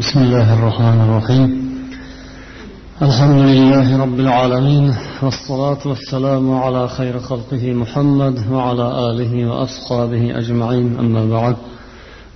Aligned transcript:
بسم 0.00 0.18
الله 0.18 0.48
الرحمن 0.58 0.98
الرحيم. 1.06 1.50
الحمد 3.02 3.40
لله 3.50 3.86
رب 4.04 4.18
العالمين 4.20 4.94
والصلاة 5.22 5.82
والسلام 5.90 6.54
على 6.64 6.88
خير 6.88 7.14
خلقه 7.20 7.64
محمد 7.82 8.36
وعلى 8.52 8.86
آله 9.08 9.32
وأصحابه 9.48 10.38
أجمعين 10.40 10.98
أما 10.98 11.22
بعد. 11.36 11.56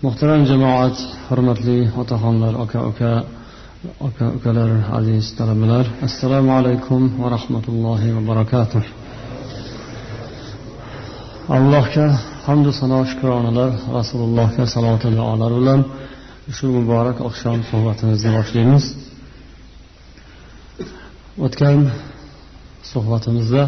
محترم 0.02 0.44
جماعة 0.44 0.96
حرمت 1.28 1.60
لي 1.66 1.90
وتخنلر 1.96 2.62
أكا 2.62 2.80
أكا 2.88 3.24
أكا 4.08 4.26
أكا 4.36 4.82
عزيز 4.96 5.34
طلبلر 5.38 5.86
السلام 6.02 6.50
عليكم 6.50 7.00
ورحمة 7.22 7.64
الله 7.68 8.02
وبركاته. 8.16 8.82
Allohga 11.48 12.06
hamdu 12.46 12.70
sano 12.72 13.04
shukronalar 13.10 13.70
rasulullohga 13.98 14.64
salovat 14.74 15.04
olar 15.04 15.52
bilan 15.58 15.80
shu 16.54 16.66
muborak 16.76 17.18
oqshom 17.28 17.58
suhbatimizni 17.70 18.30
boshlaymiz. 18.38 18.84
O'tgan 21.44 21.78
suhbatimizda 22.90 23.62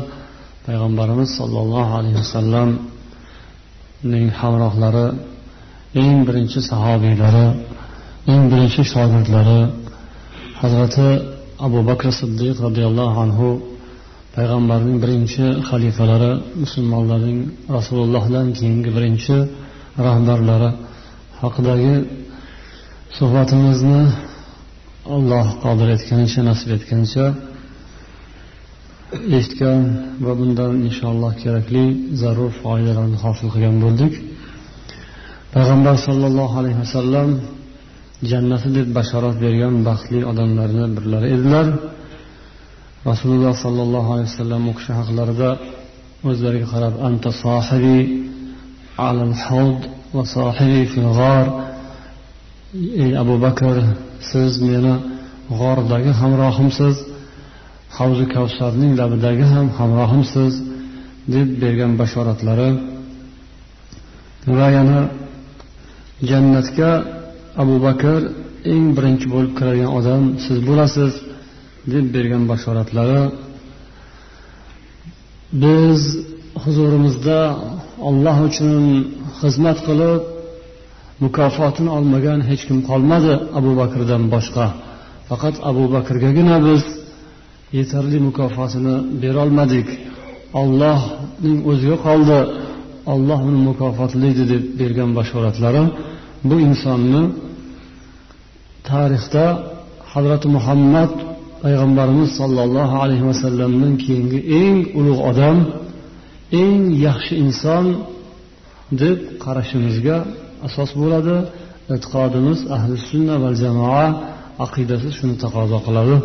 payg'ambarimiz 0.67 1.31
sollallohu 1.39 1.93
alayhi 1.99 2.19
vasallamning 2.23 4.27
hamrohlari 4.41 5.07
eng 6.03 6.17
birinchi 6.29 6.59
sahobiylari 6.71 7.47
eng 8.33 8.43
birinchi 8.53 8.83
shogirdlari 8.93 9.61
hazrati 10.61 11.09
abu 11.67 11.79
bakr 11.89 12.07
siddiq 12.21 12.57
roziyallohu 12.67 13.17
anhu 13.25 13.49
payg'ambarning 14.37 14.97
birinchi 15.05 15.45
xalifalari 15.69 16.33
musulmonlarning 16.63 17.39
rasulullohdan 17.77 18.47
keyingi 18.59 18.91
birinchi 18.97 19.37
rahbarlari 20.07 20.71
haqidagi 21.43 21.95
suhbatimizni 23.17 24.03
alloh 25.17 25.47
qodir 25.65 25.89
etganicha 25.97 26.41
nasib 26.51 26.71
etganicha 26.77 27.27
eshitgan 29.37 29.81
va 30.25 30.33
bundan 30.41 30.73
inshaalloh 30.89 31.33
kerakli 31.43 31.85
zarur 32.23 32.51
foydalarni 32.63 33.19
hosil 33.25 33.49
qilgan 33.55 33.77
bo'ldik. 33.85 34.13
Payg'ambar 35.55 35.97
sollallohu 36.07 36.55
alayhi 36.61 36.79
vasallam 36.85 37.29
jannati 38.31 38.69
deb 38.77 38.89
bashorat 38.99 39.37
bergan 39.45 39.75
baxtli 39.89 40.21
odamlarni 40.31 40.85
birlari 40.97 41.29
edilar. 41.37 41.67
Rasululloh 43.11 43.55
sollallohu 43.65 44.09
alayhi 44.15 44.31
vasallam 44.33 44.63
u 44.71 44.73
kishi 44.79 44.93
haqlarida 45.01 45.51
o'zlariga 46.29 46.69
qarab 46.75 46.95
anta 47.09 47.31
sohibi 47.43 48.01
alal 49.09 49.35
havd 49.45 49.81
va 50.17 50.23
sohibi 50.37 50.83
fil 50.93 51.11
g'or. 51.19 51.47
Ey 52.75 53.13
abu 53.23 53.35
bakr 53.45 53.77
siz 54.31 54.53
meni 54.69 54.95
g'ordagi 55.59 56.13
hamrohimsiz 56.21 56.97
havzi 57.99 58.25
kavsarning 58.35 58.93
labidagi 59.01 59.47
ham 59.53 59.67
hamrohimsiz 59.79 60.53
deb 61.35 61.49
bergan 61.63 61.93
bashoratlari 62.01 62.71
va 64.59 64.69
yana 64.77 65.01
jannatga 66.31 66.91
abu 67.63 67.77
bakr 67.87 68.21
eng 68.73 68.87
birinchi 68.97 69.27
bo'lib 69.35 69.53
kiradigan 69.59 69.91
odam 69.99 70.23
siz 70.45 70.59
bo'lasiz 70.69 71.13
deb 71.93 72.07
bergan 72.15 72.45
bashoratlari. 72.53 73.23
Biz 75.63 76.01
huzurimizda 76.63 77.41
olloh 78.09 78.37
uchun 78.49 78.83
xizmat 79.41 79.79
qilib 79.89 80.23
mukofotini 81.25 81.91
olmagan 81.99 82.41
hech 82.49 82.63
kim 82.69 82.79
qolmadi 82.91 83.33
abu 83.59 83.71
bakrdan 83.81 84.23
boshqa. 84.35 84.67
Faqat 85.29 85.57
abu 85.71 85.85
bakrgagina 85.95 86.57
biz 86.67 86.83
yetarli 87.79 88.19
mukofotini 88.29 88.97
berolmadik. 89.23 89.89
Ollohning 90.63 91.59
o'ziga 91.71 91.97
qoldi. 92.07 92.39
Olloh 93.15 93.41
uni 93.49 93.61
mukofotlaydi 93.71 94.45
deb 94.53 94.63
bergan 94.81 95.11
bashoratlari 95.19 95.83
bu 96.49 96.57
insonni 96.69 97.23
tarixda 98.91 99.45
hazrati 100.13 100.49
muhammad 100.57 101.13
payg'ambarimiz 101.63 102.31
sollallohu 102.41 102.95
alayhi 103.05 103.25
vasallamdan 103.31 103.95
keyingi 104.05 104.41
eng 104.63 104.79
ulug' 104.99 105.23
odam 105.31 105.59
eng 106.63 106.83
yaxshi 107.07 107.35
inson 107.45 107.85
deb 109.03 109.19
qarashimizga 109.45 110.17
asos 110.67 110.91
bo'ladi. 111.01 111.37
E'tiqodimiz 111.95 112.59
ahli 112.77 112.95
sunna 113.09 113.35
va 113.43 113.51
jamoa 113.63 114.07
aqidasi 114.65 115.09
shuni 115.19 115.35
taqozo 115.45 115.79
qiladi. 115.87 116.17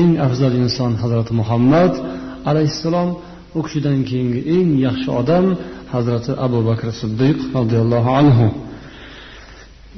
Eng 0.00 0.12
afzal 0.26 0.52
inson 0.62 0.92
hazrati 1.02 1.32
muhammad 1.40 1.92
alayhissalom 2.50 3.08
u 3.58 3.60
kishidan 3.66 3.98
keyingi 4.08 4.40
eng 4.56 4.70
yaxshi 4.86 5.08
odam 5.20 5.44
hazrati 5.94 6.32
abu 6.46 6.58
bakr 6.68 6.86
siddiq 7.00 7.38
roziyallohu 7.56 8.10
anhu. 8.20 8.46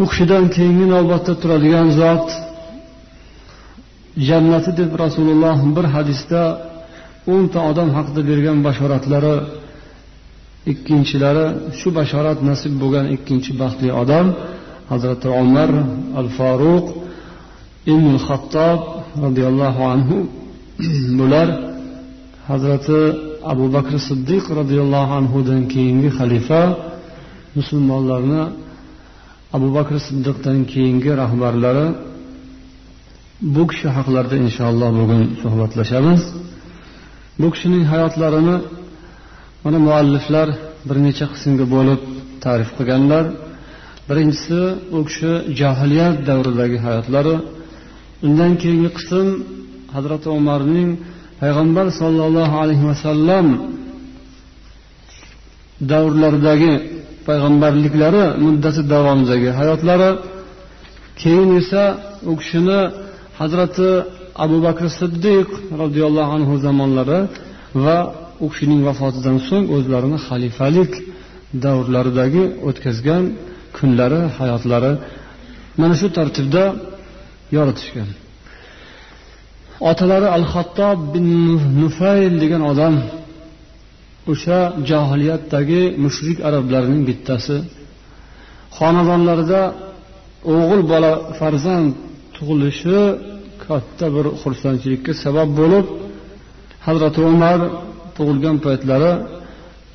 U 0.03 0.05
kishidan 0.11 0.45
keyingi 0.57 0.87
navbatda 0.95 1.33
turadigan 1.43 1.89
zot 2.01 2.27
jannati 4.29 4.71
deb 4.81 4.91
rasululloh 5.05 5.59
bir 5.77 5.87
hadisda 5.95 6.43
o'nta 7.33 7.59
odam 7.71 7.89
haqida 7.97 8.21
bergan 8.31 8.59
bashoratlari 8.67 9.35
ikkinchilari 10.73 11.47
shu 11.79 11.89
bashorat 11.99 12.39
nasib 12.51 12.73
bo'lgan 12.83 13.07
ikkinchi 13.17 13.51
baxtli 13.61 13.89
odam 14.03 14.27
hazrati 14.93 15.29
umar 15.43 15.71
al 16.21 16.29
faruq 16.37 16.85
ibn 17.93 18.13
xattob 18.27 18.79
roziyallohu 19.25 19.83
anhu 19.95 20.17
bular 21.19 21.49
hazrati 22.51 23.01
abu 23.53 23.65
bakr 23.77 23.95
siddiq 24.09 24.45
roziyallohu 24.61 25.13
anhudan 25.21 25.61
keyingi 25.73 26.11
xalifa 26.19 26.63
musulmonlarni 27.59 28.43
abu 29.57 29.69
bakr 29.77 29.95
siddiqdan 30.07 30.59
keyingi 30.73 31.11
rahbarlari 31.23 31.87
bu 33.55 33.63
kishi 33.71 33.89
haqlarida 33.97 34.37
inshaalloh 34.45 34.91
bugun 35.01 35.23
suhbatlashamiz. 35.43 36.23
Bu 37.41 37.47
kishining 37.55 37.85
hayotlarini 37.93 38.57
mana 39.65 39.79
mualliflar 39.87 40.49
bir 40.89 40.97
necha 41.07 41.27
qismga 41.33 41.67
bo'lib 41.75 42.01
ta'rif 42.45 42.71
qilganlar. 42.77 43.25
Birinchisi 44.09 44.61
u 44.97 44.99
kishi 45.09 45.33
johiliyat 45.61 46.17
davridagi 46.29 46.79
hayotlari. 46.87 47.35
Undan 48.27 48.53
keyingi 48.63 48.91
qism 48.99 49.27
hazrati 49.95 50.29
umarning 50.41 50.91
payg'ambar 51.41 51.87
sollallohu 52.01 52.57
alayhi 52.63 52.85
vasallam 52.91 53.47
davrlaridagi 55.91 56.73
payg'ambarliklari 57.29 58.25
muddati 58.45 58.83
davomidagi 58.93 59.51
hayotlari. 59.59 60.11
Keyin 61.21 61.51
esa 61.61 61.85
u 62.31 62.33
kishini 62.41 62.81
hazrati 63.41 63.89
abu 64.45 64.57
bakr 64.67 64.85
siddiq 65.01 65.49
roziyallohu 65.83 66.31
anhu 66.37 66.55
zamonlari 66.65 67.21
va 67.85 67.99
u 68.45 68.47
kishining 68.53 68.81
vafotidan 68.89 69.37
so'ng 69.49 69.67
o'zlarini 69.77 70.19
xalifalik 70.27 70.93
davrlaridagi 71.65 72.45
o'tkazgan 72.69 73.25
kunlari 73.77 74.21
hayotlari 74.39 74.93
mana 75.81 75.95
shu 76.01 76.07
tartibda 76.17 76.65
yoritishgan. 77.57 78.09
Otalari 79.91 80.29
al 80.37 80.45
xattob 80.53 80.99
bin 81.15 81.27
nufayl 81.83 82.35
degan 82.43 82.63
odam 82.73 82.95
o'sha 84.33 84.59
johiliyatdagi 84.91 85.83
mushrik 86.05 86.39
arablarning 86.49 87.03
bittasi. 87.09 87.57
Xonadonlarida 88.77 89.63
o'g'il 90.55 90.83
bola 90.93 91.13
farzand 91.39 91.89
tug'ilishi 92.37 92.99
katta 93.65 94.07
bir 94.15 94.27
xursandchilikka 94.43 95.13
sabab 95.25 95.49
bo'lib 95.61 95.87
hazrati 96.87 97.21
umar 97.33 97.59
tug'ilgan 98.17 98.57
paytlari 98.67 99.13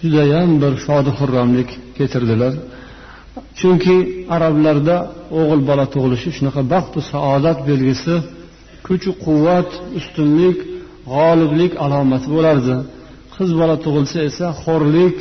judayam 0.02 0.50
bir 0.62 0.74
shodi 0.86 1.12
xurramlik 1.20 1.70
kechirdilar 1.98 2.54
chunki 3.60 3.98
arablarda 4.36 4.98
o'g'il 5.40 5.62
bola 5.70 5.86
tug'ilishi 5.94 6.30
shunaqa 6.38 6.62
baxtu 6.74 7.00
saodat 7.12 7.60
belgisi 7.70 8.16
kuchu 8.88 9.12
quvvat 9.26 9.70
ustunlik 10.00 10.58
g'oliblik 11.14 11.72
alomati 11.86 12.28
bo'lardi. 12.36 12.76
Qiz 13.36 13.50
bola 13.60 13.76
tug'ilsa 13.86 14.18
esa 14.30 14.48
xo'rlik 14.64 15.18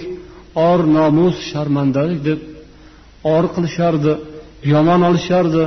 or 0.69 0.79
nomus 0.97 1.37
sharmandalik 1.51 2.21
deb 2.29 2.41
or 3.35 3.45
qilishardi 3.55 4.13
yomon 4.73 5.01
olishardi. 5.11 5.65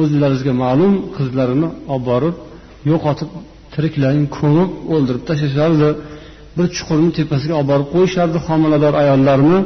O'zlaringizga 0.00 0.52
ma'lum 0.64 0.94
qizlarini 1.16 1.68
olib 1.92 2.04
borib 2.10 2.36
yo'qotib 2.90 3.30
tiriklayin 3.74 4.26
ko'mib 4.38 4.70
o'ldirib 4.94 5.22
tashlashardi. 5.28 5.88
Bir 6.56 6.66
chuqurni 6.76 7.10
tepasiga 7.18 7.54
olib 7.60 7.68
borib 7.72 7.88
qo'yishardi 7.94 8.38
homilador 8.46 8.94
ayollarni. 9.02 9.58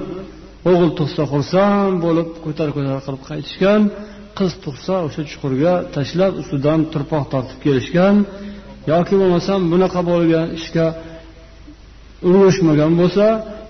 O'g'il 0.70 0.90
tug'sa 0.98 1.22
xursand 1.32 1.94
bo'lib 2.04 2.28
ko'tar 2.44 2.69
ko'tar 2.76 2.98
qilib 3.06 3.22
qaytishgan 3.31 3.81
qiz 4.38 4.52
tug'sa 4.64 4.94
o'sha 5.06 5.22
chuqurga 5.31 5.75
tashlab 5.94 6.32
ustidan 6.40 6.81
turpoq 6.92 7.25
tortib 7.32 7.58
kelishgan 7.64 8.14
yoki 8.92 9.14
bo'lmasam 9.20 9.60
bunaqa 9.72 10.00
bo'lgan 10.10 10.46
ishga 10.58 10.86
ulgurishmagan 12.26 12.92
bo'lsa 13.00 13.26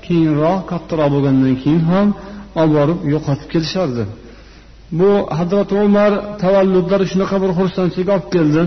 keyinroq 0.06 0.60
kattaroq 0.70 1.08
bo'lgandan 1.14 1.54
keyin 1.62 1.82
ham 1.90 2.06
olib 2.60 2.72
borib 2.78 2.98
yo'qotib 3.12 3.48
ketishardi 3.54 4.04
bu 4.98 5.10
hazrati 5.38 5.74
umar 5.86 6.12
tavalludlari 6.42 7.06
shunaqa 7.12 7.36
bir 7.42 7.50
xursandchilik 7.58 8.08
olib 8.14 8.28
keldi. 8.34 8.62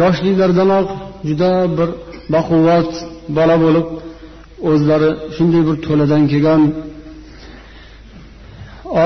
Yoshliklardanoq 0.00 0.86
juda 1.28 1.50
bir 1.78 1.88
baquvvat 2.34 2.90
bola 3.36 3.56
bo'lib 3.64 3.86
o'zlari 4.70 5.10
shunday 5.36 5.62
bir 5.68 5.76
to'ladan 5.86 6.22
kelgan 6.32 6.62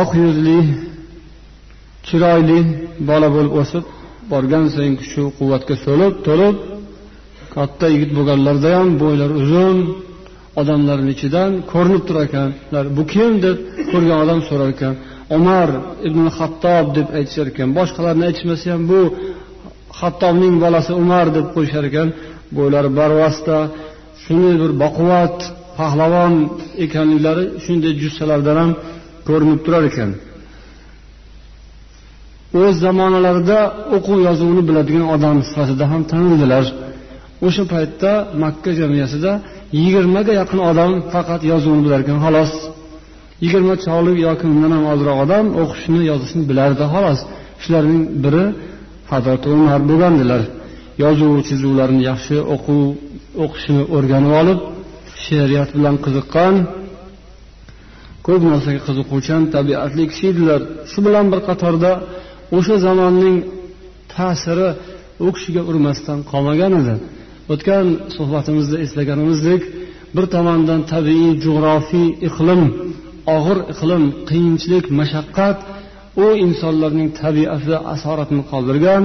oq 0.01 0.11
yuzli 0.23 0.59
chiroyli 2.07 2.59
bola 3.11 3.29
bo'lib 3.37 3.55
o'sib 3.63 3.85
borgan 4.33 4.65
sayin 4.75 4.95
kuchu 5.01 5.23
quvvatga 5.39 5.75
so'lib 5.85 6.15
to'lib 6.27 6.57
katta 7.55 7.87
yigit 7.95 8.11
bo'lganlarida 8.19 8.71
ham 8.79 8.89
bo'ylari 9.03 9.35
uzun 9.43 9.77
odamlarni 10.61 11.11
ichidan 11.17 11.51
ko'rinib 11.73 12.03
turar 12.09 12.25
ekanlar 12.29 12.85
bu 12.97 13.03
kim? 13.13 13.31
deb 13.45 13.57
ko'rgan 13.93 14.19
odam 14.25 14.41
so'rar 14.49 14.69
ekan 14.75 14.95
umar 15.37 15.69
ibn 16.09 16.25
hattob 16.39 16.87
deb 16.97 17.09
aytishar 17.19 17.47
ekan 17.53 17.69
boshqalarni 17.79 18.25
aytishmasa 18.29 18.67
ham 18.75 18.83
bu 18.91 19.01
hattobning 20.01 20.55
bolasi 20.65 20.93
umar 21.03 21.27
deb 21.37 21.47
qo'yishar 21.55 21.85
ekan 21.91 22.09
bo'ylari 22.57 22.91
barvasta 22.99 23.57
shunday 24.25 24.55
bir 24.63 24.73
baquvvat 24.83 25.37
pahlavon 25.79 26.35
ekanliklari 26.85 27.45
shunday 27.65 27.93
jussalardan 28.03 28.57
ham 28.63 28.71
ko'rinib 29.29 29.61
turar 29.67 29.85
ekan. 29.91 30.11
O'z 32.61 32.75
zamonalarida 32.85 33.59
o'quv 33.97 34.19
yozuvni 34.29 34.63
biladigan 34.69 35.07
odam 35.15 35.37
sifatida 35.49 35.85
ham 35.93 36.03
tanildilar. 36.13 36.65
O'sha 37.47 37.65
paytda 37.73 38.13
makka 38.43 38.71
jamiyatida 38.81 39.33
yigirmaga 39.79 40.33
yaqin 40.41 40.61
odam 40.71 40.93
faqat 41.13 41.41
yozuvni 41.53 41.83
bilar 41.87 42.01
ekan 42.05 42.19
xolos. 42.25 42.53
Yigirma 43.45 43.75
cholik 43.87 44.17
yoki 44.27 44.45
undan 44.53 44.73
ham 44.77 44.85
ozroq 44.95 45.17
odam 45.25 45.47
o'qishni 45.63 46.01
yozishni 46.11 46.43
bilardi 46.51 46.85
xolos. 46.95 47.21
Shularning 47.63 48.03
biri 48.25 48.45
hazrati 49.13 49.47
umar 49.57 49.81
bo'lgandilar. 49.91 50.43
Yozuv 51.03 51.33
chizuvlarni 51.49 52.03
yaxshi 52.11 52.37
o'quv 52.55 52.81
o'qishni 53.45 53.83
o'rganib 53.97 54.33
olib 54.41 54.59
she'riyat 55.25 55.71
bilan 55.77 55.97
qiziqqan 56.05 56.55
ko'p 58.27 58.43
narsaga 58.53 58.81
qiziquvchan 58.89 59.43
tabiatli 59.55 60.05
kishi 60.11 60.25
edilar 60.33 60.61
shu 60.91 60.99
bilan 61.07 61.27
bir 61.33 61.41
qatorda 61.49 61.93
o'sha 62.57 62.77
zamonning 62.87 63.37
ta'siri 64.15 64.69
u 65.27 65.29
kishiga 65.37 65.63
urmasdan 65.71 66.19
qolmagan 66.31 66.73
edi. 66.81 66.95
O'tgan 67.53 67.87
suhbatimizda 68.17 68.77
eslaganimizdek 68.85 69.63
bir 70.17 70.25
tomondan 70.35 70.81
tabiiy 70.93 71.33
jug'rofiy 71.45 72.09
iqlim 72.29 72.63
og'ir 73.37 73.59
iqlim 73.73 74.05
qiyinchilik 74.29 74.87
mashaqqat 75.01 75.59
u 76.25 76.27
insonlarning 76.47 77.09
tabiatida 77.23 77.79
asoratini 77.95 78.43
qoldirgan 78.51 79.05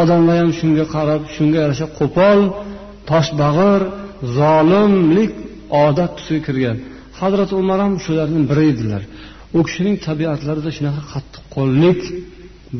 odamlar 0.00 0.36
ham 0.42 0.50
shunga 0.60 0.84
qarab 0.94 1.22
shunga 1.34 1.58
yarasha 1.64 1.86
qo'pol 1.98 2.40
toshbag'ir 3.10 3.80
zolimlik 4.38 5.32
odat 5.84 6.10
tusiga 6.18 6.40
kirgan. 6.46 6.76
Hazrati 7.20 7.54
umar 7.62 7.78
ham 7.84 7.94
shularning 8.04 8.44
biri 8.50 8.64
edilar. 8.72 9.02
U 9.56 9.60
kishining 9.66 9.96
tabiatlarida 10.06 10.70
shunaqa 10.76 11.02
qattiqqo'llik 11.12 12.00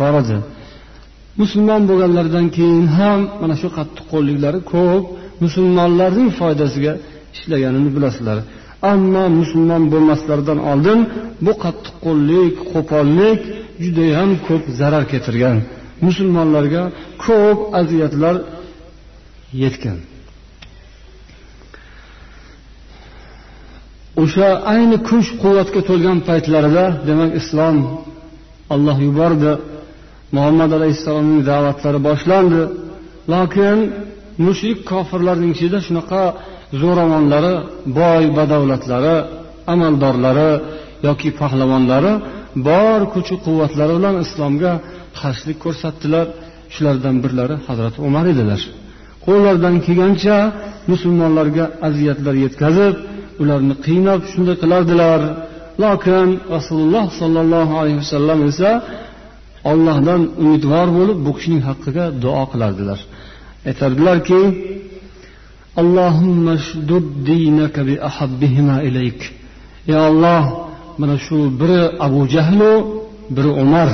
bor 0.00 0.14
edi. 0.22 0.36
Musulmon 1.40 1.82
bo'lganlaridan 1.90 2.46
keyin 2.56 2.86
ham 2.98 3.20
mana 3.40 3.54
shu 3.60 3.68
qattiqqo'lliklari 3.78 4.60
ko'p 4.72 5.04
musulmonlarning 5.44 6.28
foydasiga 6.40 6.92
ishlaganini 7.36 7.90
bilasizlar. 7.96 8.38
Ammo 8.92 9.24
musulmon 9.40 9.82
bo'lmaslaridan 9.92 10.58
oldin 10.70 10.98
bu 11.44 11.52
qattiqqo'llik 11.64 12.54
qo'pollik 12.72 13.40
judayam 13.84 14.30
ko'p 14.46 14.62
zarar 14.78 15.04
keltirgan. 15.12 15.58
Musulmonlarga 16.04 16.82
ko'p 17.25 17.58
aziyatlar 17.81 18.37
yetgan. 19.62 19.98
O'sha 24.22 24.48
ayni 24.72 24.98
kuch 25.08 25.28
quvvatga 25.43 25.81
to'lgan 25.88 26.19
paytlarida 26.28 26.84
demak 27.08 27.32
islom 27.40 27.76
alloh 28.75 28.96
yubordi 29.06 29.52
muhammad 30.37 30.70
alayhissalomning 30.78 31.43
da'vatlari 31.50 31.99
boshlandi. 32.08 32.62
Lokin 33.32 33.78
mushrik 34.46 34.78
kofirlarning 34.90 35.50
ichida 35.56 35.78
shunaqa 35.87 36.22
zo'ravonlari 36.81 37.54
boy 37.99 38.25
badavlatlari 38.38 39.16
amaldorlari 39.72 40.50
yoki 41.06 41.31
pahlavonlari 41.40 42.12
bor 42.69 43.00
kuchi 43.14 43.34
quvvatlari 43.46 43.92
bilan 43.99 44.16
islomga 44.25 44.72
qarshilik 45.20 45.58
ko'rsatdilar. 45.64 46.26
Shulardan 46.74 47.16
birlari 47.24 47.56
hazrati 47.68 47.98
umar 48.08 48.24
edilar. 48.32 48.60
Qo'llaridan 49.26 49.76
kelgancha 49.86 50.36
musulmonlarga 50.90 51.64
aziyatlar 51.88 52.34
yetkazib 52.44 52.94
ularni 53.42 53.74
qiynab 53.86 54.20
shunday 54.32 54.56
qilardilar. 54.62 55.20
Lokin 55.84 56.28
rasululloh 56.56 57.06
sollallohu 57.20 57.74
alayhi 57.80 57.98
vasallam 58.04 58.38
esa 58.50 58.70
ollohdan 59.70 60.22
umidvor 60.42 60.88
bo'lib 60.98 61.18
bu 61.26 61.30
kishining 61.36 61.62
haqqiga 61.68 62.04
duo 62.22 62.42
qilardilar. 62.52 62.98
Aytardilarki 63.68 64.40
ey 69.92 69.96
olloh 70.08 70.42
mana 71.00 71.16
shu 71.26 71.38
biri 71.60 71.82
abu 72.06 72.20
jahlu 72.34 72.72
biri 73.36 73.50
umar 73.64 73.88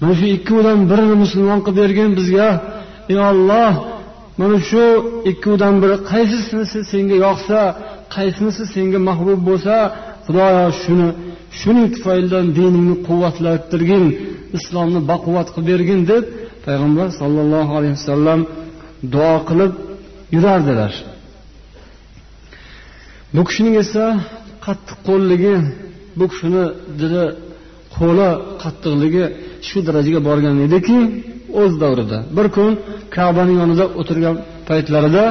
mana 0.00 0.14
shu 0.18 0.26
ikkovidan 0.36 0.78
birini 0.90 1.16
musulmon 1.24 1.60
qilib 1.66 1.78
bergin 1.82 2.10
bizga 2.18 2.48
ey 3.12 3.18
olloh 3.30 3.72
mana 4.40 4.58
shu 4.68 4.84
ikkovidan 5.30 5.74
biri 5.82 5.96
qaysisinisi 6.10 6.78
senga 6.92 7.16
yoqsa 7.26 7.60
qaysinisi 8.16 8.62
senga 8.74 8.98
mahbub 9.08 9.40
bo'lsa 9.48 9.74
xudoyo 10.26 10.66
shuni 10.82 11.08
shuning 11.60 11.88
tufaylidan 11.94 12.46
diningni 12.56 12.96
quvvatlantirgin 13.06 14.04
islomni 14.58 15.00
baquvvat 15.10 15.48
qilib 15.54 15.68
bergin 15.72 16.00
deb 16.10 16.24
payg'ambar 16.66 17.08
sollallohu 17.20 17.72
alayhi 17.78 17.94
vasallam 17.98 18.40
duo 19.12 19.34
qilib 19.48 19.72
yurardilar. 20.34 20.92
Bu 23.34 23.42
kishining 23.48 23.76
esa 23.84 24.04
qattiq 24.66 24.98
qo'lligi 25.08 25.54
bu 26.18 26.24
kishini 26.30 26.64
dili 27.00 27.24
qo'li 27.96 28.30
qattiqligi 28.62 29.24
shu 29.68 29.78
darajaga 29.88 30.20
borgan 30.28 30.56
ediki 30.66 30.98
o'z 31.60 31.72
davrida. 31.82 32.18
Bir 32.36 32.46
kun 32.56 32.72
kabani 33.16 33.54
yonida 33.60 33.84
o'tirgan 34.00 34.36
paytlarida 34.68 35.24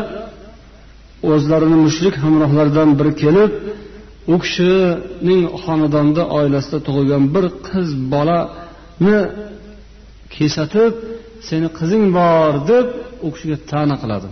o'zlarini 1.33 1.77
mushrik 1.85 2.15
hamrohlaridan 2.23 2.89
biri 2.99 3.11
kelib 3.23 3.51
u 4.33 4.35
kishining 4.43 5.41
xonadonida 5.63 6.23
oilasida 6.37 6.77
tug'ilgan 6.87 7.23
bir 7.35 7.45
qiz 7.67 7.89
bolani 8.13 9.17
kesatib 10.35 10.93
seni 11.47 11.67
qizing 11.79 12.03
bor 12.17 12.53
deb 12.71 12.85
u 13.25 13.27
kishiga 13.33 13.57
ta'na 13.71 13.95
qiladi. 14.01 14.29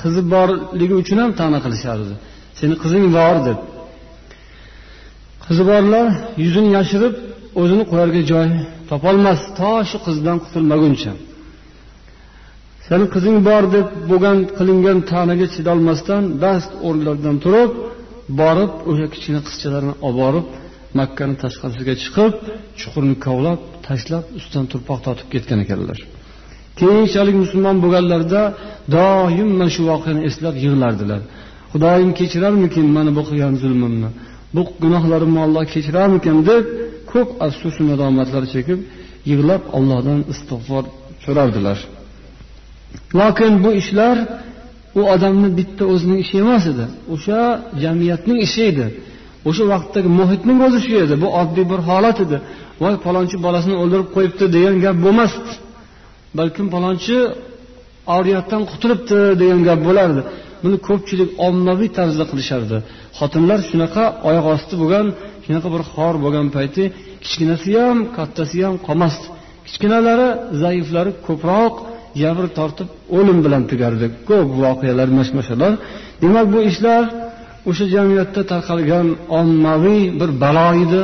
Qizi 0.00 0.22
borligi 0.34 0.94
uchun 1.02 1.18
ham 1.22 1.30
ta'na 1.40 1.58
qilishardi. 1.64 2.14
Seni 2.58 2.74
qizing 2.82 3.04
bor 3.16 3.36
deb. 3.48 3.58
Qizi 5.44 5.62
borlar 5.70 6.06
yuzini 6.44 6.70
yashirib 6.78 7.14
o'zini 7.60 7.84
qo'yarga 7.90 8.20
joy 8.32 8.48
topolmas 8.90 9.40
to 9.58 9.72
shu 9.90 9.98
qizdan 10.06 10.36
qutulmaguncha. 10.44 11.12
Seni 12.86 13.06
qizing 13.14 13.36
bor 13.48 13.64
deb 13.76 13.86
bo'lgan 14.10 14.38
qilingan 14.58 14.98
ta'naga 15.10 15.46
chidolmasdan 15.54 16.22
dast 16.44 16.70
o'rnlaridan 16.86 17.36
turib 17.44 17.70
borib 18.40 18.72
o'sha 18.90 19.06
kichkina 19.12 19.40
qizchalarni 19.48 19.94
olib 20.06 20.18
borib 20.22 20.46
makkani 20.98 21.34
tashqarisiga 21.42 21.94
chiqib 22.02 22.32
chuqurni 22.80 23.16
kovlab 23.26 23.60
tashlab 23.86 24.24
ustidan 24.38 24.66
turpoq 24.72 24.98
tortib 25.06 25.28
ketgan 25.34 25.58
ekanlar. 25.64 25.98
Keyinchalik 26.80 27.36
musulmon 27.42 27.76
bo'lganlarida 27.84 28.42
doim 28.96 29.48
mana 29.52 29.68
shu 29.74 29.82
voqeani 29.90 30.20
eslab 30.28 30.54
yig'lardilar. 30.64 31.20
Xudoyim 31.72 32.10
kechirarmikin 32.20 32.86
mani 32.96 33.10
bu 33.18 33.22
qilgan 33.28 33.54
zulmimni? 33.62 34.10
Bu 34.54 34.62
gunohlarimni 34.82 35.40
olloh 35.46 35.64
kechirarmikin 35.74 36.36
deb 36.50 36.64
ko'p 37.12 37.28
afsus 37.46 37.76
nadomatlar 37.90 38.44
chekib 38.54 38.78
yig'lab 39.30 39.62
allohdan 39.76 40.20
istig'for 40.32 40.84
so'rardilar. 41.24 41.78
Lokin 43.20 43.52
bu 43.64 43.70
ishlar 43.82 44.16
u 44.98 45.00
odamni 45.14 45.48
bitta 45.58 45.84
o'zining 45.92 46.18
ishi 46.24 46.36
emas 46.44 46.64
edi. 46.72 46.84
O'sha 47.14 47.40
jamiyatning 47.82 48.38
ishi 48.46 48.62
edi. 48.70 48.86
O'sha 49.48 49.64
vaqtdagi 49.72 50.10
muhitning 50.20 50.58
o'zi 50.66 50.78
shu 50.86 50.94
edi. 51.04 51.14
Bu 51.22 51.28
oddiy 51.40 51.66
bir 51.72 51.80
holat 51.88 52.18
edi. 52.24 52.36
Voy 52.82 52.94
palonchi 53.06 53.36
bolasini 53.46 53.76
o'ldirib 53.82 54.08
qo'yibdi 54.16 54.44
degan 54.56 54.76
gap 54.84 54.96
bo'lmasdi. 55.04 55.50
Balkim 56.38 56.66
palonchi 56.74 57.16
oriyatdan 58.16 58.62
qutulibdi 58.70 59.18
degan 59.42 59.60
gap 59.68 59.80
bo'lardi. 59.88 60.20
Buni 60.62 60.76
ko'pchilik 60.88 61.30
ommaviy 61.48 61.90
tarzda 61.98 62.24
qilishardi. 62.30 62.76
Xotinlar 63.18 63.58
shunaqa 63.70 64.04
oyoq 64.28 64.46
osti 64.54 64.74
bo'lgan 64.82 65.06
shunaqa 65.44 65.68
bir 65.74 65.82
xor 65.92 66.14
bo'lgan 66.24 66.46
payti 66.56 66.82
kichkinasi 67.24 67.70
ham 67.84 67.98
kattasi 68.16 68.58
ham 68.66 68.74
qolmasdi. 68.86 69.26
Kichkinalari 69.66 70.28
zaiflari 70.62 71.12
ko'proq 71.26 71.74
jabr 72.22 72.44
tortib 72.58 72.88
o'lim 73.18 73.38
bilan 73.44 73.62
tugardi. 73.70 74.06
Ko'p 74.28 74.48
voqealar 74.64 75.08
mashmashalar. 75.18 75.72
Demak 76.22 76.46
bu 76.54 76.58
ishlar 76.70 77.02
o'sha 77.70 77.86
jamiyatda 77.94 78.42
tarqalgan 78.52 79.06
ommaviy 79.40 80.02
bir 80.20 80.30
balo 80.42 80.68
edi 80.84 81.00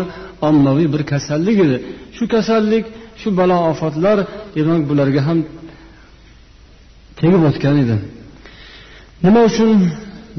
ommaviy 0.49 0.88
bir 0.94 1.02
kasallik 1.12 1.56
edi. 1.66 1.76
Shu 2.16 2.25
kasallik 2.34 2.84
shu 3.20 3.28
balo 3.40 3.56
ofatlar 3.70 4.18
demak 4.56 4.82
bularga 4.90 5.20
ham 5.28 5.38
tegib 7.18 7.42
o'tgan 7.49 7.76
edi. 7.84 7.96
Nima 9.23 9.40
uchun 9.50 9.78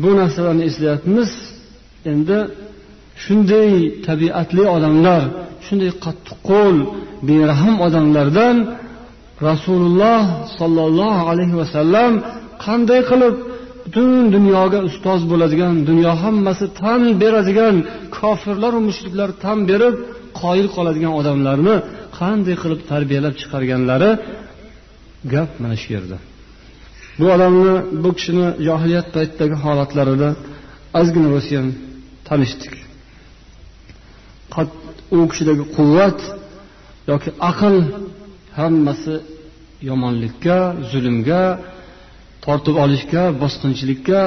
bu 0.03 0.09
narsalarni 0.19 0.63
eslayapmiz 0.69 1.31
endi 2.11 2.39
shunday 3.23 3.71
tabiatli 4.07 4.63
odamlar 4.75 5.21
shunday 5.65 5.91
qattiqqo'l 6.05 6.77
berahm 7.29 7.75
odamlardan 7.87 8.57
rasululloh 9.49 10.23
sollallohu 10.57 11.21
alayhi 11.31 11.55
vasallam 11.61 12.11
qanday 12.65 13.01
qilib 13.11 13.35
butun 13.85 14.11
dunyoga 14.35 14.79
ustoz 14.89 15.21
bo'ladigan 15.31 15.73
dunyo 15.89 16.11
hammasi 16.23 16.65
tan 16.81 17.01
beradigan 17.21 17.75
kofirlaru 18.17 18.79
mushriklar 18.87 19.29
tan 19.43 19.57
berib 19.69 19.95
qoyil 20.41 20.67
qoladigan 20.75 21.13
odamlarni 21.19 21.75
qanday 22.19 22.55
qilib 22.63 22.81
tarbiyalab 22.91 23.35
chiqarganlari? 23.41 24.11
Gap 25.33 25.51
mana 25.61 25.75
shu 25.81 25.89
yerda. 25.95 26.17
Bu 27.19 27.25
odamni 27.35 27.73
bu 28.03 28.09
kishini 28.17 28.47
johiliyat 28.67 29.07
paytidagi 29.15 29.55
holatlarida 29.63 30.29
ozgina 30.99 31.29
bo'lsin 31.35 31.65
tanishdik. 32.27 32.73
U 35.17 35.19
kishidagi 35.31 35.63
quvvat 35.75 36.19
yoki 37.11 37.29
aql 37.49 37.75
hammasi 38.59 39.15
yomonlikka 39.89 40.57
zulmga 40.91 41.43
tortib 42.45 42.75
olishga 42.83 43.23
bosqinchilikka 43.41 44.21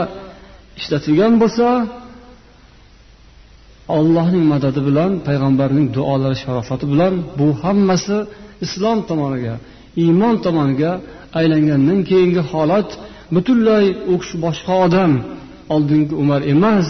ishlatilgan 0.81 1.35
bo'lsa 1.43 1.67
allohning 3.97 4.45
madadi 4.53 4.81
bilan 4.89 5.11
payg'ambarning 5.27 5.87
duolari 5.97 6.37
sharofati 6.45 6.87
bilan 6.93 7.15
bu 7.39 7.47
hammasi 7.63 8.17
islom 8.67 8.99
tomoniga 9.11 9.55
iymon 10.05 10.35
tomoniga 10.47 10.93
aylangandan 11.39 12.01
keyingi 12.11 12.43
holat 12.53 12.89
butunlay 13.35 13.85
u 14.13 14.15
kishi 14.21 14.37
boshqa 14.45 14.75
odam 14.87 15.13
oldingi 15.75 16.15
umar 16.23 16.41
emas. 16.55 16.89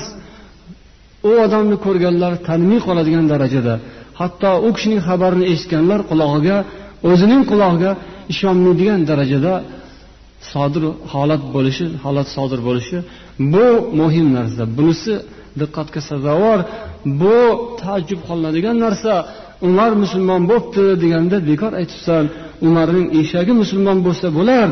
U 1.29 1.31
odamni 1.45 1.77
ko'rganlar 1.85 2.33
tanimay 2.49 2.81
qoladigan 2.87 3.27
darajada. 3.33 3.75
Hatto 4.21 4.51
u 4.67 4.69
kishining 4.77 5.01
xabarini 5.09 5.47
eshitganlar 5.53 6.01
qulog'iga 6.11 6.57
o'zining 7.11 7.43
qulog'iga 7.51 7.93
ishonmaydigan 8.33 9.01
darajada 9.11 9.55
sodir 10.53 10.85
holat 11.13 11.43
bo'lishi 11.55 11.87
holat 12.05 12.29
sodir 12.37 12.61
bo'lishi 12.69 12.99
bu 13.53 13.67
muhim 14.01 14.27
narsa. 14.39 14.63
Bunisi 14.79 15.15
diqqatga 15.61 16.01
sazovor 16.11 16.59
bu 17.21 17.39
taajjub 17.81 18.21
qilinadigan 18.29 18.77
narsa. 18.85 19.13
Umar 19.67 19.93
musulmon 20.03 20.43
bo'libdi 20.51 20.85
deganda 21.03 21.37
bekor 21.51 21.73
aytibsan 21.81 22.25
umarning 22.67 23.07
eshagi 23.21 23.53
musulmon 23.63 23.99
bo'lsa 24.07 24.27
bo'lar 24.39 24.69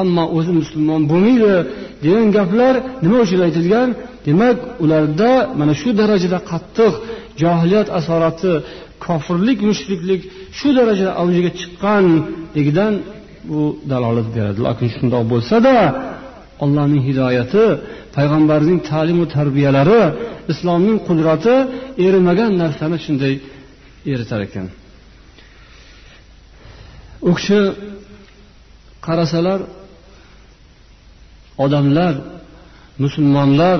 ammo 0.00 0.24
o'zi 0.36 0.52
musulmon 0.60 1.02
bo'lmaydi. 1.10 1.54
Degan 2.04 2.26
gaplar 2.36 2.74
nima 3.04 3.18
uchun 3.24 3.40
aytilgan? 3.46 3.88
Demak 4.26 4.56
ularda 4.84 5.32
mana 5.60 5.74
shu 5.80 5.88
darajada 6.00 6.38
qattiq 6.50 6.94
johiliyat 7.42 7.88
asorati 7.98 8.52
kofirlik 9.04 9.58
mushriklik 9.68 10.20
shu 10.58 10.68
darajada 10.78 11.12
avjiga 11.22 11.50
chiqqanligidan 11.60 12.94
bu 13.50 13.60
dalolat 13.90 14.28
beradi. 14.36 14.58
Lekin 14.66 14.88
shundoq 14.96 15.24
bo'lsada 15.32 15.74
allohning 16.64 17.02
hidoyati 17.08 17.64
payg'ambarning 18.16 18.78
ta'limu 18.90 19.24
tarbiyalari 19.36 20.02
islomning 20.52 20.98
qudrati 21.08 21.54
erimagan 22.06 22.52
narsani 22.62 22.98
shunday 23.06 23.34
eritar 24.14 24.40
ekan. 24.48 24.66
U 27.28 27.30
kishi 27.38 27.60
qarasalar 29.06 29.60
odamlar 31.64 32.14
musulmonlar 33.04 33.78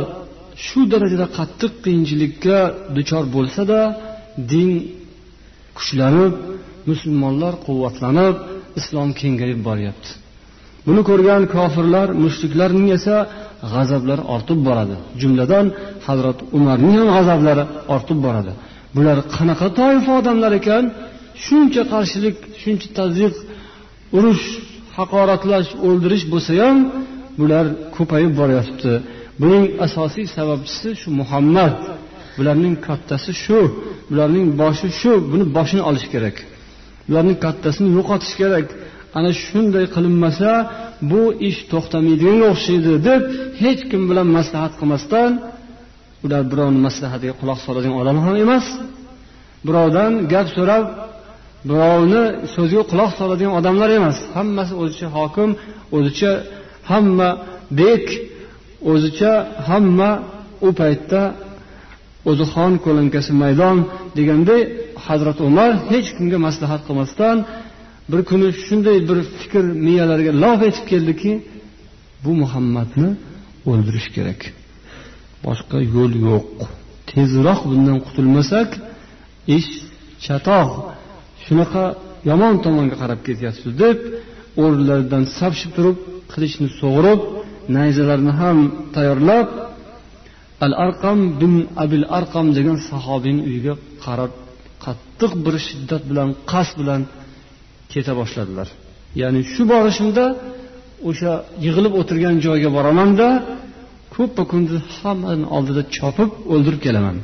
shu 0.67 0.81
darajada 0.93 1.27
qattiq 1.39 1.73
qiyinchilikka 1.85 2.59
duchor 2.97 3.25
bo'lsada 3.37 3.81
din 4.53 4.71
kuchlanib 5.77 6.33
musulmonlar 6.91 7.53
quvvatlanib 7.67 8.35
islom 8.81 9.09
kengayib 9.21 9.61
boryapti. 9.69 10.11
Buni 10.87 11.03
ko'rgan 11.09 11.43
kofirlar 11.57 12.09
mushriklarning 12.25 12.89
esa 12.99 13.17
g'azablari 13.73 14.23
ortib 14.35 14.59
boradi. 14.69 14.97
Jumladan 15.21 15.67
hazrat 16.07 16.39
umarning 16.57 16.95
ham 17.01 17.09
g'azablari 17.17 17.65
ortib 17.95 18.19
boradi. 18.27 18.53
Bular 18.97 19.19
qanaqa 19.37 19.69
toifa 19.81 20.13
odamlar 20.21 20.53
ekan? 20.61 20.85
Shuncha 21.45 21.83
qarshilik 21.93 22.37
shuncha 22.63 22.89
tazyiq 22.99 23.35
urush 24.17 24.45
haqoratlash 24.99 25.71
o'ldirish 25.87 26.25
bo'lsa 26.33 26.53
ham 26.63 26.77
bular 27.41 27.65
ko'payib 27.97 28.33
boryapti. 28.41 28.93
Buning 29.41 29.65
asosiy 29.87 30.27
sababchisi 30.37 30.89
shu 31.01 31.09
muhammad. 31.21 31.75
Bularning 32.39 32.75
kattasi 32.87 33.33
shu 33.45 33.59
bularning 34.11 34.47
boshi 34.61 34.89
shu 35.01 35.13
buni 35.31 35.45
boshini 35.57 35.83
olish 35.91 36.07
kerak. 36.13 36.37
Bularning 37.07 37.39
kattasini 37.45 37.89
yo'qotish 37.99 38.35
kerak. 38.41 38.67
Ana 39.19 39.31
shunday 39.45 39.87
qilinmasa 39.95 40.51
bu 41.11 41.23
ish 41.49 41.61
to'xtamaydiganga 41.73 42.47
o'xshaydi 42.55 42.93
deb 43.09 43.23
hech 43.63 43.83
kim 43.91 44.03
bilan 44.11 44.29
maslahat 44.37 44.73
qilmasdan 44.81 45.31
ular 46.25 46.43
birovni 46.53 46.81
maslahatiga 46.87 47.35
quloq 47.41 47.59
soladigan 47.67 47.97
odam 48.03 48.17
ham 48.25 48.37
emas. 48.45 48.67
Birovdan 49.67 50.13
gap 50.33 50.47
so'rab 50.57 50.85
birovni 51.69 52.23
so'ziga 52.55 52.85
quloq 52.93 53.11
soladigan 53.21 53.55
odamlar 53.61 53.91
emas. 53.99 54.19
Hammasi 54.37 54.75
o'zicha 54.83 55.09
hokim 55.17 55.51
o'zicha 55.97 56.33
hamma 56.91 57.31
bek 57.81 58.05
o'zicha 58.93 59.33
hamma 59.69 60.11
u 60.67 60.69
paytda 60.81 61.23
o'zi 62.31 62.45
xon 62.55 62.73
ko'lankasi 62.85 63.33
maydon 63.43 63.77
deganday 64.19 64.61
hazrat 65.07 65.39
umar 65.49 65.71
hech 65.91 66.09
kimga 66.17 66.39
maslahat 66.47 66.83
qilmasdan 66.89 67.37
bir 68.11 68.21
kuni 68.31 68.49
shunday 68.67 68.99
bir 69.09 69.19
fikr 69.39 69.65
miyalariga 69.87 70.33
lof 70.45 70.61
etib 70.69 70.85
keldiki 70.93 71.33
bu 72.25 72.31
muhammadni 72.43 73.09
o'ldirish 73.71 74.09
kerak. 74.17 74.41
Boshqa 75.47 75.79
yo'l 75.95 76.13
yo'q. 76.29 76.47
Tezroq 77.11 77.61
bundan 77.71 77.99
qutulmasak 78.07 78.71
ish 79.57 79.71
chatoq. 80.25 80.71
Shunaqa 81.45 81.85
yomon 82.31 82.55
tomonga 82.65 82.97
qarab 83.03 83.21
ketyapsiz 83.27 83.73
deb 83.83 83.99
o'rnlaridan 84.63 85.25
sapshib 85.39 85.71
turib 85.77 85.97
qilichni 86.33 86.69
sug'urib 86.81 87.21
nayzalarni 87.77 88.33
ham 88.41 88.59
tayyorlab 88.95 89.49
al 90.65 90.73
arqam 90.87 91.19
bin 91.41 91.55
abil 91.85 92.05
arqam 92.19 92.47
degan 92.59 92.79
sahobiyni 92.91 93.43
uyiga 93.49 93.75
qarab 94.05 94.33
qattiq 94.85 95.33
bir 95.45 95.55
shiddat 95.67 96.03
bilan 96.11 96.29
qasd 96.53 96.75
bilan 96.81 97.03
keta 97.93 98.13
boshladilar. 98.21 98.69
Ya'ni 99.21 99.41
shu 99.53 99.63
borishimda 99.73 100.25
o'sha 101.09 101.33
yig'ilib 101.65 101.95
o'tirgan 102.01 102.37
joyga 102.47 102.71
boramanda 102.77 103.29
ko'ppa 104.15 104.43
kunduz 104.53 104.83
hammani 104.99 105.45
oldida 105.57 105.83
chopib 105.97 106.31
o'ldirib 106.53 106.81
kelaman. 106.87 107.17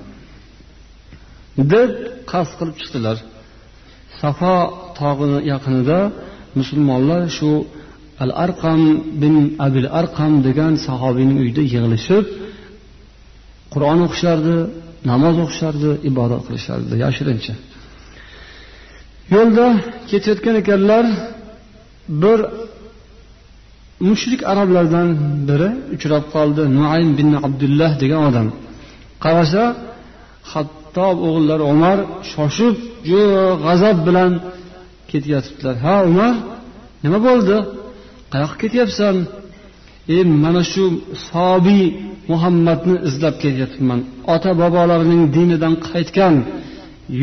Deb 1.73 1.91
qasd 2.31 2.53
qilib 2.59 2.77
chiqdilar. 2.81 3.17
Safo 4.21 4.57
tog'ini 4.99 5.39
yaqinida 5.53 5.99
musulmonlar 6.59 7.23
shu 7.37 7.51
al 8.25 8.33
arqam 8.45 8.81
bin 9.23 9.35
abil 9.67 9.87
arqam 10.01 10.33
degan 10.49 10.73
sahobiyning 10.87 11.39
uyida 11.43 11.63
yig'ilishib 11.73 12.25
qur'on 13.73 13.99
o'qishardi 14.07 14.57
namoz 15.11 15.37
o'qishardi 15.45 15.91
ibodat 16.11 16.43
qilishardi 16.47 16.95
yashirincha. 17.05 17.55
Yo'lda 19.35 19.67
ketayotgan 20.11 20.57
ekanlar 20.63 21.05
bir 22.23 22.39
mushrik 24.09 24.41
arablardan 24.53 25.09
biri 25.49 25.71
uchrab 25.95 26.25
qoldi. 26.35 26.63
Nuaym 26.77 27.11
bin 27.19 27.29
abdullah 27.47 27.91
degan 28.03 28.23
odam. 28.29 28.49
Qarasa 29.25 29.63
hattob 30.53 31.17
o'g'illari 31.29 31.65
umar 31.75 31.99
shoshib 32.33 32.75
g'azab 33.65 33.99
bilan 34.07 34.33
ketyotibdilar 35.11 35.77
ha 35.85 35.97
umar 36.11 36.35
nima 37.05 37.19
bo'ldi? 37.29 37.57
Qayoqqa 38.33 38.57
ketyapsan? 38.63 39.17
E 40.17 40.19
mana 40.45 40.63
shu 40.73 40.85
sobiy 41.29 41.85
muhammadni 42.31 42.97
izlab 43.09 43.35
ketyapman. 43.45 44.01
Ota 44.35 44.51
bobolarining 44.63 45.23
dinidan 45.37 45.75
qaytgan 45.89 46.35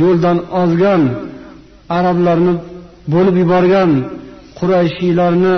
yo'ldan 0.01 0.37
ozgan 0.61 1.01
arablarni 1.97 2.53
bo'lib 3.13 3.35
yuborgan 3.43 3.91
qurayshiylarni 4.59 5.55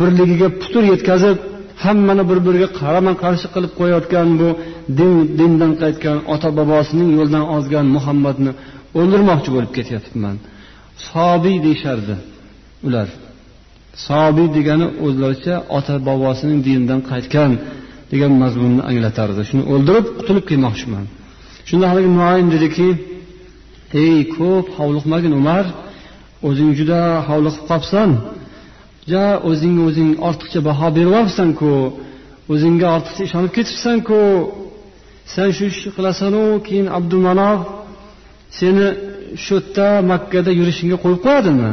birligiga 0.00 0.48
putur 0.60 0.82
yetkazib 0.92 1.38
hammani 1.84 2.24
bir 2.30 2.38
biriga 2.46 2.68
qarama 2.80 3.12
qarshi 3.22 3.46
qilib 3.54 3.72
qo'yayotgan 3.78 4.28
bu 4.40 4.48
din 4.98 5.12
dindan 5.38 5.72
qaytgan 5.82 6.18
ota 6.34 6.48
bobosining 6.58 7.10
yo'ldan 7.18 7.44
ozgan 7.56 7.86
muhammadni 7.96 8.52
o'ldirmoqchi 8.98 9.50
bo'lib 9.56 9.72
ketyapman. 9.78 10.36
Sobiy 11.08 11.56
deyishardi 11.66 12.14
ular. 12.86 13.08
Sobiy 14.06 14.48
degani 14.56 14.86
o'zlaricha 15.06 15.54
ota 15.76 15.94
bobosining 16.08 16.58
dinidan 16.66 17.00
qaytgan 17.10 17.50
degan 18.12 18.32
mazmunni 18.42 18.82
anglatardi. 18.90 19.40
Shuni 19.48 19.62
o'ldirib 19.72 20.06
qutulib 20.18 20.44
kelmoqchiman. 20.50 21.04
Shunda 21.68 21.86
haligi 21.90 22.10
muayin 22.18 22.48
dediki 22.54 22.88
ey 24.02 24.16
ko'p 24.36 24.66
hovliqmagin 24.78 25.32
umar 25.40 25.64
o'zing 26.48 26.70
juda 26.78 27.00
hovliqib 27.28 27.64
qolibsan. 27.70 28.10
Ja 29.12 29.26
o'zingga 29.48 29.82
o'zing 29.88 30.10
ortiqcha 30.28 30.60
baho 30.68 30.88
beryapsanku 30.98 31.72
o'zingga 32.52 32.86
ortiqcha 32.96 33.22
ishonib 33.28 33.52
ketibsanku 33.56 34.20
sen 35.34 35.48
shu 35.56 35.64
ishni 35.72 35.90
qilasanu 35.96 36.42
keyin 36.66 36.86
abdumanof 36.98 37.60
seni 38.58 38.86
shu 39.44 39.54
yerda 39.58 39.88
makkada 40.10 40.50
yurishingga 40.60 40.96
qo'yib 41.04 41.20
qo'yadimi? 41.26 41.70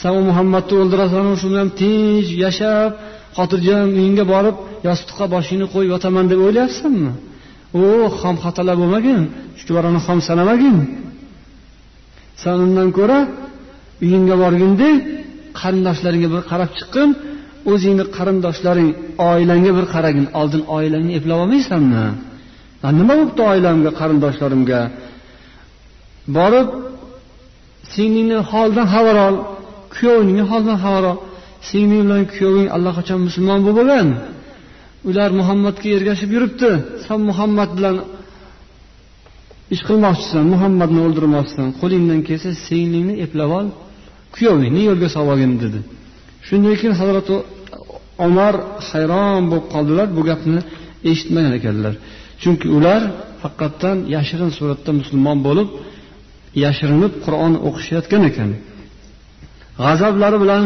San 0.00 0.12
u 0.18 0.22
muhammadni 0.30 0.74
o'ldirasanu 0.82 1.30
shu 1.40 1.46
bilan 1.52 1.68
tinch 1.80 2.28
yashab 2.44 2.90
xotirjam 3.36 3.86
uyingga 3.98 4.24
borib 4.32 4.56
yostiqqa 4.88 5.24
boshingni 5.34 5.66
qo'yib 5.72 5.90
yotaman 5.94 6.24
deb 6.30 6.40
o'ylayapsanmi? 6.46 7.12
U 7.80 7.84
xom 8.20 8.36
xatolar 8.44 8.76
bo'lmagin 8.82 9.20
chuchvarani 9.58 10.00
xom 10.06 10.18
sanamagin. 10.28 10.76
San 12.42 12.56
undan 12.66 12.88
ko'ra 12.98 13.18
uyingga 14.04 14.36
borginde 14.42 14.88
qarindoshlaringga 15.60 16.28
bir 16.34 16.42
qarab 16.50 16.70
chiqqin 16.78 17.08
o'zingni 17.72 18.04
qarindoshlaring 18.16 18.90
oilangga 19.30 19.72
bir 19.78 19.86
qaragin 19.94 20.26
oldin 20.40 20.62
oilangni 20.76 21.12
eplab 21.18 21.38
olmaysanmi? 21.44 22.04
Nima 22.98 23.04
bo'libdi 23.10 23.42
oilamga 23.52 23.90
qarindoshlarimga? 24.00 24.80
Borib 26.36 26.68
singlingni 27.92 28.38
holidan 28.50 28.86
xabar 28.94 29.16
ol 29.26 29.36
kuyovingni 29.94 30.44
holidan 30.50 30.78
xabar 30.84 31.04
ol. 31.12 31.18
Singling 31.68 32.02
bilan 32.06 32.24
kuyoving 32.34 32.68
allaqachon 32.76 33.20
musulmon 33.26 33.60
bo'lib 33.64 33.76
bo'lgan. 33.80 34.08
Ular 35.08 35.30
muhammadga 35.40 35.88
ergashib 35.96 36.30
yuribdi. 36.36 36.70
San 37.06 37.20
muhammad 37.28 37.70
bilan 37.76 37.96
ish 39.74 39.82
qilmoqchisan 39.88 40.44
muhammadni 40.54 41.00
o'ldirmoqchisan. 41.06 41.66
Qo'lingdan 41.80 42.20
kelsa 42.28 42.50
singlingni 42.66 43.14
eplab 43.24 43.50
ol. 43.58 43.66
Kuyovingni 44.36 44.82
yo'lga 44.88 45.08
solib 45.14 45.30
olgin 45.34 45.52
dedi. 45.64 45.78
Shundan 46.46 46.74
keyin 46.80 46.94
hazrati 47.00 47.34
omar 48.26 48.54
hayron 48.88 49.42
bo'lib 49.50 49.66
qoldilar 49.74 50.06
bu 50.16 50.22
gapni 50.30 50.60
eshitmagan 51.10 51.52
ekanlar. 51.58 51.94
Chunki 52.42 52.66
ular 52.76 53.02
haqiqatdan 53.42 53.96
yashirin 54.14 54.50
suratda 54.58 54.90
musulmon 55.00 55.38
bo'lib 55.46 55.68
yashirinib 56.64 57.12
qur'on 57.24 57.54
o'qishayotgan 57.68 58.22
ekan. 58.30 58.50
G'azablari 59.84 60.38
bilan 60.44 60.64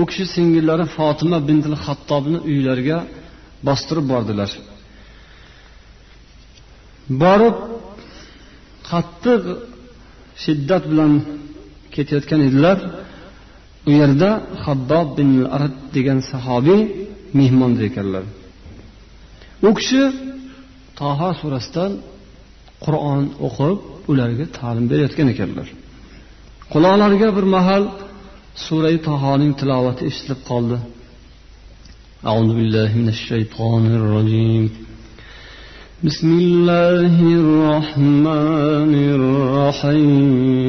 u 0.00 0.02
kishi 0.08 0.24
singillari 0.34 0.84
fotima 0.96 1.38
bintil 1.48 1.76
hattobni 1.84 2.38
uylariga 2.50 2.98
bostirib 3.66 4.06
bordilar. 4.12 4.50
Borib 7.22 7.56
qattiq 8.90 9.42
shiddat 10.44 10.84
bilan 10.90 11.12
ketayotgan 11.94 12.40
edilar. 12.48 12.78
u 13.89 13.91
yerda 13.99 14.31
habbob 14.65 15.07
bin 15.17 15.29
arad 15.55 15.75
degan 15.95 16.19
sahobiy 16.31 16.81
mehmonda 17.39 17.81
ekanlar 17.89 18.23
u 19.67 19.69
kishi 19.77 20.03
toho 20.99 21.29
surasidan 21.41 21.91
qur'on 22.85 23.23
o'qib 23.47 23.77
ularga 24.11 24.45
ta'lim 24.57 24.85
berayotgan 24.91 25.27
ekanlar 25.33 25.67
quloqlariga 26.73 27.29
bir 27.37 27.45
mahal 27.57 27.83
surai 28.65 28.97
tohoning 29.07 29.51
tilovati 29.59 30.01
eshitilib 30.09 30.41
qoldi 30.51 30.79
أعوذ 32.29 32.49
بالله 32.57 32.89
من 33.01 33.09
الشيطان 33.15 33.83
الرجيم 33.99 34.63
بسم 36.07 36.29
الله 36.43 37.15
الرحمن 37.41 38.93
الرحيم 39.17 40.59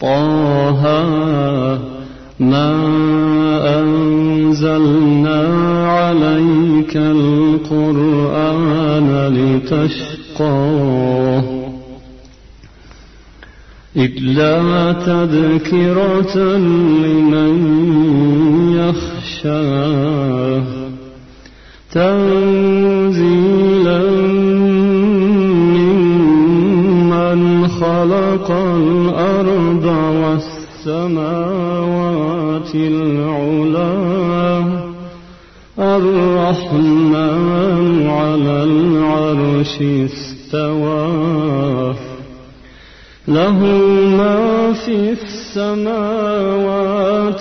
طه 0.00 0.82
ما 2.40 2.76
أنزلنا 3.80 5.40
عليك 5.88 6.96
القرآن 6.96 8.48
لتشقى 9.36 10.86
إلا 13.96 14.92
تذكرة 14.92 16.36
لمن 17.04 17.56
يخشى 18.76 19.66
تنزيلا 21.92 23.56
خلق 27.80 28.50
الأرض 28.50 29.86
والسماوات 30.84 31.36
العلا. 32.74 33.92
الرحمن 35.78 37.26
على 38.10 38.56
العرش 38.62 39.82
استوى. 39.82 41.06
له 43.28 43.58
ما 44.18 44.72
في 44.72 44.96
السماوات 45.12 46.16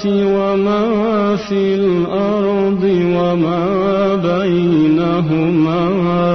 وما 0.06 1.36
في 1.36 1.76
الأرض 1.76 2.84
وما 3.18 3.66
بينهما 4.16 5.82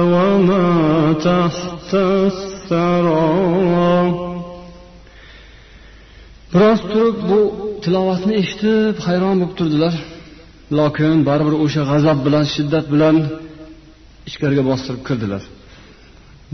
وما 0.01 1.13
تحت 1.13 1.95
الثرى 1.95 2.50
biroz 6.53 6.79
turib 6.91 7.17
bu 7.29 7.39
tilovatni 7.83 8.33
eshitib 8.41 8.95
hayron 9.07 9.35
bo'lib 9.41 9.53
turdilar. 9.59 9.93
Lokin 10.79 11.15
baribir 11.29 11.55
o'sha 11.63 11.81
g'azab 11.91 12.17
bilan 12.25 12.45
shiddat 12.55 12.85
bilan 12.93 13.15
ichkariga 14.29 14.63
bostirib 14.69 15.01
kirdilar. 15.07 15.43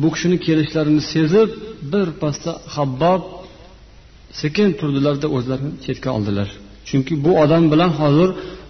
Bu 0.02 0.08
kishini 0.14 0.38
kelishlarini 0.46 1.02
sezib 1.14 1.50
birpasda 1.92 2.52
habbob 2.76 3.22
sekin 4.42 4.70
turdilarda 4.80 5.28
o'zlarini 5.38 5.74
chetga 5.86 6.10
oldilar. 6.18 6.50
Chunki 6.88 7.14
bu 7.26 7.32
odam 7.44 7.64
bilan 7.74 7.92
hozir 8.00 8.30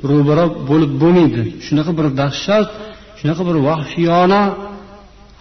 ro'baro 0.09 0.45
bo'lib 0.69 0.91
bo'lmaydi. 1.01 1.43
Shunaqa 1.65 1.91
bir 1.99 2.07
dahshat 2.21 2.67
shunaqa 3.19 3.43
bir 3.49 3.57
vahshiyona 3.67 4.41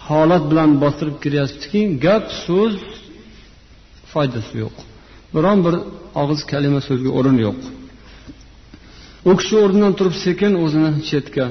holat 0.09 0.43
bilan 0.51 0.69
bostirib 0.83 1.17
kiryaptiki 1.23 1.81
gap 2.05 2.25
so'z 2.45 2.75
foydasi 4.11 4.53
yo'q. 4.63 4.75
Biron 5.35 5.59
bir 5.65 5.75
og'iz 6.21 6.41
kalima 6.51 6.79
so'zga 6.87 7.09
o'rin 7.19 7.37
yo'q. 7.45 7.59
U 9.29 9.31
kishi 9.39 9.55
o'rnidan 9.63 9.93
turib 9.97 10.15
sekin 10.25 10.51
o'zini 10.63 10.91
chetga 11.09 11.45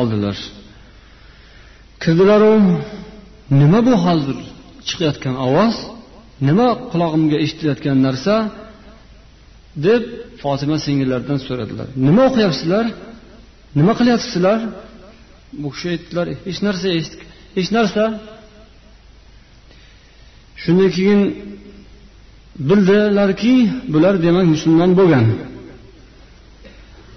oldilar. 0.00 0.36
Kirdilaru 2.02 2.54
nima 3.60 3.80
bu 3.88 3.94
hozir 4.06 4.38
chiqayotgan 4.88 5.36
ovoz? 5.46 5.76
Nima 6.48 6.68
qulog'imga 6.90 7.36
eshitilayotgan 7.44 7.98
narsa? 8.06 8.34
deb 9.86 10.02
fotima 10.42 10.76
singillaridan 10.86 11.38
so'radilar. 11.46 11.88
Nima 12.06 12.22
o'qiyapsizlar? 12.28 12.86
Nima 13.78 13.92
qilyapsizlar? 14.00 14.58
Bu 15.62 15.68
kishi 15.74 15.88
aytdilar 15.94 16.26
hech 16.46 16.60
narsa 16.66 16.88
hech 17.56 17.70
narsa. 17.76 18.04
Shundan 20.62 20.90
keyin 20.96 21.20
bildilarki 22.68 23.54
bular 23.92 24.14
demak 24.26 24.46
musulmon 24.54 24.90
bo'lgan. 25.00 25.26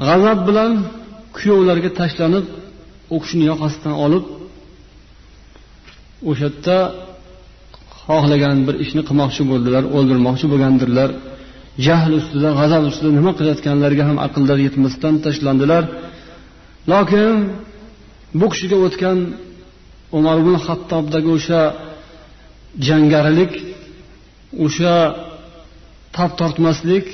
G'azab 0.08 0.40
bilan 0.48 0.72
kuyovlarga 1.38 1.90
tashlanib 2.00 2.46
u 3.16 3.18
kishini 3.24 3.46
yoqasidan 3.52 3.96
olib 4.06 4.26
o'sha 6.30 6.48
yerda 6.48 6.78
xohlagan 8.06 8.58
bir 8.68 8.76
ishni 8.84 9.02
qilmoqchi 9.08 9.44
bo'ldilar 9.52 9.84
o'ldirmoqchi 9.98 10.46
bo'lgandirlar. 10.52 11.10
Jahl 11.86 12.12
ustida 12.20 12.50
g'azab 12.60 12.84
ustida 12.90 13.12
nima 13.20 13.32
qilayotganlariga 13.38 14.04
ham 14.10 14.18
aqllari 14.28 14.62
yetmasdan 14.68 15.16
tashlandilar. 15.26 15.84
Lokin 16.92 17.34
bu 18.40 18.46
kishiga 18.54 18.78
o'tgan 18.86 19.18
umar 20.18 20.36
ibn 20.44 20.56
hattobdagi 20.66 21.30
o'sha 21.38 21.62
jangarilik 22.88 23.54
o'sha 24.66 24.96
tap 26.16 26.32
tortmaslik 26.40 27.06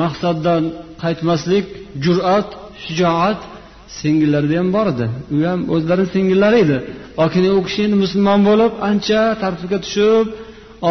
maqsaddan 0.00 0.62
qaytmaslik 1.02 1.66
jur'at 2.04 2.48
shijoat 2.84 3.40
singillarida 3.98 4.54
ham 4.60 4.68
bor 4.76 4.86
edi. 4.94 5.06
U 5.34 5.36
ham 5.48 5.60
o'zlarini 5.74 6.08
singillari 6.14 6.58
edi. 6.64 6.78
Lokin 7.20 7.42
u 7.56 7.60
kishi 7.66 7.80
endi 7.86 7.96
musulmon 8.04 8.40
bo'lib 8.48 8.72
ancha 8.88 9.20
tartibga 9.42 9.78
tushib 9.84 10.26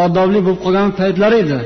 odobli 0.02 0.40
bo'lib 0.46 0.60
qolgan 0.64 0.90
paytlari 1.00 1.36
edi. 1.44 1.58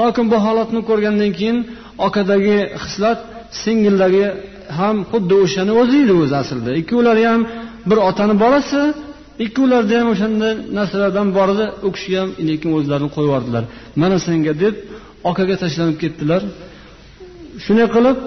Lokin 0.00 0.24
bu 0.32 0.36
holatni 0.46 0.80
ko'rgandan 0.88 1.30
keyin 1.38 1.58
okadagi 2.06 2.58
xislat 2.82 3.18
singildagi 3.62 4.24
ham 4.78 4.96
xuddi 5.10 5.34
o'shani 5.44 5.72
o'zi 5.80 5.96
edi 6.04 6.14
o'zi 6.22 6.34
aslida. 6.42 6.70
Ikkovlari 6.80 7.24
ham 7.30 7.40
bir 7.88 7.98
otani 8.08 8.34
bolasi 8.44 8.80
ikkovlarida 9.44 9.94
ham 10.00 10.08
o'shanday 10.14 10.54
narsalardan 10.78 11.28
bor 11.36 11.48
edi 11.54 11.66
u 11.86 11.88
kishi 11.96 12.12
ham 12.20 12.28
lekin 12.48 12.70
o'zlarini 12.78 13.10
qo'yib 13.14 13.28
yubordilar. 13.28 13.64
Mana 14.02 14.16
senga 14.26 14.52
deb 14.62 14.74
okaga 15.30 15.56
tashlanib 15.62 15.96
ketdilar. 16.02 16.42
Shunday 17.64 17.88
qilib 17.96 18.18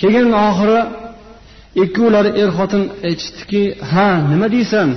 keyin 0.00 0.28
oxiri 0.46 0.80
ikkovlari 1.84 2.30
er 2.42 2.48
xotin 2.58 2.82
aytishdiki 3.08 3.62
ha 3.90 4.08
nima 4.32 4.46
deysan? 4.56 4.88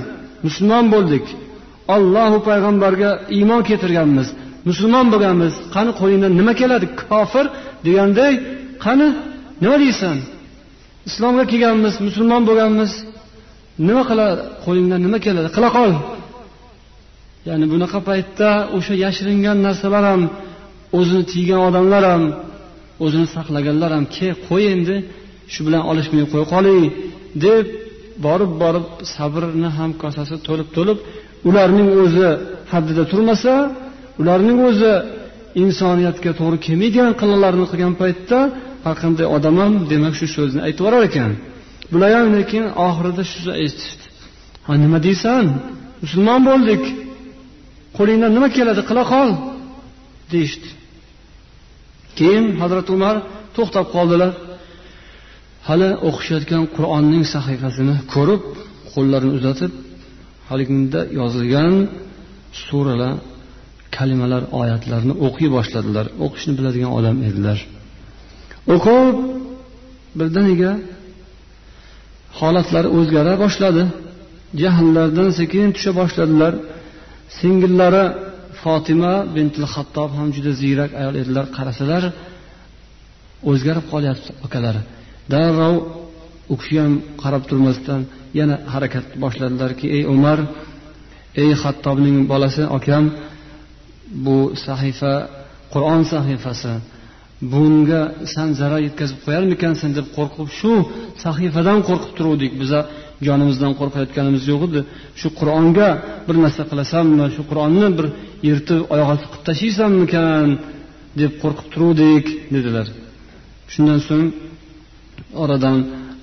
Musulmon 0.46 0.84
bo'ldik. 0.94 1.24
Ollohu 1.94 2.38
payg'ambarga 2.48 3.10
iymon 3.36 3.62
keltirganmiz. 3.68 4.28
Musulmon 4.68 5.06
bo'lganmiz. 5.12 5.54
Qani 5.74 5.90
qo'lingdan 6.00 6.32
nima 6.40 6.52
keladi 6.60 6.86
kofir? 7.02 7.46
deganday 7.86 8.32
qani 8.84 9.08
nima 9.62 9.76
deysan? 9.84 10.16
Islomga 11.08 11.44
kelganmiz 11.52 11.94
musulmon 12.06 12.42
bo'lganmiz. 12.48 12.92
Nima 13.88 14.02
qilar 14.10 14.34
qo'lingdan 14.64 15.00
nima 15.06 15.18
keladi? 15.24 15.48
Qila 15.56 15.68
qol. 15.76 15.92
Ya'ni 17.48 17.66
bunaqa 17.72 17.98
paytda 18.08 18.50
o'sha 18.76 18.94
yashiringan 19.04 19.58
narsalar 19.66 20.04
ham 20.10 20.22
o'zini 20.98 21.24
tiygan 21.32 21.60
odamlar 21.68 22.02
ham 22.12 22.24
o'zini 23.04 23.26
saqlaganlar 23.36 23.90
ham 23.96 24.04
ke 24.16 24.28
qo'y 24.46 24.64
endi 24.74 24.96
shu 25.52 25.60
bilan 25.66 25.82
olishmay 25.90 26.24
qo'ya 26.32 26.46
qoling 26.54 26.84
deb 27.44 27.64
borib 28.26 28.52
borib 28.62 28.86
sabrni 29.14 29.68
ham 29.78 29.90
kosasi 30.02 30.34
to'lib 30.46 30.68
to'lib 30.76 30.98
ularning 31.48 31.88
o'zi 32.02 32.28
haddida 32.72 33.02
turmasa 33.12 33.54
ularning 34.20 34.58
o'zi 34.68 34.92
insoniyatga 35.62 36.30
to'g'ri 36.40 36.58
kelmaydigan 36.66 37.10
qilig'larni 37.20 37.66
qilgan 37.70 37.94
paytda 38.02 38.38
har 38.84 38.96
qanday 39.02 39.26
odam 39.36 39.56
ham 39.62 39.72
demak 39.92 40.14
shu 40.20 40.26
so'zni 40.36 40.60
aytib 40.66 40.82
yuborar 40.82 41.02
ekan. 41.10 41.30
Bular 41.92 42.10
ham 42.18 42.28
lekin 42.38 42.64
oxirida 42.86 43.22
shu 43.30 43.38
eshitishdi 43.64 44.04
ha 44.66 44.72
nima 44.84 44.98
deysan? 45.06 45.44
Musulmon 46.02 46.40
bo'ldik. 46.50 46.82
Qo'lingdan 47.96 48.30
nima 48.36 48.48
keladi? 48.56 48.82
Qila 48.88 49.02
qol 49.12 49.30
deyishdi. 50.32 50.68
Keyin 52.18 52.44
hazrati 52.62 52.90
umar 52.96 53.16
to'xtab 53.56 53.86
qoldilar. 53.94 54.32
Hali 55.68 55.88
o'qishayotgan 56.08 56.64
qur'onning 56.76 57.24
sahifasini 57.34 57.94
ko'rib 58.14 58.42
qo'llarini 58.92 59.32
uzatib 59.38 59.72
haligida 60.50 61.00
yozilgan 61.18 61.74
suralar 62.64 63.14
kalimalar 63.96 64.42
oyatlarni 64.60 65.14
o'qiy 65.26 65.48
boshladilar. 65.56 66.06
O'qishni 66.24 66.52
biladigan 66.58 66.90
odam 66.98 67.16
edilar. 67.28 67.58
O'qib 68.74 69.14
birdaniga 70.18 70.72
holatlari 72.40 72.88
o'zgara 72.98 73.34
boshladi. 73.44 73.82
Jahllardan 74.62 75.30
sekin 75.38 75.66
tusha 75.76 75.92
boshladilar. 76.00 76.52
Singillari 77.38 78.04
fotima 78.62 79.14
bintil 79.34 79.66
hattob 79.74 80.10
ham 80.18 80.28
juda 80.36 80.52
ziyrak 80.60 80.90
ayol 81.00 81.14
edilar. 81.22 81.44
Qarasalar 81.56 82.02
o'zgarib 83.50 83.84
qolyapti 83.92 84.30
akalari 84.46 84.82
darrov 85.32 85.76
u 86.52 86.54
kishi 86.60 86.76
ham 86.82 86.94
qarab 87.22 87.42
turmasdan 87.50 88.00
yana 88.38 88.56
harakat 88.72 89.06
boshladilarki 89.22 89.86
ey 89.96 90.02
umar 90.14 90.38
ey 91.42 91.50
hattobning 91.62 92.18
bolasi 92.32 92.62
akam 92.78 93.04
bu 94.24 94.38
sahifa 94.66 95.14
qur'on 95.72 96.02
sahifasi 96.12 96.72
bunga 97.52 98.00
san 98.34 98.48
zarar 98.60 98.80
yetkazib 98.88 99.18
qo'yarmikansan 99.26 99.90
deb 99.98 100.06
qo'rqib 100.16 100.48
shu 100.58 100.72
sahifadan 101.24 101.78
qo'rqib 101.88 102.12
turuvdik. 102.18 102.52
Biza 102.62 102.80
jonimizdan 103.26 103.72
qo'rqayotganimiz 103.80 104.42
yo'q 104.52 104.62
edi. 104.68 104.80
Shu 105.20 105.28
qur'onga 105.38 105.88
bir 106.26 106.36
narsa 106.44 106.62
qilasanmi 106.70 107.26
shu 107.36 107.42
qur'onni 107.50 107.88
bir 107.98 108.06
yirtib 108.48 108.80
oyoq 108.94 109.08
osti 109.14 109.26
qilib 109.30 109.44
tashlaysanmikan 109.48 110.46
deb 111.20 111.32
qo'rqib 111.42 111.66
turuvdik 111.74 112.26
dedilar. 112.54 112.86
Shundan 113.72 114.00
so'ng 114.08 114.26
oradan 115.42 115.78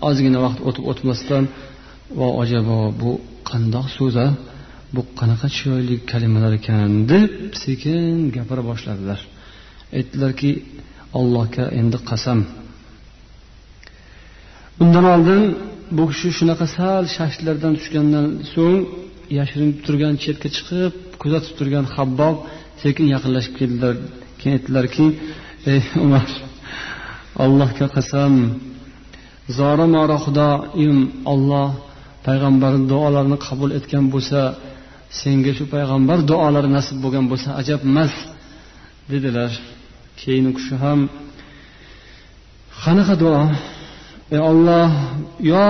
ozgina 0.08 0.40
vaqt 0.46 0.60
o'tib 0.70 0.86
o'tmasdan 0.92 1.44
vo 2.20 2.28
ajabo 2.44 2.78
bu 3.02 3.12
qandoq 3.50 3.88
so'z 3.98 4.16
a 4.26 4.28
bu 4.96 5.02
qanaqa 5.20 5.48
chiroyli 5.56 5.96
kalimalar 6.12 6.54
ekan? 6.60 6.90
deb 7.12 7.32
sekin 7.64 8.14
gapira 8.36 8.64
boshladilar. 8.70 9.20
Aytdilarki 9.98 10.52
allohga 11.18 11.66
endi 11.80 11.98
qasam. 12.10 12.40
Undan 14.84 15.06
oldin 15.14 15.44
bu 15.98 16.04
kishi 16.12 16.30
shunaqa 16.38 16.66
sal 16.78 17.04
shashtlardan 17.18 17.74
tushgandan 17.80 18.28
so'ng 18.54 18.80
yashirinib 19.38 19.78
turgan 19.86 20.14
chetga 20.24 20.50
chiqib 20.56 20.94
kuzatib 21.22 21.54
turgan 21.60 21.86
habbob 21.96 22.36
sekin 22.84 23.06
yaqinlashib 23.16 23.54
keldilar 23.60 23.96
keyin 24.40 24.54
aytdilarki 24.58 25.06
ey 25.74 25.82
umar 26.06 26.28
allohga 27.44 27.88
qasam 27.96 28.34
zora 29.58 29.86
mora 29.96 30.18
xudoyim 30.26 30.98
olloh 31.34 31.70
payg'ambarni 32.28 32.86
duolarini 32.92 33.38
qabul 33.48 33.70
etgan 33.80 34.06
bo'lsa 34.14 34.40
senga 35.22 35.52
shu 35.58 35.66
payg'ambar 35.74 36.18
duolari 36.32 36.70
nasib 36.78 36.98
bo'lgan 37.04 37.26
bo'lsa 37.32 37.50
ajab 37.62 37.82
emas 37.90 38.14
dedilar. 39.12 39.52
Keyin 40.20 40.46
u 40.50 40.52
kishi 40.58 40.76
ham 40.84 41.00
qanaqa 42.84 43.16
duo? 43.24 43.42
Ey 44.36 44.42
olloh 44.52 44.90
yo 45.52 45.68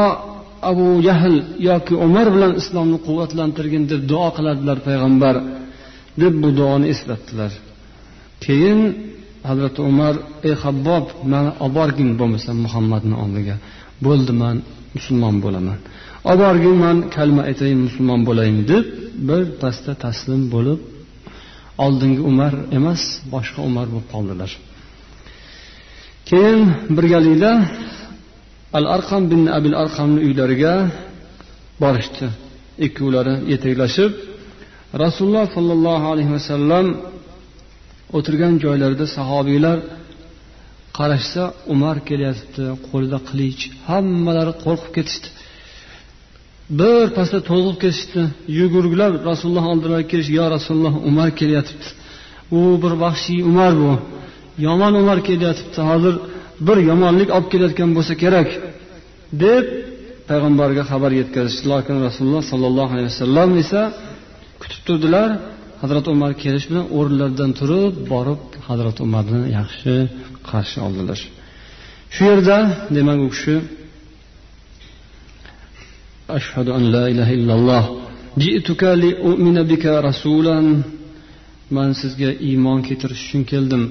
abu 0.70 0.88
jahl 1.08 1.36
yoki 1.70 1.94
umar 2.06 2.28
bilan 2.36 2.54
islomni 2.62 2.98
quvvatlantirgin 3.08 3.84
deb 3.92 4.02
duo 4.12 4.28
qiladilar 4.38 4.78
payg'ambar 4.88 5.36
deb 6.22 6.34
bu 6.42 6.50
duoni 6.60 6.86
eslatdilar. 6.94 7.52
Keyin 8.46 8.80
hazrati 9.50 9.80
umar 9.92 10.14
ey 10.48 10.56
habbob 10.64 11.06
mani 11.32 11.52
olib 11.64 11.74
borgin 11.80 12.10
bo'lmasa 12.20 12.52
muhammadni 12.66 13.16
oldiga 13.24 13.56
bo'ldi 14.06 14.34
man 14.42 14.56
musulmon 14.96 15.36
bo'laman. 15.46 15.80
Olib 16.30 16.42
borgin 16.46 16.76
man 16.84 16.98
kalima 17.16 17.42
aytayin 17.50 17.80
musulmon 17.88 18.22
bo'layin 18.30 18.58
deb 18.72 18.86
bir 19.28 19.42
pasda 19.62 19.92
taslim 20.06 20.42
bo'lib 20.56 20.80
oldingi 21.86 22.22
umar 22.32 22.54
emas 22.78 23.02
boshqa 23.34 23.60
umar 23.70 23.86
bo'lib 23.92 24.08
qoldilar. 24.14 24.52
Keyin 26.30 26.62
birgalikda 26.98 27.52
al 28.78 28.86
arqam 28.96 29.24
bin 29.32 29.42
abil 29.58 29.76
arqamni 29.84 30.20
uylariga 30.28 30.74
borishdi. 31.84 32.26
Ikkovlari 32.86 33.36
yetaklashib 33.52 34.12
rasululloh 35.04 35.46
sollallohu 35.56 36.06
alayhi 36.14 36.32
vasallam 36.38 36.86
o'tirgan 38.18 38.54
joylarida 38.64 39.06
sahobiylar 39.18 39.78
qarashsa 40.98 41.44
umar 41.74 41.98
kelyapti 42.10 42.64
qo'lida 42.90 43.20
qilich 43.30 43.62
hammalari 43.90 44.54
qo'rqib 44.66 44.92
ketishdi. 44.98 45.28
Bir 46.70 47.10
pasda 47.18 47.40
ketishdi. 47.84 48.22
Yugurgilab 48.60 49.14
rasululloh 49.30 49.66
oldilariga 49.72 50.08
kelishdi 50.12 50.34
yo 50.40 50.46
rasululloh 50.56 50.96
umar 51.10 51.30
kelyapti 51.40 51.88
u 52.58 52.60
bir 52.84 52.94
vahshiy 53.04 53.42
umar 53.52 53.74
bu. 53.82 53.92
Yomon 54.68 54.94
umar 55.02 55.20
kelyapti 55.30 55.82
hozir 55.90 56.16
bir 56.68 56.78
yomonlik 56.90 57.30
olib 57.36 57.48
kelayotgan 57.54 57.90
bo'lsa 57.98 58.14
kerak 58.24 58.50
deb 59.44 59.66
payg'ambarga 60.30 60.84
xabar 60.92 61.12
yetkazishdi. 61.22 61.66
Lokin 61.74 61.98
rasululloh 62.08 62.44
sollallohu 62.52 62.92
alayhi 62.96 63.12
vasallam 63.14 63.50
esa 63.64 63.82
kutib 64.62 64.82
turdilar. 64.88 65.30
Hazrati 65.82 66.08
umar 66.16 66.32
kelish 66.44 66.66
bilan 66.70 66.86
o'rinlaridan 66.98 67.52
turib 67.60 67.94
borib 68.12 68.42
hazrati 68.70 69.00
umarni 69.08 69.42
yaxshi 69.58 69.94
qarshi 70.50 70.78
oldilar. 70.88 71.20
Shu 72.16 72.22
yerda 72.30 72.58
demak 72.98 73.20
u 73.26 73.28
kishi 73.36 73.56
ashhadu 76.38 76.70
an 76.78 76.84
la 76.96 77.04
ilaha 77.14 77.34
illalloh 77.40 77.84
man 81.78 81.90
sizga 82.02 82.32
iymon 82.50 82.80
keltirish 82.88 83.22
uchun 83.28 83.44
keldim. 83.52 83.84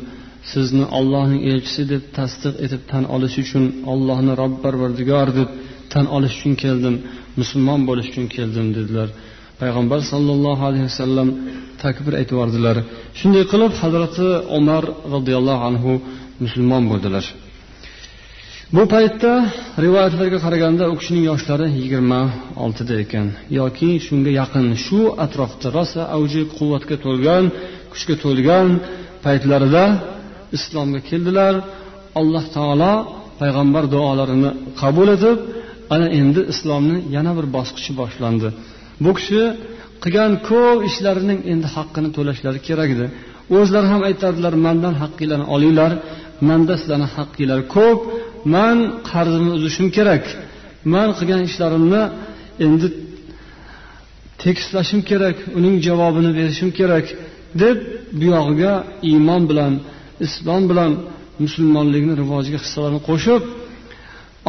Sizni 0.53 0.85
ollohning 0.99 1.41
elchisi 1.51 1.83
deb 1.93 2.03
tasdiq 2.19 2.55
etib 2.65 2.83
tan 2.91 3.05
olish 3.15 3.37
uchun 3.43 3.65
ollohni 3.93 4.33
rob 4.41 4.55
parvardigor 4.65 5.29
deb 5.39 5.49
tan 5.93 6.05
olish 6.17 6.35
uchun 6.39 6.55
keldim. 6.65 6.95
Musulmon 7.41 7.81
bo'lish 7.89 8.09
uchun 8.13 8.27
keldim 8.37 8.67
dedilar. 8.77 9.09
Payg'ambar 9.61 10.01
sollallohu 10.13 10.63
alayhi 10.69 10.87
vasallam 10.91 11.29
takbir 11.83 12.13
aytib 12.21 12.35
yubordilar 12.37 12.77
shunday 13.19 13.45
qilib 13.53 13.73
hazrati 13.83 14.27
umar 14.59 14.85
roziyallohu 15.15 15.63
anhu 15.71 15.93
musulmon 16.45 16.83
bo'ldilar. 16.91 17.25
Bu 18.77 18.83
paytda 18.95 19.33
rivoyatlarga 19.85 20.39
qaraganda 20.45 20.85
u 20.93 20.95
kishining 21.01 21.25
yoshlari 21.31 21.67
yigirma 21.81 22.21
oltida 22.65 22.95
ekan. 23.05 23.27
Yoki 23.59 23.91
shunga 24.07 24.33
yaqin 24.41 24.67
shu 24.85 25.01
atrofda 25.25 25.69
rosa 25.77 26.03
avji 26.17 26.43
quvvatga 26.57 26.97
to'lgan 27.05 27.45
kuchga 27.93 28.15
to'lgan 28.25 28.67
paytlarida 29.25 29.85
islomga 30.57 31.01
keldilar. 31.09 31.55
Alloh 32.21 32.45
taolo 32.57 32.95
payg'ambar 33.41 33.85
duolarini 33.95 34.51
qabul 34.81 35.09
etib 35.17 35.39
ana 35.95 36.07
endi 36.21 36.41
islomni 36.53 36.97
yana 37.17 37.33
bir 37.39 37.47
bosqichi 37.57 37.93
boshlandi. 38.01 38.49
Bu 39.05 39.11
kishi 39.19 39.43
qilgan 40.03 40.33
ko'p 40.51 40.79
ishlarining 40.89 41.41
endi 41.53 41.69
haqqini 41.77 42.09
to'lashlari 42.17 42.59
kerak 42.69 42.89
edi. 42.97 43.07
O'zlari 43.59 43.87
ham 43.93 44.01
aytardilar 44.09 44.55
mandan 44.67 44.95
haqqinglarni 45.03 45.47
olinglar 45.55 45.93
manda 46.49 46.75
sizlarni 46.81 47.09
haqqinglar 47.17 47.61
ko'p 47.77 48.01
man 48.55 48.79
qarzimni 49.11 49.53
uzishim 49.59 49.89
kerak. 49.97 50.25
Man 50.95 51.09
qilgan 51.19 51.41
ishlarimni 51.49 52.03
endi 52.67 52.87
tekislashim 54.43 55.01
kerak 55.11 55.37
uning 55.59 55.75
javobini 55.87 56.31
berishim 56.39 56.71
kerak 56.79 57.07
deb 57.63 57.79
buyog'iga 58.21 58.73
iymon 59.11 59.43
bilan 59.51 59.73
islom 60.27 60.63
bilan 60.71 60.93
musulmonlikni 61.45 62.15
rivojiga 62.23 62.59
hissalarini 62.65 63.01
qo'shib 63.09 63.43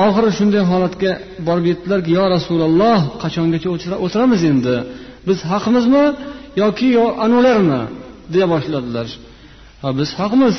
oxiri 0.06 0.30
shunday 0.38 0.64
holatga 0.72 1.12
borib 1.48 1.66
yetdilarki 1.72 2.12
yo 2.20 2.26
rasululloh 2.36 3.00
qachongacha 3.24 3.68
o'tiramiz 4.06 4.42
endi? 4.52 4.76
Biz 5.28 5.40
haqmizmi 5.52 6.06
yoki 6.64 6.88
yo 6.98 7.06
anavilarmi 7.26 7.82
deya 8.34 8.48
boshladilar. 8.54 9.08
Ha 9.82 9.90
biz 10.00 10.10
haqmiz. 10.20 10.56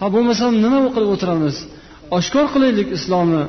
Ha 0.00 0.06
bo'lmasam 0.14 0.52
nima 0.64 0.78
qilib 0.94 1.10
o'tiramiz? 1.14 1.56
Oshkor 2.18 2.46
qilaylik 2.54 2.88
islomni 2.98 3.44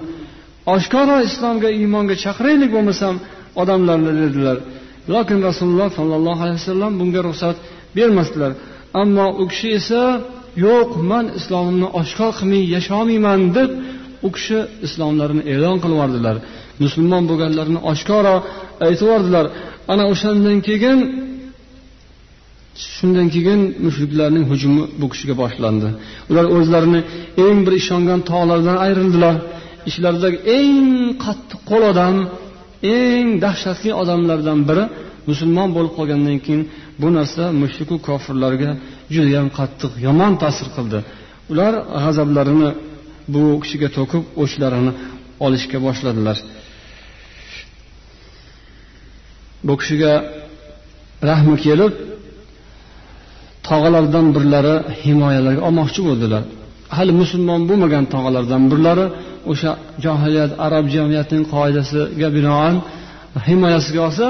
oshkora 0.76 1.18
islomga 1.30 1.70
iymonga 1.80 2.16
chaqiraylik 2.24 2.70
bo'lmasam 2.76 3.16
odamlarni 3.62 4.12
dedilar. 4.22 4.58
Lokin 5.14 5.40
rasululloh 5.50 5.90
sollallohu 6.00 6.42
alayhi 6.46 6.60
vasallam 6.62 6.94
bunga 7.00 7.22
ruxsat 7.28 7.58
bermasdilar. 7.98 8.52
Ammo 9.02 9.28
u 9.42 9.44
kishi 9.52 9.70
esa 9.80 10.04
yo'q 10.66 10.90
man 11.12 11.26
islomimni 11.40 11.88
oshkor 12.02 12.32
qilmay 12.40 12.64
yasholmayman 12.76 13.42
deb 13.58 13.70
u 14.28 14.30
kishi 14.36 14.60
islomlarini 14.86 15.44
e'lon 15.54 15.78
qilib 15.84 15.98
yubordilar. 15.98 16.36
Musulmon 16.84 17.24
bo'lganlarini 17.30 17.80
oshkora 17.92 18.36
aytib 18.86 19.06
yubordilar. 19.08 19.46
Ana 19.92 20.04
o'shandan 20.12 20.58
keyin 20.68 21.00
shundan 22.96 23.28
keyin 23.36 23.62
mushriklarning 23.86 24.46
hujumi 24.52 24.84
bu 25.00 25.06
kishiga 25.12 25.36
boshlandi. 25.42 25.88
Ular 26.30 26.46
o'zlarini 26.56 27.02
eng 27.46 27.60
bir 27.66 27.74
ishongan 27.82 28.20
tog'lardan 28.32 28.78
ayrildilar. 28.86 29.36
Ichlaridagi 29.90 30.38
eng 30.58 30.80
qattiq 31.24 31.60
qo'l 31.70 31.84
odam 31.92 32.16
eng 32.98 33.28
dahshatli 33.46 33.92
odamlardan 34.02 34.60
biri 34.70 34.84
musulmon 35.30 35.70
bo'lib 35.76 35.94
qolgandan 35.98 36.38
keyin 36.46 36.64
bu 37.02 37.08
narsa 37.18 37.44
mushriku 37.62 37.96
kofirlarga 38.08 38.72
judayam 39.16 39.48
qattiq 39.58 39.92
yomon 40.08 40.34
ta'sir 40.44 40.68
qildi. 40.76 41.00
Ular 41.52 41.74
g'azablarini 42.04 42.70
bu 43.34 43.44
kishiga 43.64 43.90
to'kib 43.98 44.24
o'chlarini 44.44 44.92
olishga 45.46 45.78
boshladilar. 45.88 46.38
Bu 49.68 49.74
kishiga 49.82 50.14
rahmi 51.30 51.56
kelib 51.66 51.94
tog'alardan 53.68 54.26
birlari 54.36 54.76
himoyalarga 55.04 55.62
olmoqchi 55.68 56.02
bo'ldilar. 56.08 56.44
Hali 56.98 57.14
musulmon 57.22 57.62
bo'lmagan 57.70 58.04
tog'alardan 58.14 58.64
birlari 58.72 59.06
o'sha 59.52 59.72
johiliyat 60.06 60.52
arab 60.66 60.86
jamiyatining 60.96 61.46
qoidasiga 61.56 62.28
binoan 62.38 62.76
himoyasiga 63.48 64.02
olsa 64.08 64.28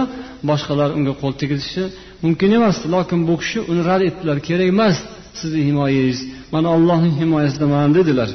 boshqalar 0.49 0.89
unga 0.97 1.13
qo'l 1.21 1.33
tegizishi 1.41 1.83
mumkin 2.23 2.49
emas. 2.57 2.77
Lokin 2.93 3.19
bu 3.27 3.33
kishi 3.41 3.59
uni 3.71 3.81
rad 3.89 4.01
etdilar 4.09 4.37
kerak 4.47 4.67
emas 4.75 4.97
sizni 5.39 5.61
himoyangiz 5.69 6.19
mana 6.53 6.67
ollohning 6.75 7.13
himoyasidaman 7.21 7.89
dedilar. 7.97 8.29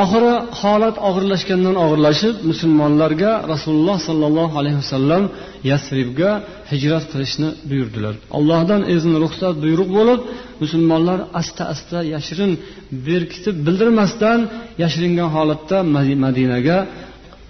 Oxiri 0.00 0.32
holat 0.60 0.96
og'irlashgandan 1.08 1.76
og'irlashib 1.84 2.36
musulmonlarga 2.50 3.32
rasululloh 3.52 3.98
sollallohu 4.08 4.54
alayhi 4.60 4.78
vasallam 4.82 5.22
yasribga 5.70 6.30
hijrat 6.70 7.04
qilishni 7.12 7.48
buyurdilar. 7.70 8.14
Allohdan 8.38 8.82
izn 8.94 9.12
ruxsat 9.24 9.54
buyruq 9.64 9.88
bo'lib 9.98 10.20
musulmonlar 10.62 11.18
asta 11.40 11.62
asta 11.74 11.98
yashirin 12.14 12.52
berkitib 13.06 13.56
bildirmasdan 13.66 14.38
yashiringan 14.82 15.28
holatda 15.36 15.78
madinaga 16.24 16.78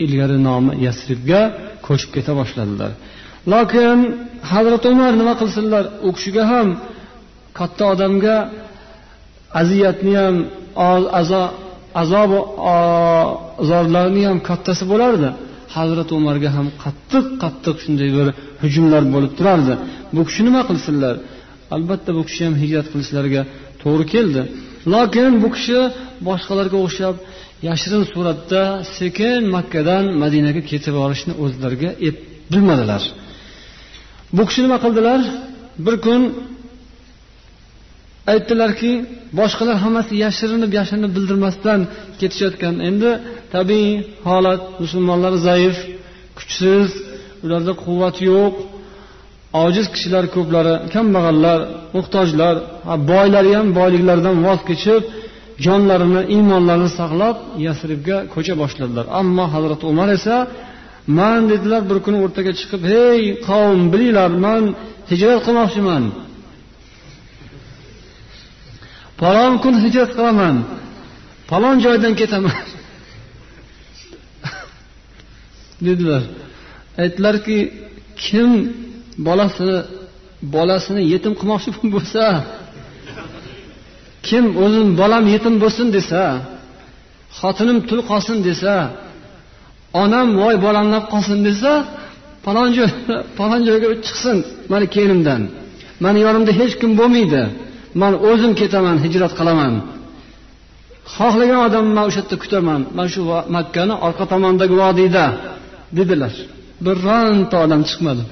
ilgari 0.04 0.38
nomi 0.48 0.72
yasribga 0.86 1.40
ko'chib 1.86 2.10
keta 2.16 2.32
boshladilar. 2.40 2.90
Lokin 3.52 3.98
hazrati 4.52 4.86
umar 4.94 5.12
nima 5.20 5.34
qilsinlar? 5.40 5.84
U 6.06 6.08
kishiga 6.16 6.44
ham 6.52 6.68
katta 7.58 7.84
odamga 7.92 8.36
aziyatni 9.60 10.14
ham 10.22 10.36
azo 11.20 11.42
azob 12.02 12.32
azoblarni 13.62 14.22
ham 14.30 14.38
kattasi 14.48 14.84
bo'lardi. 14.92 15.28
Hazrati 15.76 16.12
umarga 16.20 16.50
ham 16.56 16.66
qattiq 16.82 17.24
qattiq 17.42 17.76
shunday 17.84 18.10
bir 18.18 18.26
hujumlar 18.62 19.02
bo'lib 19.14 19.32
turardi. 19.38 19.74
Bu 20.16 20.22
kishi 20.28 20.42
nima 20.48 20.62
qilsinlar? 20.68 21.14
Albatta 21.74 22.10
bu 22.18 22.22
kishi 22.28 22.42
ham 22.46 22.54
hijrat 22.62 22.86
qilishlariga 22.92 23.42
to'g'ri 23.82 24.04
keldi. 24.14 24.42
Lokin 24.94 25.30
bu 25.42 25.48
kishi 25.56 25.78
boshqalarga 26.28 26.78
o'xshab 26.86 27.16
yashirin 27.68 28.04
suratda 28.12 28.62
sekin 28.98 29.40
makkadan 29.56 30.04
madinaga 30.22 30.62
ketib 30.70 30.94
borishni 31.00 31.32
o'zlariga 31.44 31.90
bilmadilar. 32.52 33.02
Bu 34.36 34.42
kishi 34.48 34.60
nima 34.66 34.78
qildilar? 34.84 35.20
Bir 35.84 35.96
kun 36.04 36.20
aytdilarki 38.30 38.92
boshqalar 39.38 39.76
hammasi 39.84 40.12
yashirinib 40.24 40.72
yashirinib 40.78 41.12
bildirmasdan 41.16 41.80
ketishayotgan. 42.20 42.74
Endi 42.88 43.10
tabiiy 43.54 43.92
holat 44.28 44.62
musulmonlar 44.82 45.34
zaif 45.48 45.76
kuchsiz 46.38 46.88
ularda 47.44 47.72
quvvat 47.84 48.16
yo'q 48.30 48.54
ojiz 49.64 49.86
kishilar 49.94 50.24
ko'plari 50.34 50.74
kambag'allar 50.94 51.58
muhtojlar 51.96 52.54
boylari 53.10 53.52
ham 53.58 53.68
boyliklaridan 53.78 54.36
voz 54.46 54.60
kechib 54.70 55.02
jonlarini 55.64 56.22
iymonlarini 56.34 56.90
saqlab 57.00 57.36
yasribga 57.66 58.16
ko'cha 58.34 58.54
boshladilar. 58.62 59.04
Ammo 59.20 59.44
hazrati 59.54 59.84
umar 59.92 60.08
esa 60.18 60.36
man 61.18 61.40
dedilar 61.52 61.82
bir 61.90 61.98
kuni 62.04 62.18
o'rtaga 62.24 62.52
chiqib 62.60 62.82
hey 62.92 63.20
qavm 63.48 63.80
bilinglar 63.92 64.30
man 64.46 64.62
hijrat 65.10 65.40
qilmoqchiman. 65.46 66.04
Falon 69.22 69.54
kun 69.62 69.74
hijrat 69.84 70.10
qilaman. 70.16 70.56
Falon 71.50 71.76
joydan 71.84 72.14
ketaman. 72.20 72.56
Dedilar. 75.86 76.22
Aytdilarki 77.02 77.58
kim 78.24 78.50
bolasini 79.26 79.78
bolasini 80.54 81.02
yetim 81.12 81.32
qilmoqchi 81.38 81.70
bo'lsa 81.94 82.24
kim 84.28 84.44
o'zim 84.64 84.88
bolam 85.00 85.24
yetim 85.34 85.54
bo'lsin 85.62 85.88
desa 85.96 86.22
xotinim 87.38 87.78
tul 87.88 88.00
qolsin 88.10 88.38
desa 88.48 88.74
onam 90.02 90.28
voy 90.40 90.54
bolamlab 90.66 91.04
qolsin 91.12 91.38
desa 91.48 91.72
falon 92.44 92.68
joy 92.76 92.90
falon 93.38 93.60
joyga 93.68 93.88
chiqsin 94.06 94.36
mani 94.72 94.86
kelinimdan. 94.94 95.42
Mani 96.04 96.18
yonimda 96.26 96.52
hech 96.60 96.74
kim 96.80 96.90
bo'lmaydi. 97.00 97.42
Man 98.00 98.12
o'zim 98.30 98.52
ketaman 98.60 98.96
hijrat 99.04 99.32
qilaman. 99.38 99.74
Xohlagan 101.16 101.60
odamni 101.66 101.92
man 101.98 102.04
o'sha 102.08 102.20
yerda 102.22 102.36
kutaman. 102.44 102.80
Man 102.96 103.06
shu 103.12 103.20
makkani 103.56 103.94
orqa 104.06 104.24
tomondagi 104.32 104.74
vodiyda 104.82 105.24
dedilar. 105.98 106.34
Bironta 106.86 107.56
odam 107.64 107.82
chiqmadi. 107.88 108.22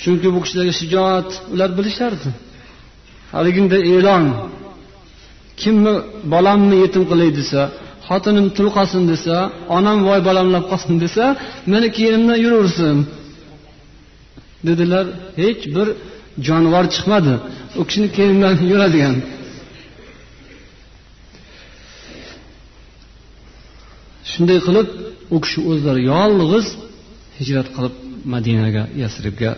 Chunki 0.00 0.28
bu 0.34 0.38
kishidagi 0.44 0.72
shijoat 0.80 1.30
ular 1.54 1.70
bilishardi. 1.78 2.30
Haligida 3.34 3.78
e'lon. 3.94 4.24
Kimni 5.60 5.94
bolamni 6.32 6.76
yetim 6.84 7.02
qilay 7.10 7.30
desa 7.38 7.62
xotinim 8.08 8.46
tul 8.56 8.68
qolsin 8.76 9.02
desa 9.12 9.36
onam 9.76 9.98
voy 10.08 10.20
bolamlab 10.28 10.64
qolsin 10.70 10.96
desa 11.04 11.24
meni 11.72 11.88
keyinimdan 11.96 12.38
yuraversin 12.44 12.96
dedilar. 14.68 15.06
Hech 15.42 15.62
bir 15.74 15.88
jonivor 16.46 16.84
chiqmadi. 16.94 17.34
U 17.80 17.82
kishini 17.88 18.08
keynidan 18.16 18.54
yuradigan. 18.70 19.16
Shunday 24.30 24.58
qilib 24.66 24.88
u 25.34 25.36
kishi 25.44 25.58
o'zlari 25.70 26.02
yolg'iz 26.12 26.66
hijrat 27.38 27.68
qilib 27.76 27.94
madinaga 28.34 28.82
yasribga 29.02 29.50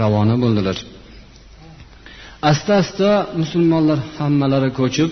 ravona 0.00 0.36
bo'ldilar. 0.42 0.76
Asta 2.50 2.72
asta 2.82 3.10
musulmonlar 3.40 3.98
hammalari 4.18 4.70
ko'chib 4.80 5.10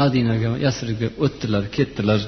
madinaga 0.00 0.50
yasribga 0.66 1.08
o'tdilar 1.24 1.62
ketdilar. 1.76 2.20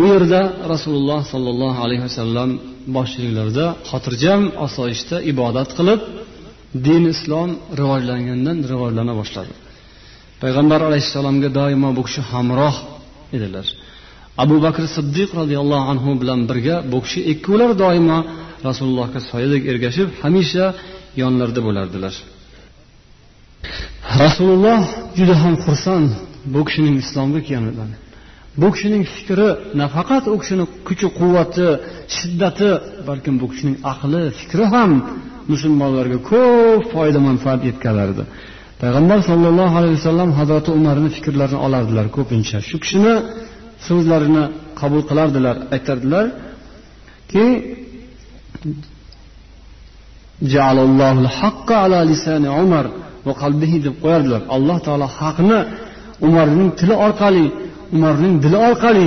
U 0.00 0.04
yerda 0.12 0.40
rasululloh 0.72 1.20
sollallohu 1.32 1.78
alayhi 1.86 2.04
vasallam 2.08 2.50
boshchiliklarida 2.96 3.66
xotirjam 3.90 4.42
osoyishta 4.66 5.16
ibodat 5.32 5.70
qilib 5.78 6.00
din 6.86 7.02
islom 7.14 7.50
rivojlangandan 7.80 8.58
rivojlana 8.70 9.12
boshladi. 9.20 9.52
Payg'ambar 10.42 10.80
alayhissalomga 10.88 11.48
doimo 11.58 11.88
bu 11.96 12.02
kishi 12.06 12.22
hamroh 12.32 12.76
edilar. 13.36 13.66
Abu 14.44 14.56
bakr 14.66 14.82
siddiq 14.96 15.30
roziyallohu 15.40 15.84
anhu 15.92 16.10
bilan 16.20 16.40
birga 16.50 16.76
bu 16.92 16.98
kishi 17.04 17.20
ikkovlar 17.32 17.70
doimo 17.84 18.18
rasulullohga 18.66 19.20
soyadek 19.30 19.62
ergashib 19.72 20.08
hamisha 20.22 20.64
yonlarida 21.22 21.60
bo'lardilar. 21.66 22.14
Rasululloh 24.22 24.80
juda 25.18 25.34
ham 25.42 25.54
xursand 25.64 26.10
bu 26.54 26.60
kishining 26.68 26.96
islomga 27.04 27.40
kelganidan. 27.48 27.90
Bu 28.60 28.68
kishining 28.74 29.04
fikri 29.14 29.48
nafaqat 29.80 30.24
u 30.34 30.36
kishini 30.42 30.64
kuchi 30.86 31.08
quvvati 31.18 31.68
shiddati 32.16 32.70
balkim 33.08 33.34
bu 33.40 33.46
kishining 33.52 33.76
aqli 33.92 34.22
fikri 34.40 34.64
ham 34.74 34.90
musulmonlarga 35.52 36.18
ko'p 36.30 36.82
foyda 36.94 37.18
manfaat 37.28 37.60
yetkazardi 37.68 38.22
payg'ambar 38.82 39.18
sollallohu 39.30 39.74
alayhi 39.80 39.96
vasallam 40.00 40.30
hazrati 40.38 40.70
umarni 40.78 41.08
fikrlarini 41.16 41.60
olardilar 41.66 42.06
ko'pincha. 42.16 42.58
Shu 42.68 42.76
kishini 42.82 43.14
so'zlarini 43.88 44.44
qabul 44.80 45.02
qilardilar 45.10 45.56
aytardilarki 45.74 47.46
deb 53.86 53.94
qo'yardilar. 54.02 54.42
Alloh 54.56 54.78
taolo 54.86 55.06
haqni 55.18 55.60
umarning 56.26 56.70
tili 56.80 56.94
orqali 57.06 57.46
umarning 57.96 58.34
dili 58.44 58.58
orqali 58.68 59.06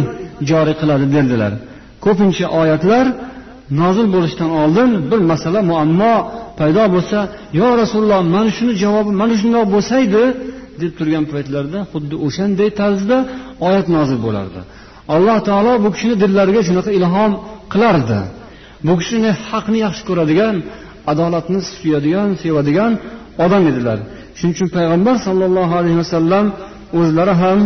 joriy 0.49 0.75
qiladi 0.81 1.05
derdilar. 1.15 1.53
Ko'pincha 2.05 2.45
oyatlar 2.61 3.05
nozil 3.81 4.07
bo'lishidan 4.15 4.51
oldin 4.61 4.89
bir 5.09 5.19
masala 5.31 5.59
muammo 5.71 6.13
paydo 6.59 6.83
bo'lsa 6.95 7.19
yo 7.59 7.67
rasululloh 7.81 8.21
mana 8.35 8.49
shuni 8.57 8.73
javobi 8.83 9.11
mana 9.21 9.35
shundoq 9.41 9.65
bo'lsaydi 9.75 10.23
deb 10.81 10.91
turgan 10.97 11.25
paytlarida 11.33 11.79
xuddi 11.91 12.15
o'shanday 12.25 12.69
tarzda 12.81 13.17
oyat 13.67 13.87
nozil 13.95 14.19
bo'lardi. 14.25 14.59
Alloh 15.15 15.37
taolo 15.49 15.73
bu 15.83 15.89
kishini 15.95 16.15
dillariga 16.23 16.61
shunaqa 16.67 16.91
ilhom 16.99 17.31
qilardi. 17.73 18.19
Bu 18.87 18.93
kishini 19.01 19.31
haqni 19.47 19.77
yaxshi 19.85 20.03
ko'radigan 20.09 20.55
adolatni 21.11 21.59
suyadigan 21.79 22.29
sevadigan 22.43 22.91
odam 23.45 23.63
edilar. 23.71 23.99
Shuning 24.37 24.53
uchun 24.55 24.69
payg'ambar 24.77 25.15
sollallohu 25.27 25.73
alayhi 25.79 25.97
vasallam 26.03 26.45
o'zlari 26.99 27.33
ham 27.41 27.59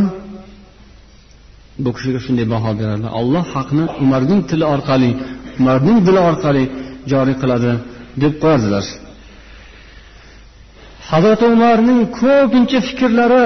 bu 1.83 1.89
kishiga 1.95 2.19
shunday 2.25 2.45
baho 2.53 2.71
berardi. 2.79 3.07
Alloh 3.19 3.45
haqni 3.55 3.83
umarning 4.03 4.41
tili 4.49 4.65
orqali 4.75 5.11
umarning 5.59 5.99
dili 6.07 6.21
orqali 6.29 6.63
joriy 7.11 7.35
qiladi 7.41 7.71
deb 8.21 8.33
qo'yardilar. 8.43 8.85
Hazrati 11.11 11.45
umarning 11.55 12.01
ko'pincha 12.21 12.79
fikrlari 12.87 13.45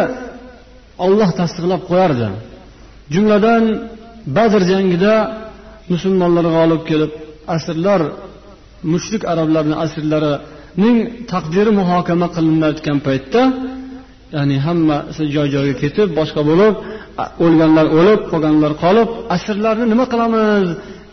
olloh 1.06 1.30
tasdiqlab 1.40 1.82
qo'yardi. 1.90 2.28
Jumladan 3.14 3.64
badr 4.38 4.62
jangida 4.72 5.16
musulmonlar 5.92 6.46
g'olib 6.56 6.82
kelib 6.90 7.12
asrlar 7.56 8.02
mushrik 8.94 9.24
arablarni 9.32 9.76
asrlarining 9.86 10.98
taqdiri 11.32 11.72
muhokama 11.80 12.28
qilinayotgan 12.36 12.98
paytda 13.08 13.42
ya'ni 14.36 14.58
hammasi 14.66 15.24
joy 15.36 15.48
joyiga 15.56 15.76
ketib 15.84 16.08
boshqa 16.20 16.42
bo'lib 16.50 16.74
o'lganlar 17.46 17.86
o'lib 17.98 18.22
qolganlar 18.32 18.72
qolib 18.84 19.10
asrlarni 19.36 19.86
nima 19.92 20.06
qilamiz? 20.14 20.68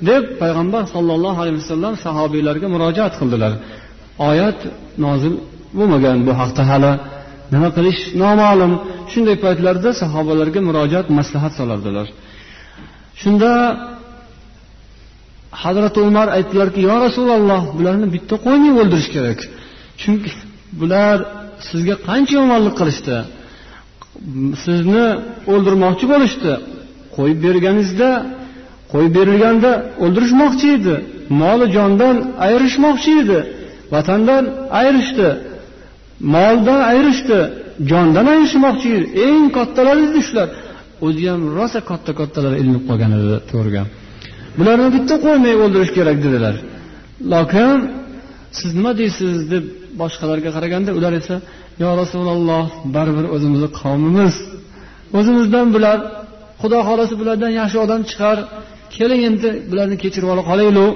Deb 0.09 0.25
payg'ambar 0.43 0.83
sollallohu 0.95 1.39
alayhi 1.43 1.59
vasallam 1.63 1.95
sahobiylarga 2.07 2.67
murojaat 2.75 3.15
qildilar. 3.21 3.53
Oyat 4.31 4.59
nozil 5.05 5.35
bo'lmagan 5.79 6.17
bu 6.27 6.33
haqda 6.41 6.63
hali. 6.71 6.93
Nima 7.55 7.69
qilish 7.77 8.01
noma'lum. 8.23 8.73
Shunday 9.13 9.37
paytlarda 9.45 9.91
sahobalarga 10.03 10.61
murojaat 10.69 11.07
maslahat 11.19 11.53
solardilar. 11.59 12.07
Shunda 13.23 13.51
hazrati 15.63 15.99
umar 16.09 16.29
aytdilarki 16.37 16.81
yo 16.89 16.95
rasululloh 17.07 17.63
bularni 17.79 18.07
bitta 18.15 18.35
qo'ymay 18.47 18.73
o'ldirish 18.81 19.11
kerak. 19.17 19.39
Chunki 20.03 20.31
bular 20.81 21.17
sizga 21.69 21.95
qancha 22.09 22.33
yomonlik 22.41 22.75
qilishdi. 22.81 23.17
Sizni 24.65 25.07
o'ldirmoqchi 25.53 26.07
bo'lishdi. 26.13 26.53
Qo'yib 27.17 27.39
berganingizda 27.47 28.11
qo'yib 28.95 29.13
berilganda 29.19 29.71
o'ldirishmoqchi 30.05 30.67
edi. 30.79 30.95
Moli 31.43 31.67
jondan 31.77 32.17
ayirishmoqchi 32.47 33.13
edi. 33.23 33.39
Vatandan 33.95 34.45
ayirishdi. 34.79 35.29
Moldan 36.35 36.81
ayirishdi. 36.91 37.39
Jondan 37.91 38.27
ayirishmoqchi 38.33 38.89
edi. 38.97 39.07
Eng 39.27 39.45
kattalar 39.57 39.97
edi 40.07 40.21
shular. 40.29 40.49
O'zi 41.07 41.25
ham 41.31 41.41
rosa 41.59 41.81
katta 41.91 42.13
kattalar 42.21 42.53
ilinib 42.61 42.83
qolgan 42.89 43.11
edi 43.19 43.37
to'rga 43.53 43.83
bularni 44.59 44.89
bitta 44.97 45.15
qo'ymay 45.25 45.55
o'ldirish 45.63 45.93
kerak 45.99 46.19
dedilar. 46.27 46.55
Lokin 47.33 47.79
siz 48.59 48.71
nima 48.79 48.93
deysiz 49.01 49.37
deb 49.53 49.65
boshqalarga 50.01 50.51
qaraganda 50.57 50.91
ular 50.99 51.13
esa 51.21 51.37
yo 51.83 51.89
rasululloh 52.01 52.67
baribir 52.97 53.27
o'zimizni 53.35 53.69
qavmimiz. 53.81 54.35
O'zimizdan 55.19 55.67
bular 55.75 55.99
xudo 56.61 56.79
xohlasa 56.89 57.15
bulardan 57.21 57.53
yaxshi 57.61 57.79
odam 57.85 58.01
chiqar. 58.11 58.39
Keling 58.97 59.21
endi 59.29 59.49
bularni 59.71 59.97
kechirib 60.03 60.29
ola 60.35 60.43
qolaylik 60.51 60.91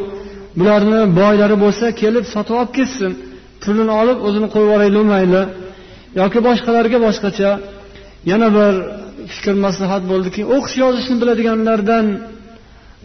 bularni 0.58 1.00
boylari 1.20 1.56
bo'lsa 1.64 1.86
kelib 2.02 2.24
sotib 2.34 2.54
olib 2.60 2.72
ketsin. 2.78 3.12
Pulini 3.62 3.92
olib 4.02 4.18
o'zini 4.26 4.48
qo'yib 4.54 4.68
yuboraylik 4.68 5.04
mayli. 5.12 5.42
Yoki 6.20 6.38
boshqalarga 6.48 6.98
boshqacha. 7.06 7.50
Yana 8.30 8.48
bir 8.56 8.72
fikr 9.34 9.54
maslahat 9.66 10.02
bo'ldiki 10.10 10.42
o'qish 10.54 10.76
yozishni 10.84 11.16
biladiganlardan 11.22 12.06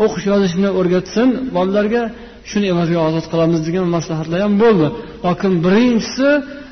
o'qish 0.05 0.25
yozishni 0.31 0.69
o'rgatsin. 0.79 1.27
Bolalarga 1.55 2.03
shuni 2.49 2.65
evaziga 2.73 3.01
ozod 3.09 3.25
qilamiz 3.31 3.59
degan 3.67 3.85
maslahatlar 3.95 4.39
ham 4.45 4.53
bo'ldi. 4.63 4.87
Lokin 5.25 5.51
birinchisi 5.65 6.29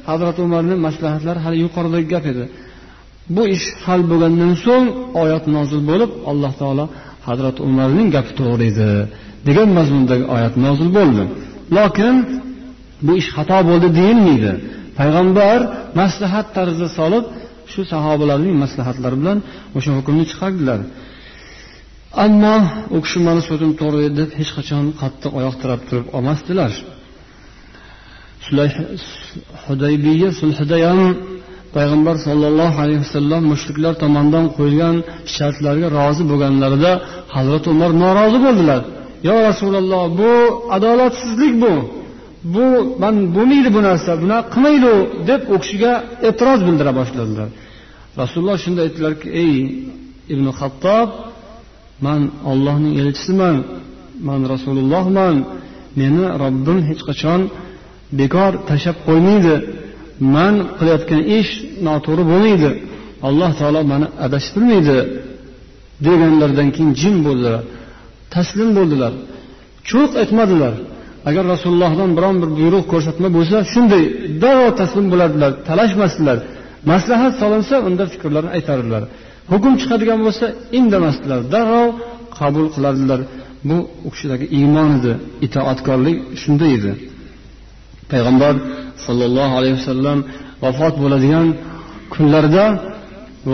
hazrati 0.10 0.40
umarni 0.48 0.76
maslahatlari 0.88 1.40
hali 1.46 1.58
yuqoridagi 1.66 2.08
gap 2.14 2.26
edi. 2.32 2.44
Bu 3.36 3.44
ish 3.56 3.66
hal 3.86 4.02
bo'lgandan 4.12 4.54
so'ng 4.66 4.86
oyat 5.24 5.44
nozil 5.56 5.82
bo'lib 5.90 6.12
alloh 6.32 6.54
taolo 6.62 6.86
hazrati 7.28 7.60
umarning 7.70 8.08
gapi 8.16 8.32
to'g'ri 8.40 8.66
edi 8.72 8.90
degan 9.48 9.70
mazmundagi 9.78 10.26
oyat 10.36 10.54
nozil 10.66 10.90
bo'ldi. 10.98 11.24
Lokin 11.78 12.16
bu 13.06 13.12
ish 13.22 13.30
xato 13.36 13.58
bo'ldi 13.70 13.88
deyilmaydi. 14.00 14.52
Payg'ambar 15.00 15.60
maslahat 16.02 16.48
tarzida 16.58 16.90
solib 17.00 17.26
shu 17.72 17.82
sahobalarning 17.94 18.56
maslahatlari 18.64 19.16
bilan 19.22 19.38
o'sha 19.78 19.92
hukmni 19.98 20.26
chiqardilar. 20.32 20.80
Ammo 22.26 22.56
u 22.96 22.98
kishi 23.06 23.20
mani 23.28 23.42
so'zim 23.50 23.72
to'g'ri 23.82 24.04
deb 24.20 24.30
hech 24.40 24.52
qachon 24.58 24.86
qattiq 25.02 25.32
oyoq 25.40 25.56
tirab 25.62 25.82
turib 25.88 26.08
olmasdilar. 26.18 26.72
Hudaybiya 29.66 30.30
sulhida 30.40 30.78
ham 30.88 31.02
payg'ambar 31.76 32.16
sollallohu 32.28 32.78
alayhi 32.84 33.02
vasallam 33.06 33.42
mushriklar 33.52 33.94
tomonidan 34.04 34.46
qo'yilgan 34.58 34.96
shartlarga 35.36 35.88
rozi 36.00 36.24
bo'lganlarida 36.32 36.92
hazrati 37.36 37.68
umar 37.76 37.92
norozi 38.04 38.40
bo'ldilar. 38.46 38.82
Yo 39.28 39.36
rasululloh 39.50 40.04
bu 40.20 40.32
adolatsizlik 40.76 41.54
bu. 41.64 41.74
Bu 42.56 42.66
man 43.04 43.16
bo'lmaydi 43.36 43.70
bu 43.76 43.82
narsa 43.90 44.12
bunaqa 44.24 44.48
qilmaydi 44.54 44.94
deb 45.30 45.42
u 45.54 45.56
kishiga 45.64 45.94
e'tiroz 46.30 46.60
bildira 46.68 46.92
boshladilar. 47.00 47.50
Rasululloh 48.22 48.58
shunda 48.64 48.80
aytdilarki 48.86 49.28
ey 49.44 49.54
ibn 50.34 50.46
hattob 50.60 51.08
man 52.06 52.22
ollohning 52.52 52.94
elchisiman 53.02 53.58
man 54.28 54.42
rasulullohman. 54.54 55.36
Meni 56.00 56.26
robbim 56.44 56.80
hech 56.90 57.02
qachon 57.10 57.42
bekor 58.20 58.52
tashlab 58.70 58.98
qo'ymaydi. 59.08 59.56
Man 60.36 60.56
qilayotgan 60.78 61.22
ish 61.40 61.52
noto'g'ri 61.88 62.24
bo'lmaydi. 62.32 62.70
Alloh 63.28 63.52
taolo 63.60 63.82
mani 63.92 64.08
adashtirmaydi 64.26 64.98
deganlaridan 66.06 66.70
keyin 66.76 66.92
jim 67.02 67.16
bo'ldilar 67.28 67.60
taslim 68.36 68.70
bo'ldilar. 68.78 69.14
Cho'q 69.90 70.12
aytmadilar. 70.22 70.74
Agar 71.30 71.44
rasulullohdan 71.54 72.10
biron 72.18 72.36
bir 72.42 72.50
buyruq 72.60 72.86
ko'rsatma 72.94 73.30
bo'lsa 73.38 73.58
shunday 73.74 74.04
darrov 74.44 74.72
taslim 74.82 75.06
bo'ladilar 75.14 75.52
talashmasdilar. 75.68 76.38
Maslahat 76.92 77.34
solinsa 77.42 77.76
unda 77.88 78.04
fikrlarini 78.14 78.52
aytardilar. 78.58 79.04
Hukm 79.52 79.74
chiqadigan 79.82 80.20
bo'lsa 80.26 80.46
indamasdilar. 80.80 81.40
Darrov 81.54 81.90
qabul 82.40 82.66
qilardilar. 82.76 83.20
Bu 83.70 83.78
u 84.08 84.10
kishidagi 84.14 84.46
iymon 84.60 84.90
edi 85.00 85.12
itoatkorlik 85.46 86.18
shunday 86.42 86.72
edi. 86.80 86.92
Payg'ambar 88.12 88.54
sollallohu 89.06 89.54
alayhi 89.60 89.76
vasallam 89.80 90.20
vafot 90.64 90.96
bo'ladigan 91.04 91.48
kunlarda 92.14 92.66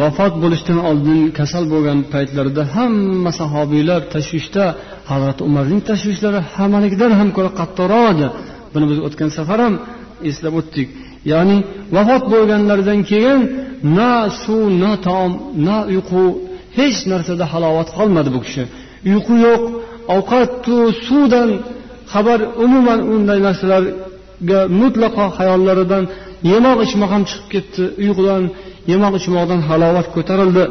vafot 0.02 0.34
bo'lishdan 0.44 0.80
oldin 0.90 1.20
kasal 1.40 1.64
bo'lgan 1.74 2.00
paytlarida 2.14 2.64
hamma 2.76 3.32
sahobiylar 3.40 4.02
tashvishda 4.16 4.66
hazrati 5.10 5.42
umarning 5.50 5.82
tashvishlari 5.90 6.40
hammanikidan 6.54 7.12
ham 7.20 7.30
ko'ra 7.38 7.52
qattiqroq. 7.60 8.06
Edi 8.14 8.28
buni 8.74 8.86
biz 8.92 9.00
o'tgan 9.08 9.30
safar 9.38 9.60
ham 9.66 9.74
eslab 10.30 10.54
o'tdik. 10.60 10.88
Ya'ni 11.32 11.58
vafot 11.96 12.24
bo'lganlaridan 12.34 13.00
keyin 13.12 13.42
na 13.98 14.12
suv 14.44 14.64
na 14.84 14.92
taom 15.06 15.32
na 15.68 15.78
uyqu 15.92 16.24
hech 16.78 17.00
narsada 17.12 17.46
halovat 17.54 17.90
qolmadi 17.98 18.30
bu 18.36 18.40
kishi. 18.46 18.64
Uyqu 19.12 19.34
yo'q 19.48 19.64
ovqatu 20.16 20.76
suvdan 21.06 21.50
xabar 22.14 22.40
umuman 22.66 23.00
unday 23.14 23.40
narsalar 23.48 23.84
ga 24.50 24.60
mutlaqo 24.82 25.26
hayollaridan 25.38 26.04
yemoq 26.52 26.78
ichmoq 26.86 27.10
ham 27.16 27.24
chiqib 27.30 27.48
ketdi. 27.54 27.84
Uyqudan 28.04 28.44
yemoq 28.92 29.14
ichmoqdan 29.20 29.62
halovat 29.70 30.08
ko'tarildi. 30.16 30.64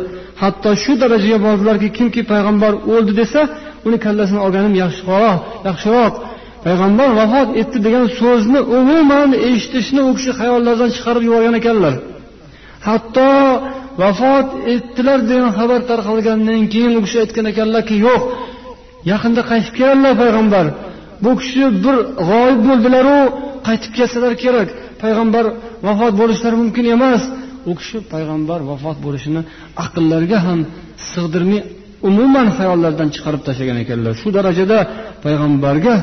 Hatto 0.42 0.70
shu 0.82 0.92
darajaga 1.02 1.38
bordilarki 1.46 1.88
kimki 1.98 2.22
payg'ambar 2.32 2.72
o'ldi 2.92 3.12
desa 3.20 3.40
uni 3.86 3.98
kallasini 4.04 4.40
olganim 4.46 4.74
yaxshiroq 4.82 5.38
yaxshiroq. 5.68 6.14
Payg'ambar 6.66 7.08
vafot 7.20 7.48
etdi 7.60 7.78
degan 7.86 8.06
so'zni 8.20 8.60
umuman 8.78 9.30
eshitishni 9.48 10.00
u 10.08 10.10
kishi 10.18 10.32
xayollaridan 10.40 10.90
chiqarib 10.96 11.22
yuborgan 11.28 11.54
ekanlar. 11.60 11.94
Hatto 12.88 13.30
vafot 14.02 14.48
etdilar 14.74 15.18
degan 15.30 15.50
xabar 15.58 15.80
tarqalgandan 15.90 16.60
keyin 16.72 16.92
u 16.98 17.00
kishi 17.06 17.18
aytgan 17.24 17.46
ekanlarki 17.52 17.96
yo'q 18.06 18.22
yaqinda 19.12 19.42
qaytib 19.50 19.74
keladilar 19.78 20.14
payg'ambar. 20.22 20.66
Bu 21.24 21.30
kishi 21.40 21.64
bir 21.84 21.96
g'oyib 22.28 22.60
bo'ldilaru 22.68 23.20
qaytib 23.66 23.92
kelsalar 23.98 24.32
kerak. 24.44 24.68
Payg'ambar 25.02 25.44
vafot 25.86 26.12
bo'lishlari 26.20 26.56
mumkin 26.62 26.84
emas. 26.96 27.22
U 27.70 27.72
kishi 27.78 27.98
payg'ambar 28.12 28.60
vafot 28.70 28.98
bo'lishini 29.06 29.42
aqllariga 29.84 30.38
ham 30.46 30.60
sig'dirmay 31.12 31.60
umuman 32.08 32.46
hayollaridan 32.58 33.08
chiqarib 33.14 33.42
tashlagan 33.48 33.78
ekanlar. 33.84 34.12
Shu 34.20 34.28
darajada 34.36 34.78
payg'ambarga 35.24 35.94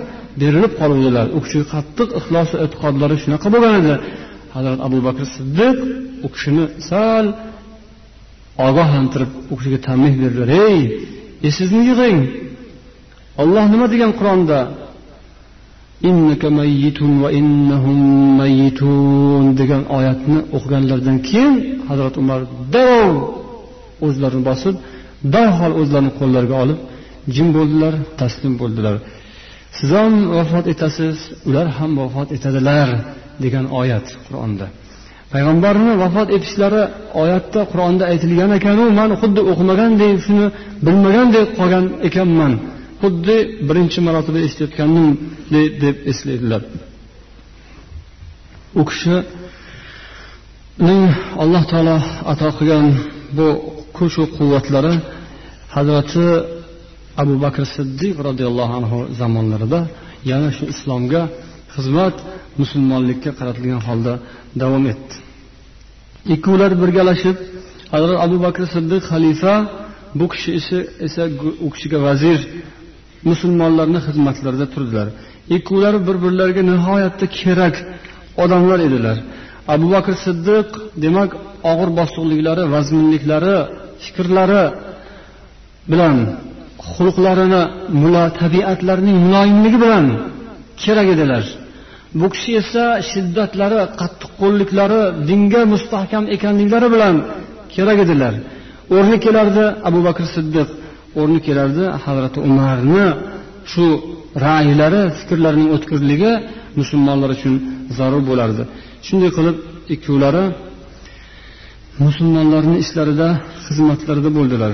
berilib 0.41 0.73
qoluvdilar. 0.81 1.25
U 1.37 1.39
kishi 1.45 1.59
qattiq 1.73 2.09
ixlosi 2.19 2.55
e'tiqodlari 2.63 3.15
shunaqa 3.23 3.47
bo'lgan 3.53 3.73
edi. 3.81 3.93
Hazrat 4.55 4.79
abu 4.87 4.97
bakr 5.07 5.23
siddiq 5.35 5.77
u 6.25 6.27
kishini 6.33 6.65
sal 6.89 7.25
ogohlantirib 8.67 9.31
u 9.51 9.53
kishiga 9.57 9.79
tanbeh 9.87 10.13
berdilar. 10.21 10.49
Ey 10.67 10.77
esingizni 11.47 11.83
yig'ing. 11.91 12.19
Olloh 13.41 13.65
nima 13.73 13.85
degan 13.93 14.11
qur'onda 14.19 14.59
innaka 16.09 16.47
mayyitun 16.59 17.11
va 17.23 17.29
innahum 17.39 17.99
mayyitun 18.41 19.43
degan 19.59 19.83
oyatni 19.97 20.39
o'qiganlaridan 20.55 21.17
keyin 21.27 21.53
hazrat 21.89 22.15
umar 22.21 22.39
darrov 22.73 23.15
o'zlarini 24.07 24.43
bosib 24.49 24.75
darhol 25.35 25.73
o'zlarini 25.81 26.11
qo'llariga 26.19 26.55
olib 26.63 26.79
jim 27.35 27.47
bo'ldilar 27.57 27.93
taslim 28.19 28.53
bo'ldilar. 28.61 28.95
Siz 29.77 29.89
ham 29.99 30.13
vafot 30.37 30.65
etasiz 30.73 31.17
ular 31.49 31.67
ham 31.77 31.91
vafot 32.01 32.29
etadilar 32.37 32.89
degan 33.43 33.65
oyat 33.81 34.07
qur'onda. 34.25 34.65
Payg'ambarni 35.33 35.93
vafot 36.03 36.29
etishlari 36.37 36.83
oyatda 37.23 37.61
qur'onda 37.71 38.03
aytilgan 38.11 38.51
ekanu 38.59 38.83
man 38.99 39.09
xuddi 39.21 39.41
o'qimaganday 39.51 40.11
shuni 40.25 40.47
bilmagandek 40.85 41.47
qolgan 41.59 41.85
ekanman. 42.07 42.53
Xuddi 43.03 43.37
birinchi 43.67 43.99
marotaba 44.07 44.39
eshitayotgandimdek 44.45 45.67
deb 45.83 45.95
eslaydilar 46.11 46.61
u 48.79 48.81
kishining 48.89 49.21
alloh 51.43 51.63
taolo 51.71 51.97
ato 52.31 52.47
qilgan 52.57 52.85
bu 53.37 53.47
kuchu 53.97 54.23
quvvatlari 54.35 54.93
hazrati 55.75 56.25
abu 57.21 57.33
bakr 57.43 57.63
siddiq 57.75 58.15
roziyallohu 58.27 58.73
anhu 58.79 58.99
zamonlarida 59.19 59.79
yana 60.29 60.49
shu 60.57 60.63
islomga 60.73 61.21
xizmat 61.75 62.15
musulmonlikka 62.61 63.31
qaratilgan 63.39 63.81
holda 63.87 64.13
davom 64.61 64.83
etdi. 64.93 65.15
Ikkovlar 66.33 66.71
birgalashib 66.81 67.37
hazrat 67.93 68.17
abu 68.25 68.37
bakr 68.45 68.63
siddiq 68.75 69.03
xalifa 69.11 69.53
bu 70.19 70.25
kishi 70.31 70.49
esa 71.07 71.23
u 71.65 71.67
kishiga 71.73 71.99
vazir 72.07 72.39
musulmonlarni 73.29 73.99
xizmatlarida 74.07 74.67
turdilar. 74.73 75.07
Ikkovlari 75.55 75.99
bir 76.07 76.15
birlariga 76.23 76.63
nihoyatda 76.71 77.25
kerak 77.39 77.75
odamlar 78.43 78.79
edilar. 78.87 79.17
Abu 79.73 79.87
bakr 79.95 80.13
siddiq 80.25 80.67
demak 81.03 81.31
og'ir 81.71 81.89
bosiqliklari 81.99 82.63
vazminliklari 82.75 83.57
fikrlari 84.03 84.63
bilan 85.91 86.15
xulqlarini 86.95 87.63
tabiatlarining 88.41 89.17
muloyimligi 89.25 89.77
bilan 89.85 90.05
kerak 90.83 91.07
edilar. 91.15 91.43
Bu 92.19 92.27
kishi 92.33 92.51
esa 92.61 92.85
shiddatlari 93.11 93.81
qattiqqo'lliklari 94.01 95.01
dinga 95.29 95.61
mustahkam 95.73 96.23
ekanliklari 96.35 96.87
bilan 96.95 97.15
kerak 97.75 97.97
edilar. 98.05 98.33
O'rni 98.95 99.17
kelardi 99.25 99.65
abu 99.87 99.99
bakr 100.07 100.25
siddiq. 100.35 100.67
O'rni 101.19 101.39
kelardi. 101.47 101.83
Hazrati 102.05 102.39
umarni 102.49 103.05
shu 103.71 103.85
ra'ylari 104.45 105.01
fikrlarining 105.19 105.69
o'tkirligi 105.75 106.31
musulmonlar 106.79 107.29
uchun 107.37 107.53
zarur 107.97 108.23
bo'lardi. 108.29 108.63
Shunday 109.07 109.31
qilib 109.37 109.57
ikkovlari 109.95 110.43
musulmonlarni 112.05 112.75
ishlarida 112.83 113.27
xizmatlarida 113.65 114.29
bo'ldilar. 114.37 114.73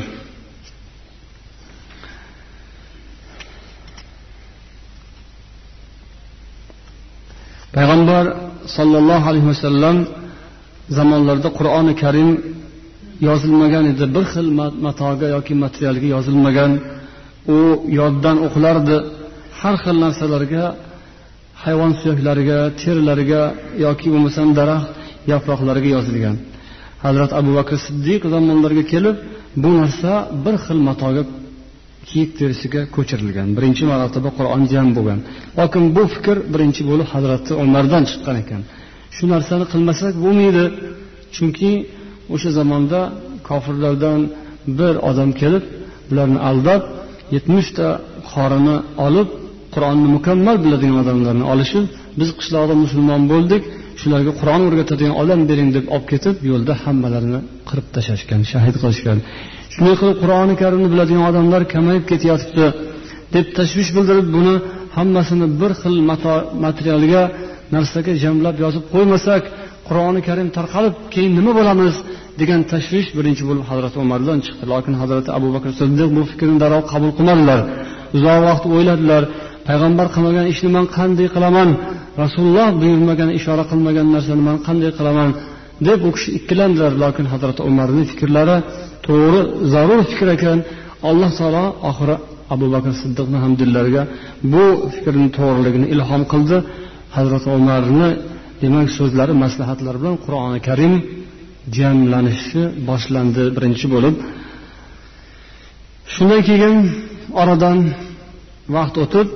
Payg'ambar 7.76 8.26
sollallohu 8.76 9.26
alayhi 9.32 9.48
vasallam 9.54 9.98
zamonlarida 10.98 11.50
qur'oni 11.58 11.94
karim 12.04 12.30
yozilmagan 13.28 13.86
edi. 13.91 14.05
Bir 14.15 14.26
xil 14.34 14.47
matoga 14.86 15.28
yoki 15.36 15.53
materialga 15.63 16.07
yozilmagan 16.15 16.72
u 17.55 17.59
yoddan 17.99 18.38
o'qilardi. 18.45 18.97
Har 19.59 19.76
xil 19.84 19.97
narsalarga 20.05 20.63
hayvon 21.63 21.91
suyaklariga 21.99 22.59
terilariga 22.82 23.41
yoki 23.86 24.07
bo'lmasam 24.13 24.47
daraxt 24.59 24.89
yaproqlariga 25.34 25.89
yozilgan. 25.97 26.36
Hazrat 27.05 27.32
abu 27.39 27.51
bakr 27.59 27.76
siddiq 27.86 28.22
zamonlariga 28.34 28.86
kelib 28.93 29.15
bu 29.63 29.70
narsa 29.80 30.11
bir 30.45 30.55
xil 30.65 30.80
matoga 30.89 31.24
kiyik 32.09 32.30
terisiga 32.39 32.82
ko'chirilgan. 32.95 33.47
Birinchi 33.57 33.84
marotaba 33.91 34.30
qur'on 34.38 34.63
jam 34.74 34.88
bo'lgan. 34.97 35.20
Lokin 35.59 35.84
bu 35.95 36.03
fikr 36.13 36.38
birinchi 36.53 36.82
bo'lib 36.89 37.07
hazrati 37.13 37.51
umardan 37.63 38.03
chiqqan 38.09 38.36
ekan. 38.43 38.61
Shu 39.15 39.24
narsani 39.34 39.65
qilmasak 39.72 40.13
bo'lmaydi. 40.26 40.63
Chunki 41.36 41.72
o'sha 42.34 42.50
zamonda 42.60 43.00
kofirlardan 43.50 44.20
bir 44.80 44.94
odam 45.10 45.30
kelib 45.42 45.64
ularni 46.12 46.40
aldab 46.50 46.82
yetmishta 47.36 47.88
qorini 48.32 48.78
olib 49.06 49.30
qur'onni 49.74 50.08
mukammal 50.16 50.58
biladigan 50.64 50.98
odamlarni 51.04 51.46
olishib 51.54 51.86
biz 52.20 52.30
qishloqda 52.40 52.76
musulmon 52.84 53.22
bo'ldik 53.34 53.64
shularga 54.02 54.32
qur'on 54.40 54.62
o'rgatadigan 54.68 55.14
odam 55.22 55.40
bering 55.50 55.70
deb 55.78 55.86
olib 55.96 56.08
ketib 56.12 56.36
yo'lda 56.50 56.74
hammalarini 56.84 57.40
qirib 57.70 57.88
tashlashgan 57.96 58.42
shahid 58.52 58.76
qilishgan. 58.82 59.18
Shunday 59.74 59.96
qilib 60.02 60.18
qur'oni 60.24 60.54
karimni 60.62 60.88
biladigan 60.94 61.24
odamlar 61.32 61.62
kamayib 61.74 62.06
ketyapti 62.12 62.66
deb 63.36 63.46
tashvish 63.58 63.90
bildirib 63.98 64.28
buni 64.36 64.56
hammasini 64.98 65.48
bir 65.62 65.72
xil 65.82 65.96
materialga 66.66 67.24
narsaga 67.76 68.14
jamlab 68.24 68.56
yozib 68.64 68.84
qo'ymasak 68.94 69.44
qur'oni 69.88 70.22
karim 70.28 70.48
tarqalib 70.58 70.96
keyin 71.14 71.32
nima 71.40 71.52
bo'lamiz? 71.60 71.96
Degan 72.42 72.62
tashvish 72.74 73.10
birinchi 73.18 73.44
bo'lib 73.50 73.66
hazrati 73.72 73.98
umardan 74.06 74.38
chiqdi. 74.46 74.64
Lokin 74.74 74.94
hazrati 75.02 75.30
abu 75.38 75.48
bakr 75.56 75.70
siddiq 75.80 76.10
bu 76.18 76.22
fikrni 76.32 76.58
darrov 76.64 76.84
qabul 76.92 77.12
qilmadilar. 77.18 77.60
Uzoq 78.16 78.40
vaqt 78.48 78.64
o'yladilar 78.76 79.24
payg'ambar 79.68 80.08
qilmagan 80.16 80.46
ishni 80.54 80.70
man 80.78 80.86
qanday 80.98 81.28
qilaman? 81.36 81.70
Rasululloh 82.24 82.68
buyurmagan 82.82 83.30
ishora 83.40 83.64
qilmagan 83.72 84.08
narsani 84.16 84.44
man 84.50 84.58
qanday 84.68 84.92
qilaman? 85.00 85.30
deb 85.88 86.00
u 86.08 86.10
kishi 86.16 86.30
ikkilandilar. 86.40 86.92
Lokin 87.04 87.26
hazrati 87.34 87.62
umarni 87.70 88.04
fikrlari 88.12 88.58
to'g'ri 89.06 89.42
zarur 89.74 90.02
fikr 90.12 90.28
ekan. 90.36 90.58
Alloh 91.10 91.32
taolo 91.40 91.66
oxiri 91.90 92.16
abu 92.54 92.66
bakr 92.76 92.92
siddiqni 93.02 93.38
ham 93.44 93.54
dillariga 93.62 94.04
bu 94.54 94.66
fikrni 94.96 95.28
to'g'riligini 95.38 95.88
ilhom 95.94 96.22
qildi. 96.32 96.58
Hazrati 97.18 97.48
umarni 97.60 98.10
demak 98.62 98.88
so'zlari 98.98 99.34
maslahatlari 99.44 99.98
bilan 100.02 100.16
qur'oni 100.26 100.60
karim 100.68 100.94
jamlanishi 101.78 102.62
boshlandi. 102.89 103.43
Birinchi 103.55 103.88
bo'lib 103.93 104.16
shundan 106.14 106.41
keyin 106.49 106.76
oradan 107.41 107.78
vaqt 108.76 108.95
o'tib 109.03 109.28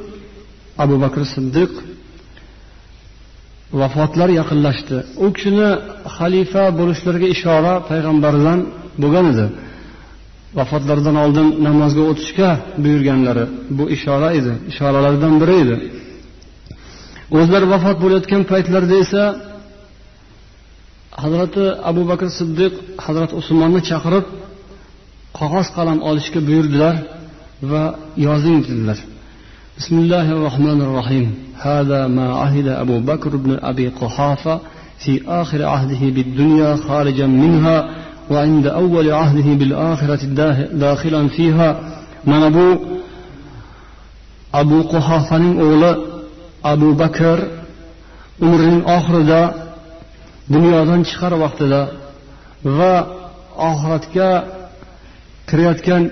abu 0.84 0.96
bakr 1.04 1.22
siddiq 1.34 1.72
vafotlar 3.82 4.30
yaqinlashdi. 4.40 4.98
U 5.26 5.28
kishini 5.36 5.70
xalifa 6.16 6.64
bo'lishlariga 6.80 7.28
ishora 7.36 7.74
payg'ambardan 7.90 8.60
bo'lgan 9.04 9.26
edi. 9.34 9.46
Vafotlaridan 10.60 11.16
oldin 11.24 11.48
namozga 11.68 12.04
o'tishga 12.12 12.50
buyurganlari 12.84 13.46
bu 13.78 13.84
ishora 13.96 14.30
edi 14.40 14.54
ishoralardan 14.72 15.34
biri 15.42 15.56
edi. 15.64 15.76
O'zlari 17.40 17.66
vafot 17.74 17.98
bo'layotgan 18.04 18.42
paytlarida 18.52 18.96
esa 19.04 19.24
hazrati 21.23 21.65
abu 21.91 22.03
bakr 22.11 22.27
siddiq 22.39 22.73
hazrati 23.07 23.35
usmonni 23.41 23.81
chaqirib 23.91 24.25
qog'oz 25.39 25.67
qalam 25.77 25.99
olishga 26.09 26.41
buyurdilar 26.47 26.95
va 27.71 27.83
yozing 28.27 28.61
dedilar 28.67 29.01
بسم 29.79 29.99
الله 29.99 30.27
الرحمن 30.37 30.79
الرحيم 30.87 31.35
هذا 31.67 32.07
ما 32.07 32.27
عهد 32.41 32.69
أبو 32.69 32.99
بكر 33.11 33.37
بن 33.37 33.59
أبي 33.71 33.89
قحافة 33.89 34.61
في 34.99 35.23
آخر 35.29 35.61
عهده 35.65 36.03
بالدنيا 36.17 36.77
خارجا 36.77 37.27
منها 37.27 37.79
وعند 38.31 38.67
أول 38.67 39.11
عهده 39.11 39.49
بالآخرة 39.59 40.23
داخلا 40.73 41.29
فيها 41.29 41.69
من 42.25 42.43
أبو 42.51 42.69
أبو 44.55 44.83
قحافة 44.83 45.37
أولى 45.37 45.93
أبو 46.65 46.93
بكر 46.93 47.39
umrining 48.41 48.83
oxirida 48.97 49.41
dunyodan 50.56 51.02
chiqar 51.10 51.34
vaqtida 51.44 51.82
va 52.78 52.94
oxiratga 53.70 54.30
kirayotgan 55.50 56.04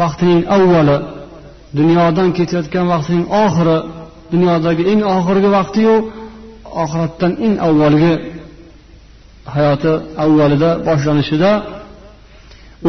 vaqtining 0.00 0.42
avvali 0.56 0.96
dunyodan 1.78 2.28
ketayotgan 2.38 2.86
vaqtining 2.94 3.26
oxiri 3.44 3.78
dunyodagi 4.32 4.82
eng 4.92 5.00
oxirgi 5.16 5.48
vaqtiyu 5.58 5.94
oxiratdan 6.82 7.32
eng 7.46 7.54
avvalgi 7.68 8.12
hayoti 9.54 9.92
avvalida 10.24 10.70
boshlanishida 10.88 11.50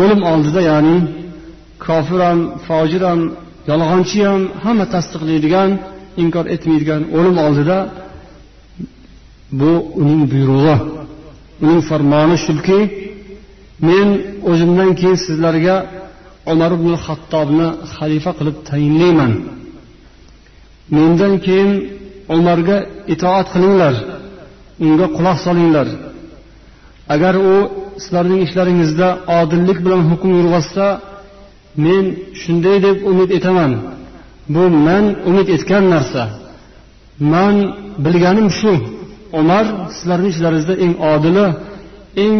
o'lim 0.01 0.21
oldida 0.31 0.61
ya'ni 0.71 0.95
kofir 1.85 2.19
ham 2.27 2.39
fojir 2.67 3.01
ham 3.09 3.21
yolg'onchi 3.69 4.19
ham 4.29 4.41
hamma 4.63 4.85
tasdiqlaydigan 4.93 5.69
inkor 6.23 6.45
etmaydigan 6.55 7.01
o'lim 7.17 7.35
oldida 7.45 7.77
bu 9.51 9.71
uning 10.01 10.23
buyrug'i. 10.31 10.77
Uning 11.63 11.81
farmoni 11.89 12.37
shuki 12.45 12.79
men 13.87 14.07
o'zimdan 14.51 14.91
keyin 14.99 15.17
sizlarga 15.25 15.75
umar 16.51 16.71
ibn 16.77 16.89
hattobni 17.05 17.67
xalifa 17.93 18.31
qilib 18.39 18.57
tayinlayman. 18.69 19.33
Mendan 20.95 21.33
keyin 21.45 21.71
umarga 22.37 22.77
itoat 23.13 23.47
qilinglar 23.53 23.95
unga 24.85 25.07
quloq 25.17 25.37
solinglar. 25.45 25.87
Agar 27.13 27.35
u 27.51 27.55
sizlarning 28.03 28.41
ishlaringizda 28.47 29.07
odillik 29.39 29.79
bilan 29.85 30.01
hukm 30.09 30.29
yurg'izsa 30.39 30.87
men 31.85 32.03
shunday 32.41 32.77
deb 32.85 32.97
umid 33.11 33.29
etaman. 33.37 33.71
Bu 34.53 34.63
man 34.85 35.05
umid 35.29 35.47
etgan 35.55 35.83
narsa. 35.93 36.23
Man 37.33 37.55
bilganim 38.05 38.49
shu. 38.59 38.73
Umar 39.41 39.65
sizlarning 39.95 40.31
ichlaringizda 40.33 40.75
eng 40.85 40.93
odili 41.13 41.47
eng 42.25 42.39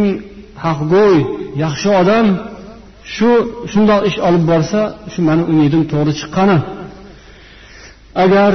haqgo'y 0.65 1.17
yaxshi 1.63 1.89
odam 2.01 2.27
shu 3.15 3.31
shundoq 3.71 4.01
ish 4.09 4.17
olib 4.27 4.43
borsa 4.51 4.81
shu 5.11 5.19
mani 5.27 5.43
umidim 5.51 5.83
to'g'ri 5.91 6.13
chiqqani. 6.19 6.57
Agar 8.23 8.53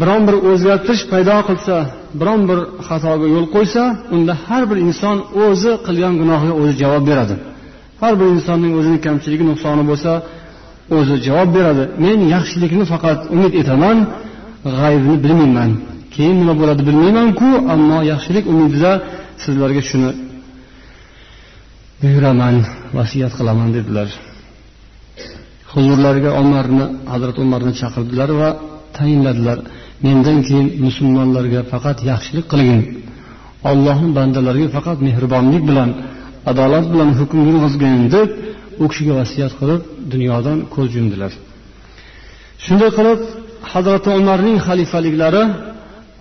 biron 0.00 0.22
bir 0.28 0.36
o'zgartirish 0.50 1.04
paydo 1.12 1.36
qilsa 1.48 1.76
biron 2.20 2.40
bir 2.50 2.58
xatoga 2.88 3.26
yo'l 3.34 3.46
qo'ysa 3.54 3.82
unda 4.14 4.32
har 4.46 4.62
bir 4.70 4.78
inson 4.86 5.16
o'zi 5.44 5.72
qilgan 5.86 6.14
gunohiga 6.20 6.54
o'zi 6.60 6.74
javob 6.82 7.04
beradi. 7.10 7.34
Har 8.02 8.14
bir 8.20 8.26
insonning 8.36 8.72
o'zini 8.78 8.98
kamchiligi 9.06 9.44
nuqsoni 9.50 9.84
bo'lsa 9.90 10.12
o'zi 10.96 11.16
javob 11.26 11.50
beradi. 11.56 11.84
Men 12.04 12.18
yaxshilikni 12.34 12.84
faqat 12.92 13.18
umid 13.34 13.52
etaman 13.60 13.96
g'aybni 14.78 15.16
bilmayman. 15.24 15.70
Keyin 16.16 16.36
nima 16.42 16.54
bo'ladi 16.60 16.82
bilmaymanku 16.88 17.48
ammo 17.74 17.98
yaxshilik 18.12 18.44
umidida 18.52 18.92
sizlarga 19.42 19.82
shuni 19.90 20.10
buyuraman 22.02 22.56
vasiyat 22.98 23.32
qilaman 23.38 23.68
dedilar. 23.76 24.08
Huzurlariga 25.72 26.30
umarni 26.42 26.84
hazrati 27.12 27.38
umarni 27.46 27.72
chaqirdilar 27.80 28.30
va 28.40 28.48
tayinladilar. 28.96 29.58
Mendan 30.04 30.38
keyin 30.46 30.66
musulmonlarga 30.86 31.60
faqat 31.72 31.98
yaxshilik 32.10 32.46
qilgin. 32.52 32.80
Ollohni 33.70 34.10
bandalariga 34.18 34.68
faqat 34.76 34.98
mehribonlik 35.06 35.62
bilan 35.70 35.90
adolat 36.50 36.86
bilan 36.92 37.10
hukm 37.18 37.38
yurg'izgin 37.48 37.94
deb 38.14 38.28
u 38.82 38.84
kishiga 38.90 39.14
vasiyat 39.20 39.52
qilib 39.60 39.80
dunyodan 40.12 40.58
ko'z 40.74 40.90
yumdilar. 40.98 41.32
Shunday 42.64 42.90
qilib 42.98 43.20
hazrati 43.72 44.10
umarning 44.20 44.56
xalifaliklari 44.66 45.42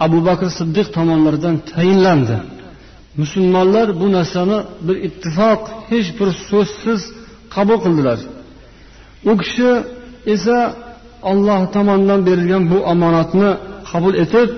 abu 0.06 0.20
bakr 0.28 0.48
siddiq 0.60 0.88
tomonlaridan 0.98 1.56
tayinlandi. 1.72 2.38
Musulmonlar 3.22 3.88
bu 4.02 4.08
narsani 4.18 4.58
bir 4.88 4.96
ittifoq 5.08 5.62
hech 5.90 6.10
bir 6.20 6.30
so'zsiz 6.50 7.02
qabul 7.56 7.78
qildilar. 7.86 8.20
U 9.30 9.34
kishi 9.42 9.70
esa 10.34 10.58
olloh 11.32 11.62
tomonidan 11.76 12.22
berilgan 12.28 12.64
bu 12.72 12.78
omonatni 12.94 13.50
qabul 13.90 14.14
etib 14.24 14.50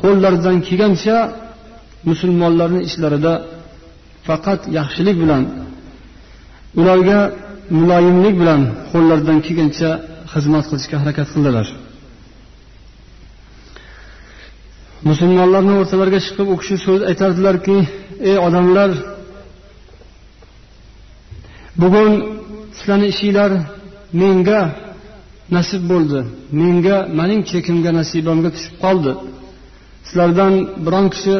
qo'llaridan 0.00 0.56
kelgancha 0.66 1.16
musulmonlarni 2.08 2.80
ishlarida 2.88 3.32
faqat 4.26 4.60
yaxshilik 4.78 5.16
bilan 5.22 5.42
ularga 6.80 7.20
muloyimlik 7.78 8.34
bilan 8.42 8.60
qo'llaridan 8.92 9.38
kelgancha 9.46 9.90
xizmat 10.32 10.64
qilishga 10.70 10.96
harakat 11.02 11.28
qildilar. 11.34 11.66
Musulmonlarni 15.08 15.74
o'rtalariga 15.80 16.20
chiqib 16.26 16.46
u 16.52 16.56
kishi 16.60 16.76
so'z 16.86 17.00
aytardilarki 17.10 17.76
ey 18.30 18.36
odamlar 18.46 18.90
bugun 21.82 22.12
sizlarni 22.76 23.06
ishinglar 23.14 23.50
menga 24.20 24.60
nasib 25.56 25.82
bo'ldi. 25.92 26.20
Menga 26.60 26.96
mening 27.18 27.40
chekimga 27.50 27.90
nasibamga 28.00 28.50
tushib 28.56 28.76
qoldi. 28.84 29.12
Sizlardan 30.06 30.52
biron 30.84 31.06
kishi 31.14 31.34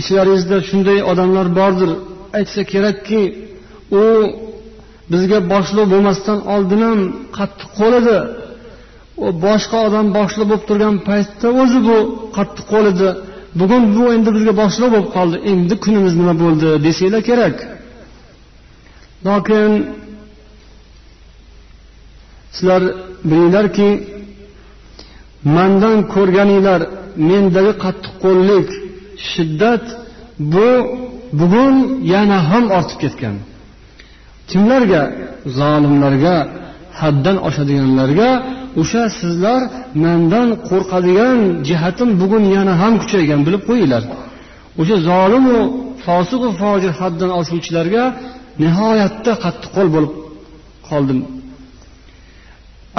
ichlaringizda 0.00 0.56
shunday 0.68 0.98
odamlar 1.10 1.46
bordir. 1.60 1.90
Aytsa 2.38 2.60
kerakki 2.72 3.22
u 4.00 4.02
bizga 5.12 5.38
boshliq 5.52 5.86
bo'lmasdan 5.92 6.38
oldin 6.54 6.80
ham 6.88 7.00
qattiq 7.36 7.68
qo'l 7.78 7.92
edi. 8.00 8.18
Boshqa 9.44 9.78
odam 9.88 10.06
boshliq 10.18 10.46
bo'lib 10.50 10.64
turgan 10.68 10.96
paytda 11.08 11.48
o'zi 11.62 11.78
bu 11.88 11.96
qattiq 12.36 12.64
qo'l 12.72 12.86
edi 12.92 13.08
bugun 13.60 13.82
bu 13.96 14.04
endi 14.14 14.30
bizga 14.36 14.52
boshliq 14.62 14.88
bo'lib 14.94 15.10
qoldi. 15.16 15.36
Endi 15.52 15.74
kunimiz 15.84 16.14
nima 16.20 16.34
bo'ldi 16.42 16.68
desanglar 16.86 17.22
kerak. 17.30 17.56
Lokin 19.26 19.70
sizlar 22.56 22.82
bilinglarki 23.30 23.90
mandan 25.56 25.98
ko'rganinglar 26.14 26.80
mendagi 27.30 27.72
qattiqqo'llik 27.84 28.68
shiddat 29.30 29.84
bu 30.52 30.70
bugun 31.40 31.74
yana 32.12 32.38
ham 32.50 32.64
ortib 32.78 32.98
ketgan. 33.04 33.36
Kimlarga? 34.50 35.02
Zolimlarga 35.58 36.36
haddan 37.00 37.36
oshadiganlarga 37.48 38.30
o'sha 38.80 39.04
sizlar 39.20 39.60
mandan 40.04 40.48
qo'rqadigan 40.68 41.38
jihatim 41.68 42.10
bugun 42.20 42.44
yana 42.56 42.74
ham 42.82 42.94
kuchaygan 43.02 43.40
bilib 43.46 43.62
qo'yinglar. 43.68 44.02
O'sha 44.80 44.96
zolimu 45.08 45.58
fosiqu 46.04 46.48
fojir 46.60 46.92
haddan 47.00 47.30
oshuvchilarga 47.40 48.04
nihoyatda 48.62 49.32
qattiqqo'l 49.44 49.88
bo'lib 49.94 50.12
qoldim. 50.88 51.20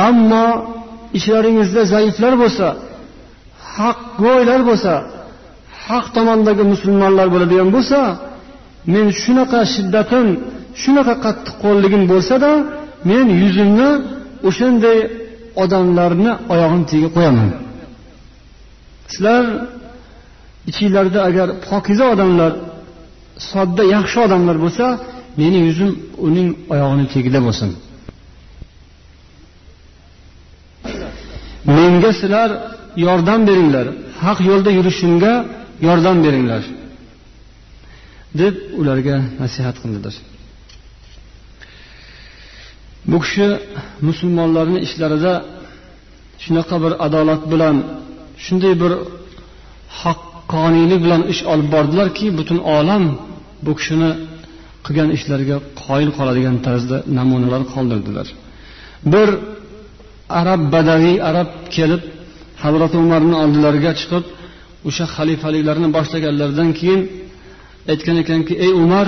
Ammo 0.07 0.47
ishlaringizda 1.17 1.81
zaiflar 1.93 2.33
bo'lsa 2.43 2.67
haqgo'ylar 3.77 4.61
bo'lsa 4.69 4.93
haq 5.87 6.05
tomondagi 6.15 6.63
musulmonlar 6.73 7.27
bo'ladigan 7.33 7.69
bo'lsa 7.75 7.99
men 8.93 9.07
shunaqa 9.21 9.61
shiddatim 9.73 10.27
shunaqa 10.81 11.15
qattiqqo'lligim 11.25 12.03
bo'lsada 12.11 12.51
men 13.09 13.25
yuzimni 13.41 13.89
o'shanday 14.49 14.97
odamlarni 15.63 16.31
oyog'ini 16.53 16.85
tagiga 16.89 17.09
qo'yaman. 17.17 17.49
Sizlar 19.11 19.43
ichinglarda 20.69 21.19
agar 21.29 21.47
pokiza 21.67 22.05
odamlar 22.13 22.51
sodda 23.51 23.83
yaxshi 23.95 24.17
odamlar 24.25 24.57
bo'lsa 24.63 24.85
meni 25.41 25.59
yuzim 25.67 25.91
uning 26.27 26.49
oyog'ini 26.73 27.05
tagida 27.13 27.39
bo'lsin. 27.47 27.69
Menga 31.77 32.11
sizlar 32.19 32.49
yordam 33.05 33.41
beringlar. 33.49 33.87
Haq 34.25 34.37
yo'lda 34.49 34.71
yurishimga 34.77 35.33
yordam 35.87 36.17
beringlar 36.25 36.63
deb 38.41 38.55
ularga 38.79 39.15
nasihat 39.41 39.75
qildilar. 39.81 40.15
Bu 43.11 43.17
kishi 43.23 43.47
musulmonlarni 44.07 44.79
ishlarida 44.87 45.33
shunaqa 46.43 46.75
bir 46.83 46.93
adolat 47.05 47.41
bilan 47.51 47.75
shunday 48.45 48.73
bir 48.83 48.91
haqqoniylik 50.01 50.99
bilan 51.05 51.21
ish 51.33 51.41
olib 51.51 51.67
bordilarki 51.75 52.25
butun 52.39 52.59
olam 52.77 53.03
bu 53.65 53.71
kishini 53.79 54.11
qilgan 54.85 55.09
ishlariga 55.17 55.57
qoyil 55.83 56.09
qoladigan 56.17 56.57
tarzda 56.65 56.97
namunalar 57.17 57.61
qoldirdilar. 57.73 58.27
Bir 59.13 59.29
arab 60.41 60.61
badaviy 60.75 61.17
arab 61.29 61.49
kelib 61.75 62.01
hazrati 62.63 62.95
umarni 63.05 63.35
oldilariga 63.43 63.91
chiqib 63.99 64.23
o'sha 64.87 65.05
xalifaliklarni 65.15 65.87
boshlaganlaridan 65.97 66.69
keyin 66.79 67.01
aytgan 67.91 68.17
ekanki 68.23 68.53
ey 68.65 68.71
umar 68.83 69.07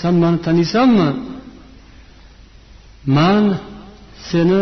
san 0.00 0.14
mani 0.22 0.38
taniysanmi? 0.46 1.08
Man 3.06 3.44
seni 4.28 4.60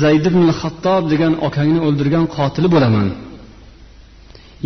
zayd 0.00 0.24
ibn 0.30 0.44
hattob 0.60 1.02
degan 1.12 1.32
akangni 1.46 1.80
o'ldirgan 1.86 2.24
qotili 2.36 2.68
bo'laman. 2.74 3.08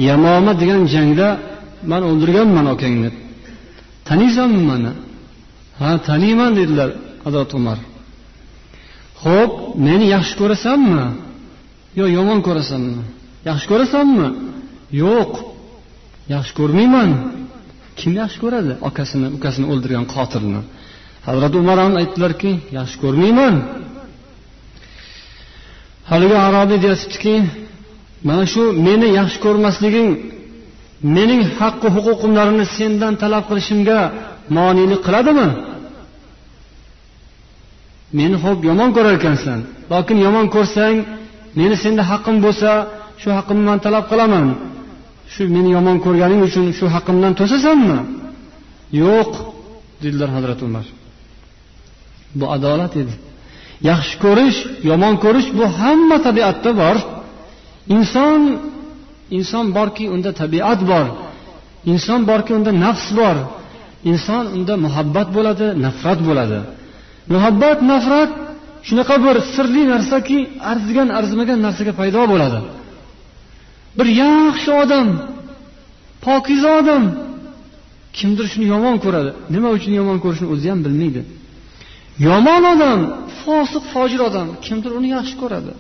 Yamoma 0.09 0.53
degan 0.63 0.83
jangda 0.95 1.29
man 1.91 2.03
o'ldirganman 2.11 2.67
akangni 2.75 3.11
taniysanmi 4.09 4.63
mani? 4.71 4.93
Ha 5.81 5.91
taniyman 6.09 6.51
dedilar 6.59 6.91
hazrati 7.25 7.55
umar. 7.61 7.79
Ho'p 9.23 9.53
meni 9.87 10.07
yaxshi 10.15 10.35
ko'rasanmi? 10.41 11.05
Yo 11.99 12.05
yomon 12.17 12.39
ko'rasanmi? 12.47 13.03
Yaxshi 13.49 13.67
ko'rasanmi? 13.73 14.29
Yo'q 15.03 15.33
yaxshi 16.35 16.53
ko'rmayman. 16.59 17.11
Kim 17.99 18.13
yaxshi 18.21 18.39
ko'radi 18.45 18.73
akasini 18.89 19.27
ukasini 19.37 19.67
o'ldirgan 19.73 20.05
qotilni? 20.15 20.61
Hazrati 21.27 21.57
umar 21.63 21.79
aytdilarki 22.03 22.53
yaxshi 22.79 22.97
ko'rmayman. 23.05 23.55
Haligi 26.11 26.37
arobiy 26.47 26.79
deyaptiki 26.85 27.35
mana 28.29 28.45
shu 28.53 28.63
meni 28.87 29.09
yaxshi 29.19 29.39
ko'rmasliging 29.45 30.11
mening 31.17 31.43
haqqi 31.59 31.89
huquqimlarimni 31.97 32.67
sendan 32.79 33.15
talab 33.23 33.45
qilishimga 33.49 33.99
monelik 34.57 35.01
qiladimi? 35.07 35.49
Meni 38.19 38.37
xo'p 38.45 38.59
yomon 38.69 38.91
ko'rar 38.97 39.15
ekansan 39.21 39.59
lokin 39.93 40.19
yomon 40.27 40.47
ko'rsang 40.55 40.97
meni 41.59 41.77
senda 41.85 42.03
haqqim 42.11 42.37
bo'lsa 42.45 42.71
shu 43.21 43.29
haqqimni 43.37 43.65
man 43.71 43.79
talab 43.87 44.05
qilaman. 44.13 44.47
Shu 45.37 45.45
meni 45.57 45.71
yomon 45.77 45.97
ko'rganing 46.07 46.41
uchun 46.49 46.65
shu 46.79 46.87
haqqimdan 46.95 47.33
to'sasanmi 47.41 47.99
yo'q 49.03 49.31
dedilar 50.03 50.31
hazrati 50.37 50.63
umar. 50.69 50.87
Bu 52.39 52.45
adolat 52.57 52.93
edi. 53.03 53.15
Yaxshi 53.91 54.15
ko'rish 54.25 54.59
yomon 54.91 55.15
ko'rish 55.25 55.49
bu 55.59 55.65
hamma 55.79 56.17
tabiatda 56.27 56.71
bor. 56.83 56.97
Inson 57.97 58.41
inson 59.39 59.67
borki 59.77 60.05
unda 60.15 60.31
tabiat 60.43 60.81
bor. 60.91 61.07
Inson 61.93 62.21
borki 62.31 62.53
unda 62.59 62.73
nafs 62.85 63.07
bor. 63.21 63.37
Inson 64.11 64.45
unda 64.57 64.75
muhabbat 64.85 65.29
bo'ladi 65.37 65.67
nafrat 65.85 66.21
bo'ladi. 66.29 66.59
Muhabbat 67.35 67.79
nafrat 67.93 68.31
shunaqa 68.89 69.17
bir 69.25 69.37
sirli 69.55 69.83
narsaki 69.93 70.39
arzigan 70.73 71.09
arzimagan 71.19 71.59
narsaga 71.67 71.93
paydo 72.01 72.23
bo'ladi. 72.33 72.59
Bir 73.99 74.09
yaxshi 74.25 74.71
odam 74.83 75.09
pokiza 76.27 76.71
odam. 76.81 77.05
Kimdir 78.19 78.47
shuni 78.53 78.67
yomon 78.75 78.97
ko'radi. 79.05 79.31
Nima 79.55 79.69
uchun 79.77 79.93
yomon 80.01 80.19
ko'rishini 80.25 80.49
o'zi 80.55 80.67
ham 80.73 80.81
bilmaydi. 80.87 81.21
Yomon 82.29 82.63
odam 82.75 83.01
fosiq 83.43 83.85
fojir 83.93 84.21
odam. 84.29 84.49
Kimdir 84.67 84.91
uni 84.99 85.09
yaxshi 85.17 85.35
ko'radi. 85.43 85.73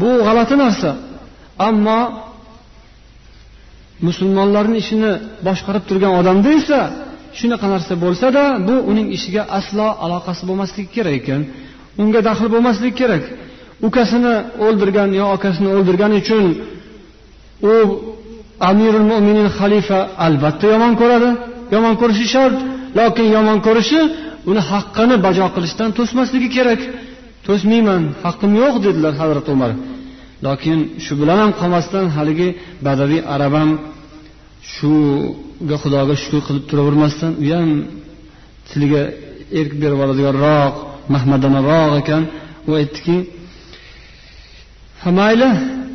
Bu 0.00 0.10
g'alati 0.26 0.54
narsa. 0.64 0.90
Ammo 1.68 2.00
musulmonlarni 4.06 4.76
ishini 4.82 5.12
boshqarib 5.46 5.84
turgan 5.88 6.12
odamda 6.20 6.50
esa 6.60 6.80
shunaqa 7.38 7.66
narsa 7.74 7.92
bo'lsada 8.04 8.42
bu 8.68 8.74
uning 8.90 9.08
ishiga 9.16 9.42
aslo 9.58 9.88
aloqasi 10.04 10.42
bo'lmasligi 10.48 10.90
kerak 10.96 11.14
ekan. 11.20 11.40
Unga 12.02 12.20
daxl 12.28 12.46
bo'lmasligi 12.54 12.94
kerak. 13.00 13.24
Ukasini 13.88 14.34
o'ldirgan 14.66 15.10
yo 15.20 15.26
akasini 15.36 15.68
o'ldirgani 15.76 16.16
uchun 16.22 16.44
u 17.72 17.74
amirul 18.70 19.06
mo'minin 19.12 19.48
xalifa 19.58 19.98
albatta 20.26 20.66
yomon 20.74 20.92
ko'radi. 21.00 21.30
Yomon 21.74 21.94
ko'rishi 22.00 22.26
shart. 22.34 22.56
Lokin 22.98 23.26
yomon 23.36 23.58
ko'rishi 23.66 24.00
uni 24.50 24.60
haqqini 24.70 25.16
bajo 25.26 25.46
qilishdan 25.54 25.90
to'smasligi 25.98 26.48
kerak. 26.56 26.80
To'smayman 27.46 28.02
haqqim 28.24 28.52
yo'q 28.62 28.74
dedilar 28.86 29.14
hazrati 29.20 29.50
umar. 29.56 29.72
Lokin 30.46 30.78
shu 31.04 31.12
bilan 31.20 31.38
ham 31.42 31.52
qolmasdan 31.60 32.04
haligi 32.16 32.48
badaviy 32.86 33.20
arab 33.34 33.52
ham 33.60 33.70
shuga 34.74 35.76
xudoga 35.82 36.14
shukur 36.22 36.40
qilib 36.46 36.64
turavermasdan 36.70 37.32
u 37.42 37.46
ham 37.56 37.70
tiliga 38.68 39.02
erk 39.60 39.72
berib 39.82 39.98
oladiganroq 40.04 40.74
mahmadanaroq 41.14 41.92
ekan. 42.02 42.22
U 42.68 42.70
aytdiki 42.80 43.16
ha 45.02 45.10
mayli 45.20 45.50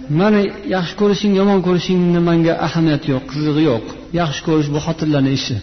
mani 0.10 0.42
yaxshi 0.76 0.96
ko'rishing 1.02 1.34
yomon 1.40 1.60
ko'rishingni 1.68 2.20
manga 2.30 2.54
ahamiyati 2.68 3.08
yo'q 3.14 3.24
qizig'i 3.32 3.64
yo'q. 3.72 3.86
Yaxshi 4.20 4.42
ko'rish 4.48 4.70
bu 4.74 4.80
xotinlarni 4.86 5.32
ishi 5.40 5.56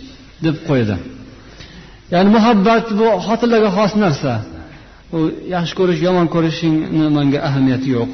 deb 0.45 0.57
qo'ydi. 0.68 0.97
Ya'ni 2.12 2.30
muhabbat 2.36 2.86
bu 3.01 3.07
xotinlarga 3.26 3.70
xos 3.78 3.93
narsa. 4.05 4.32
U 5.16 5.18
yaxshi 5.55 5.74
ko'rish 5.78 6.01
yomon 6.07 6.26
ko'rishingni 6.34 7.07
manga 7.16 7.38
ahamiyati 7.49 7.88
yo'q. 7.97 8.11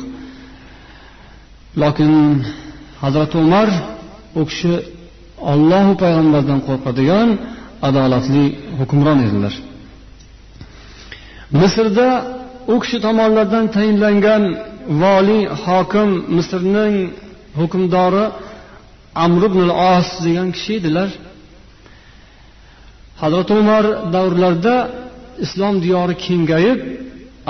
Lokin 1.82 2.12
hazrati 3.02 3.36
umar 3.44 3.68
u 4.40 4.42
kishi 4.48 4.72
ollohu 5.52 5.92
payg'ambardan 6.02 6.60
qo'rqadigan 6.68 7.28
adolatli 7.88 8.44
hukmron 8.78 9.18
edilar. 9.26 9.54
Misrda 11.60 12.08
u 12.72 12.74
kishi 12.82 12.98
tomonidan 13.06 13.64
tayinlangan 13.76 14.42
voliy 15.02 15.42
hokim 15.64 16.10
misrning 16.36 16.94
hukmdori 17.58 18.24
amr 19.24 19.42
ibn 19.50 19.60
os 19.92 20.08
degan 20.24 20.48
kishi 20.56 20.72
edilar. 20.80 21.10
Hazrati 23.22 23.52
umar 23.62 23.84
davrlarida 24.14 24.76
islom 25.44 25.74
diyori 25.84 26.14
kengayib 26.26 26.78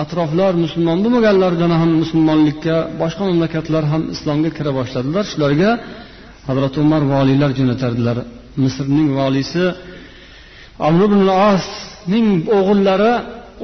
atroflar 0.03 0.53
musulmon 0.64 0.99
bo'lmaganlaridan 1.05 1.72
ham 1.80 1.91
musulmonlikka 2.03 2.76
boshqa 3.01 3.22
mamlakatlar 3.28 3.84
ham 3.93 4.03
islomga 4.14 4.51
kira 4.57 4.70
boshladilar. 4.78 5.24
Shularga 5.32 5.70
hazrati 6.49 6.78
umar 6.84 7.03
voliylar 7.14 7.51
jo'natardilar 7.59 8.16
misrning 8.64 9.09
voliysi 9.20 9.64
amr 10.89 11.01
ibn 11.09 11.20
osning 11.51 12.28
o'g'illari 12.57 13.12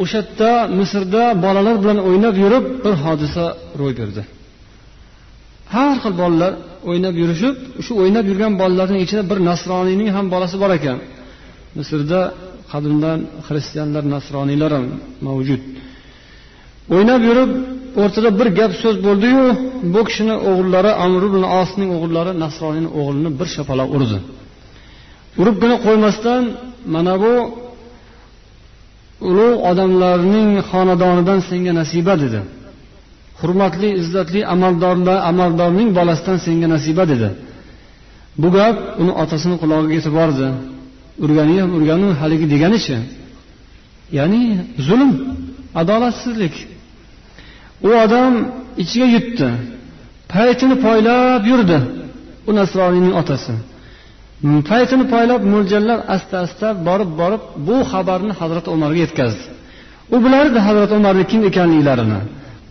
o'sha 0.03 0.19
yerda 0.21 0.51
misrda 0.79 1.23
bolalar 1.45 1.77
bilan 1.83 1.99
o'ynab 2.09 2.37
yurib 2.45 2.65
bir 2.85 2.95
hodisa 3.05 3.45
ro'y 3.81 3.95
berdi. 4.01 4.23
Har 5.75 5.97
xil 6.03 6.15
bolalar 6.23 6.53
o'ynab 6.91 7.15
yurishib 7.23 7.57
shu 7.85 7.93
o'ynab 8.03 8.25
yurgan 8.31 8.53
bolalarning 8.63 9.01
ichida 9.07 9.23
bir 9.31 9.39
nasroniyning 9.51 10.09
ham 10.17 10.27
bolasi 10.35 10.57
bor 10.63 10.71
ekan. 10.79 10.99
Misrda 11.79 12.21
qadimdan 12.73 13.19
xristianlar 13.47 14.05
nasroniylar 14.15 14.71
ham 14.77 14.87
mavjud. 15.27 15.63
O'ynab 16.95 17.23
yurib 17.29 17.51
o'rtada 18.03 18.31
bir 18.39 18.49
gap 18.59 18.73
so'z 18.83 18.97
bo'ldiyu 19.07 19.45
bu 19.95 20.01
kishini 20.09 20.35
o'g'illari 20.51 20.93
amr 21.05 21.23
ibn 21.31 21.43
osning 21.61 21.91
o'g'illari 21.97 22.33
nasroniyni 22.45 22.91
o'g'lini 23.01 23.31
bir 23.39 23.49
shapaloq 23.55 23.89
urdi. 23.97 24.19
Uribgina 25.41 25.77
qo'ymasdan 25.87 26.43
mana 26.95 27.15
bu 27.23 27.33
ulug' 29.29 29.59
odamlarning 29.71 30.51
xonadonidan 30.71 31.41
senga 31.49 31.73
nasiba 31.81 32.15
dedi. 32.23 32.41
Hurmatli 33.41 33.89
izzatli 34.01 34.41
amaldorlar 34.55 35.19
amaldorning 35.31 35.89
bolasidan 35.99 36.39
senga 36.47 36.69
nasiba 36.75 37.05
dedi. 37.13 37.29
Bu 38.43 38.49
gap 38.57 38.77
uni 39.01 39.13
otasini 39.23 39.57
qulog'iga 39.63 39.95
yetib 39.99 40.15
bordi. 40.21 40.47
Urgani 41.25 41.55
ham 41.63 41.71
urganu 41.79 42.09
haligi 42.21 42.47
deganichi 42.55 42.97
ya'ni 44.19 44.43
zulm 44.87 45.13
adolatsizlik. 45.81 46.55
U 47.87 47.89
odam 48.05 48.33
ichiga 48.83 49.07
yutdi 49.17 49.49
paytini 50.35 50.77
poylab 50.87 51.43
yurdi 51.51 51.79
u 52.49 52.51
nasroniyning 52.59 53.15
otasi. 53.21 53.55
Paytini 54.71 55.05
poylab 55.15 55.43
mo'ljallab 55.55 56.01
asta 56.15 56.37
asta 56.47 56.67
borib 56.89 57.11
borib 57.21 57.43
bu 57.67 57.77
xabarni 57.93 58.33
hazrati 58.41 58.69
umarga 58.77 58.99
yetkazdi. 59.05 59.45
U 60.15 60.17
bilardi 60.25 60.59
hazrati 60.69 60.93
umarni 61.01 61.25
kim 61.31 61.41
ekanliklarini 61.51 62.21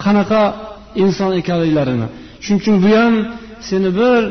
qanaqa 0.03 0.41
inson 1.03 1.31
ekanliklarini. 1.41 2.07
Shuning 2.43 2.59
uchun 2.61 2.75
bu 2.83 2.89
ham 3.01 3.13
seni 3.69 3.89
bir 3.99 4.21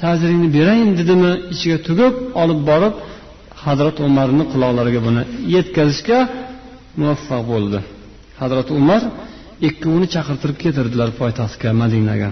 ta'ziringni 0.00 0.48
berayin 0.56 0.90
dedimi 1.00 1.32
ichiga 1.54 1.78
tugib 1.86 2.14
olib 2.42 2.60
borib 2.70 2.94
hazrati 3.64 4.00
umarni 4.08 4.44
quloqlariga 4.52 5.00
buni 5.06 5.22
yetkazishga 5.54 6.18
muvaffaq 7.00 7.42
bo'ldi. 7.52 7.78
Hazrati 8.42 8.70
umar 8.80 9.02
ikkovini 9.68 10.08
chaqirtirib 10.14 10.56
ketirdilar 10.64 11.10
poytaxtga 11.20 11.68
madinaga. 11.82 12.30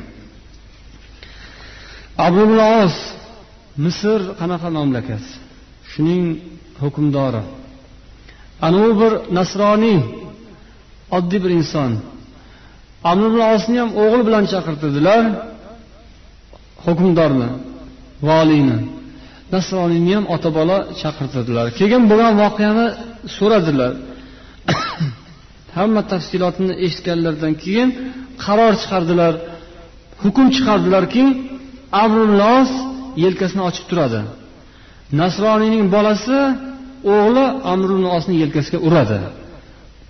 Abu 2.27 2.43
os 2.83 2.97
misr 3.85 4.21
qanaqa 4.41 4.69
mamlakat 4.79 5.25
shuning 5.91 6.25
hukmdori. 6.83 7.43
Anavi 8.67 8.93
bir 9.01 9.13
nasroniy 9.39 9.99
oddiy 11.17 11.41
bir 11.45 11.53
inson. 11.61 11.93
Amr 13.11 13.31
osni 13.55 13.77
ham 13.83 13.91
o'g'li 14.03 14.23
bilan 14.29 14.45
chaqirtirdilar. 14.53 15.23
Hukmdorni 16.87 17.49
voliyni 18.29 18.79
nasroniyni 19.55 20.13
ham 20.19 20.27
ota 20.35 20.51
bola 20.59 20.77
chaqirtirdilar. 21.01 21.67
Keyin 21.79 22.03
bo'lgan 22.11 22.35
voqeani 22.43 22.87
so'radilar. 23.37 23.93
Hamma 25.77 26.03
tafsilotini 26.13 26.75
eshitganlaridan 26.85 27.55
keyin 27.65 27.89
qaror 28.45 28.73
chiqardilar. 28.83 29.33
Hukm 30.23 30.47
chiqardilarki 30.57 31.25
abrullos 32.05 32.71
yelkasini 33.25 33.63
ochib 33.69 33.85
turadi. 33.91 34.21
Nasroniyning 35.21 35.85
bolasi 35.95 36.39
o'g'li 37.15 37.45
amrulnosni 37.73 38.35
yelkasiga 38.43 38.79
uradi. 38.89 39.19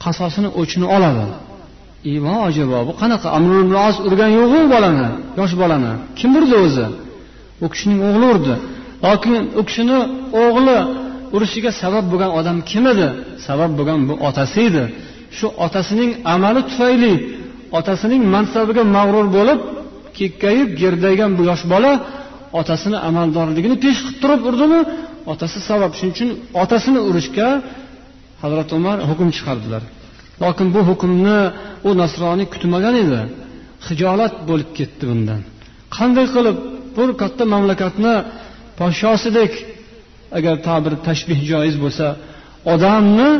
Qasosini 0.04 0.48
o'chini 0.60 0.86
oladi. 0.96 1.26
Ivo 2.14 2.34
ajabo 2.48 2.78
bu 2.88 2.92
qanaqa 3.00 3.28
amrulnos 3.38 3.96
urgan 4.06 4.30
yo'qu 4.38 4.60
bolani 4.74 5.08
yosh 5.38 5.54
bolani. 5.62 5.92
Kim 6.18 6.30
urdi 6.38 6.56
o'zi? 6.64 6.86
U 7.64 7.66
kishining 7.72 8.00
o'g'li 8.08 8.26
urdi. 8.34 8.54
Lokin 9.04 9.34
u 9.58 9.62
kishini 9.68 9.98
o'g'li 10.42 10.78
urishiga 11.34 11.70
sabab 11.82 12.04
bo'lgan 12.12 12.30
odam 12.38 12.58
kim 12.70 12.84
edi? 12.92 13.06
Sabab 13.46 13.70
bo'lgan 13.78 13.98
bu 14.08 14.14
otasi 14.28 14.58
edi. 14.68 14.84
Shu 15.36 15.46
otasining 15.64 16.10
amali 16.34 16.60
tufayli 16.68 17.14
otasining 17.78 18.22
mansabiga 18.34 18.82
mag'rur 18.96 19.26
bo'lib 19.36 19.60
kekkayib 20.18 20.68
gerdaygan 20.80 21.30
bu 21.38 21.42
yosh 21.50 21.64
bola 21.72 21.92
otasini 22.60 22.98
amaldorligini 23.08 23.76
pesh 23.84 23.98
qilib 24.04 24.18
turib 24.22 24.42
urdimi? 24.50 24.80
Otasi 25.32 25.58
sabab 25.68 25.92
shuning 25.98 26.12
uchun 26.16 26.30
otasini 26.62 27.00
urishga 27.08 27.48
hazrati 28.42 28.72
umar 28.78 28.96
hukm 29.10 29.28
chiqardilar. 29.36 29.82
Lokin 30.42 30.66
bu 30.74 30.80
hukmni 30.90 31.38
u 31.88 31.90
nasroniy 32.00 32.46
kutmagan 32.54 32.94
edi. 33.04 33.20
Hijolat 33.86 34.34
bo'lib 34.48 34.70
ketdi 34.78 35.04
bundan. 35.10 35.40
Qanday 35.96 36.26
qilib 36.34 36.56
bir 36.96 37.08
katta 37.22 37.44
mamlakatni 37.54 38.14
podshosidek 38.78 39.52
agar 40.38 40.54
ta'bir 40.68 40.94
tashbih 41.08 41.38
joiz 41.50 41.76
bo'lsa 41.84 42.06
odamni 42.72 43.30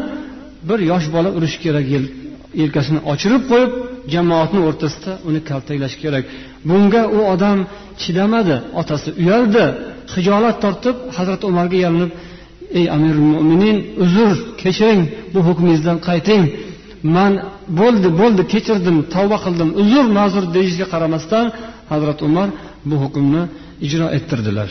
bir 0.68 0.78
yosh 0.90 1.07
bola 1.14 1.30
urish 1.38 1.57
kerak 1.64 1.86
yelkasini 2.61 3.00
ochirib 3.12 3.42
qo'yib 3.50 3.72
jamoatni 4.14 4.61
o'rtasida 4.68 5.12
uni 5.28 5.40
kaltaklash 5.50 5.96
kerak. 6.02 6.24
Bunga 6.68 7.02
u 7.16 7.18
odam 7.34 7.59
chidamadi 8.02 8.57
otasi 8.80 9.09
uyaldi 9.22 9.64
hijolat 10.14 10.57
tortib 10.64 10.96
hazrati 11.16 11.44
umarga 11.52 11.78
yalinib 11.84 12.11
ey 12.78 12.86
amirul 12.96 13.28
mo'minin 13.34 13.76
uzr 14.04 14.32
kechiring 14.62 15.02
bu 15.34 15.40
hukmingizdan 15.48 15.98
qayting. 16.09 16.44
Man 17.16 17.32
bo'ldi 17.80 18.09
bo'ldi 18.20 18.42
kechirdim 18.52 18.96
tavba 19.14 19.36
qildim 19.44 19.70
uzr 19.82 20.04
ma'zur 20.18 20.44
deyishga 20.57 20.86
qaramasdan 20.92 21.46
hazrati 21.92 22.22
umar 22.28 22.48
bu 22.88 22.96
hukmni 23.02 23.42
ijro 23.86 24.07
ettirdilar. 24.16 24.70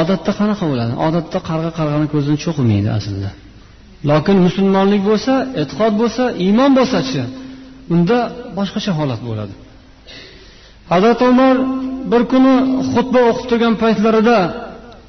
Odatda 0.00 0.32
qanaqa 0.40 0.64
bo'ladi? 0.70 0.92
Odatda 1.06 1.38
qarg'a 1.48 1.70
qarg'ani 1.78 2.06
ko'zini 2.14 2.38
cho'qimaydi 2.44 2.88
aslida. 2.98 3.30
Lokin 4.08 4.36
musulmonlik 4.46 5.02
bo'lsa 5.10 5.32
e'tiqod 5.60 5.92
bo'lsa 6.00 6.24
iymon 6.44 6.70
bo'lsachi 6.78 7.22
unda 7.94 8.18
boshqacha 8.58 8.92
holat 8.98 9.20
bo'ladi. 9.28 9.54
Hazrati 10.92 11.24
umar 11.32 11.56
bir 12.12 12.22
kuni 12.32 12.54
xutba 12.92 13.20
o'qib 13.30 13.46
turgan 13.50 13.74
paytlarida 13.82 14.38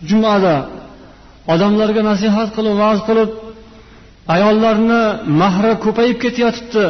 jumada 0.09 0.55
odamlarga 1.53 2.01
nasihat 2.11 2.49
qilib 2.55 2.75
va'z 2.83 2.99
qilib 3.07 3.29
ayollarni 4.35 5.01
mahri 5.41 5.73
ko'payib 5.85 6.17
ketayotibdi 6.23 6.85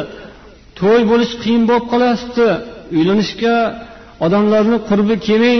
to'y 0.80 1.02
bo'lish 1.10 1.32
qiyin 1.42 1.62
bo'lib 1.68 1.86
qolyapti 1.92 2.46
uylanishga 2.96 3.56
odamlarni 4.26 4.78
qurbi 4.88 5.14
kelmay 5.28 5.58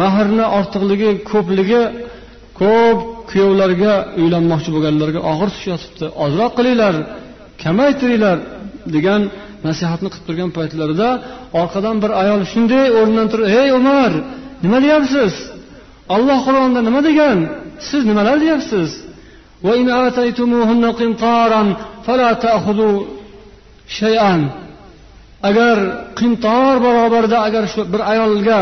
mahrni 0.00 0.44
ortiqligi 0.58 1.10
ko'pligi 1.30 1.82
ko'p 2.60 2.98
kuyovlarga 3.30 3.92
uylanmoqchi 4.22 4.70
bo'lganlarga 4.74 5.20
og'ir 5.32 5.48
tushyotibdi 5.56 6.06
ozroq 6.24 6.52
qilinglar 6.58 6.94
kamaytiringlar 7.62 8.38
degan 8.94 9.20
nasihatni 9.66 10.08
qilib 10.12 10.24
turgan 10.28 10.50
paytlarida 10.58 11.08
orqadan 11.60 11.96
bir 12.02 12.10
ayol 12.22 12.40
shunday 12.52 12.86
o'rnidan 12.98 13.28
turib 13.32 13.46
ey 13.60 13.68
umar 13.80 14.12
nima 14.64 14.78
deyapsiz? 14.86 15.32
Olloh 16.14 16.38
qur'onda 16.46 16.80
nima 16.88 17.00
degan? 17.08 17.38
Siz 17.88 18.02
nimalar 18.10 18.36
deyapsiz? 18.44 18.90
Agar 25.48 25.76
qintor 26.18 26.74
barobarida 26.84 27.38
agar 27.48 27.64
shu 27.72 27.80
bir 27.92 28.00
ayolga 28.12 28.60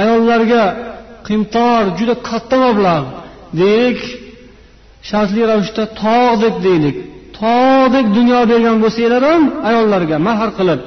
ayollarga 0.00 0.64
qimtor 1.28 1.82
juda 1.98 2.14
katta 2.28 2.56
mablag' 2.64 3.08
deylik 3.60 4.00
shartli 5.08 5.42
ravishda 5.50 5.84
tog'dek 6.02 6.54
deylik. 6.66 6.96
Tog'dek 7.40 8.06
dunyo 8.16 8.40
bergan 8.52 8.76
bo'lsanglar 8.84 9.22
ham 9.30 9.42
ayollarga 9.68 10.16
mahr 10.28 10.50
qilib 10.58 10.80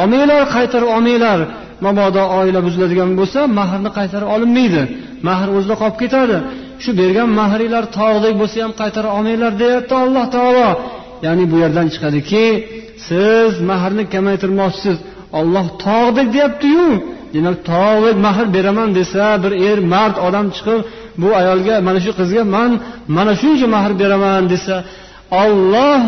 olmanglar 0.00 0.42
qaytarib 0.54 0.90
olmanglar. 0.96 1.40
Mabodo 1.84 2.22
oila 2.38 2.60
buziladigan 2.66 3.10
bo'lsa 3.20 3.40
mahrni 3.58 3.90
qaytarib 3.98 4.28
olinmaydi. 4.34 4.82
Mahr 5.28 5.48
o'zida 5.56 5.74
qolib 5.82 5.96
ketadi. 6.02 6.36
Shu 6.82 6.90
bergan 7.00 7.28
mahringlar 7.40 7.84
tog'dek 7.98 8.34
bo'lsa 8.40 8.56
ham 8.64 8.72
qaytara 8.80 9.08
olmanglar 9.16 9.52
deyapti 9.62 9.94
alloh 10.04 10.24
taolo. 10.36 10.68
Ya'ni 11.26 11.44
bu 11.50 11.56
yerdan 11.62 11.86
chiqadiki 11.94 12.46
siz 13.08 13.52
mahrni 13.70 14.04
kamaytirmoqchisiz. 14.14 14.96
Olloh 15.38 15.66
tog'dek 15.86 16.28
deyaptiyu. 16.36 16.88
Demak 17.34 17.56
tog'dek 17.70 18.16
mahr 18.26 18.46
beraman 18.56 18.90
desa 18.98 19.26
bir 19.42 19.52
er 19.68 19.78
mard 19.94 20.16
odam 20.26 20.46
chiqib 20.56 20.80
bu 21.20 21.28
ayolga 21.40 21.74
mana 21.88 21.98
shu 22.04 22.12
qizga 22.20 22.42
man 22.56 22.70
mana 23.16 23.32
shuncha 23.40 23.66
mahr 23.74 23.92
beraman 24.02 24.42
desa 24.52 24.76
olloh 25.42 26.00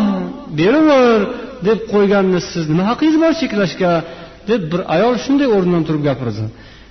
beraver 0.59 1.19
deb 1.67 1.79
qo'yganni 1.93 2.39
siz 2.51 2.63
nima 2.71 2.83
haqqingiz 2.89 3.17
bor 3.23 3.33
cheklashga? 3.41 3.93
deb 4.49 4.61
bir 4.71 4.81
ayol 4.95 5.15
shunday 5.23 5.47
o'rnidan 5.55 5.83
turib 5.87 6.03
gapirdi. 6.09 6.43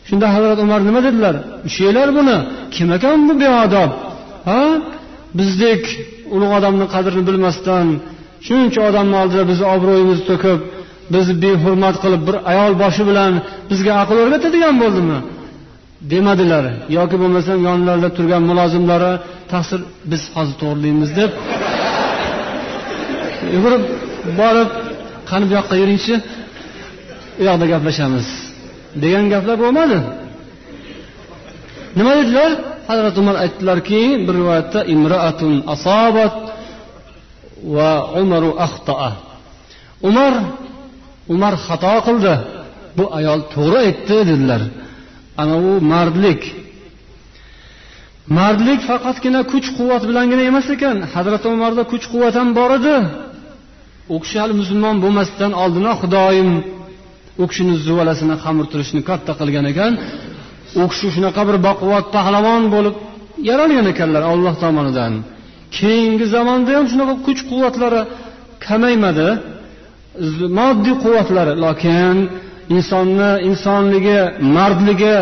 Shunda 0.08 0.26
hazrat 0.34 0.58
umar 0.64 0.80
nima 0.88 1.00
dedilar? 1.06 1.34
Ushlanglar 1.68 2.08
buni. 2.18 2.36
Kim 2.74 2.88
ekan 2.96 3.18
bu 3.28 3.34
beodob? 3.42 3.90
Ha? 4.48 4.62
Bizdek 5.38 5.82
ulug' 6.34 6.52
odamni 6.58 6.86
qadrini 6.94 7.24
bilmasdan 7.28 7.86
shuncha 8.46 8.80
odamni 8.88 9.16
oldida 9.22 9.44
bizni 9.50 9.66
obro'yimizni 9.74 10.24
to'kib 10.30 10.60
bizni 11.14 11.34
behurmat 11.44 11.96
qilib 12.02 12.22
bir 12.28 12.36
ayol 12.50 12.72
boshi 12.82 13.02
bilan 13.10 13.32
bizga 13.70 13.92
aql 14.02 14.16
o'rgatadigan 14.22 14.74
bo'ldimi? 14.82 15.18
Demadilar. 16.12 16.64
Yoki 16.98 17.16
bo'lmasam 17.22 17.58
yonlarida 17.68 18.08
turgan 18.16 18.42
mulozimlari 18.50 19.12
taqsir 19.52 19.80
biz 20.10 20.22
hozir 20.34 20.54
to'g'rilaymiz 20.62 21.10
deb 21.20 21.30
yugurib 23.54 23.82
borib 24.40 24.70
qani 25.30 25.44
bu 25.48 25.52
yoqqa 25.58 25.74
yuringchi 25.82 26.14
u 27.40 27.42
yoqda 27.48 27.66
gaplashamiz 27.72 28.26
degan 29.02 29.24
gaplar 29.32 29.56
bo'lmadi. 29.64 29.98
Nima 31.98 32.12
dedilar? 32.20 32.50
Hazrat 32.90 33.14
umar 33.22 33.36
aytdilarki 33.44 34.00
bir 34.26 34.34
rivoyatda 34.40 34.80
imroatun 34.94 35.52
asobat 35.74 36.34
va 37.76 37.90
umaru 38.22 38.50
axtoa 38.66 39.10
umar 40.08 40.32
umar 41.34 41.54
xato 41.66 41.94
qildi. 42.06 42.34
Bu 42.98 43.04
ayol 43.18 43.40
to'g'ri 43.54 43.78
aytdi 43.86 44.16
dedilar. 44.30 44.62
Ana 45.42 45.56
u 45.68 45.70
mardlik. 45.92 46.42
Mardlik 48.38 48.80
faqatgina 48.90 49.40
kuch 49.52 49.68
quvvat 49.76 50.02
bilangina 50.08 50.42
emas 50.50 50.66
ekan. 50.74 50.96
Hazrati 51.14 51.46
umarda 51.56 51.82
kuch 51.92 52.04
quvvat 52.12 52.34
ham 52.40 52.48
bor 52.58 52.70
edi. 52.78 52.96
U 54.14 54.16
kishi 54.22 54.36
hali 54.42 54.54
musulmon 54.60 54.96
bo'lmasdan 55.04 55.52
oldinoq 55.62 55.98
xudoyim 56.02 56.50
u 57.42 57.44
kishini 57.50 57.74
zuvalasini 57.86 58.36
xamirturishni 58.44 59.00
katta 59.08 59.32
qilgan 59.40 59.66
ekan. 59.72 59.92
U 60.82 60.84
kishi 60.90 61.08
shunaqa 61.14 61.42
bir 61.48 61.56
baquvvat 61.68 62.06
pahlavon 62.16 62.62
bo'lib 62.74 62.94
yaralgan 63.48 63.86
ekanlar 63.92 64.22
olloh 64.32 64.54
tomonidan. 64.62 65.12
Keyingi 65.76 66.26
zamonda 66.34 66.70
ham 66.76 66.86
shunaqa 66.92 67.14
kuch 67.26 67.40
quvvatlari 67.50 68.02
kamaymadi 68.66 69.28
moddiy 70.58 70.94
quvvatlari 71.04 71.54
lokin 71.64 72.16
insonni 72.76 73.30
insonligi 73.48 74.18
mardligi 74.56 75.16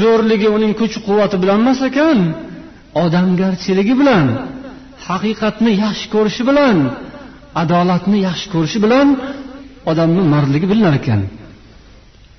zo'rligi 0.00 0.48
uning 0.56 0.72
kuch 0.80 0.96
quvvati 1.06 1.36
bilan 1.42 1.58
emas 1.64 1.80
ekan 1.90 2.18
odamgarchiligi 3.04 3.94
bilan 4.00 4.26
haqiqatni 5.08 5.72
yaxshi 5.84 6.06
ko'rishi 6.14 6.42
bilan 6.50 6.76
adolatni 7.62 8.18
yaxshi 8.28 8.46
ko'rishi 8.54 8.78
bilan 8.84 9.08
odamni 9.90 10.22
mardligi 10.34 10.66
bilinar 10.70 10.94
ekan. 11.00 11.20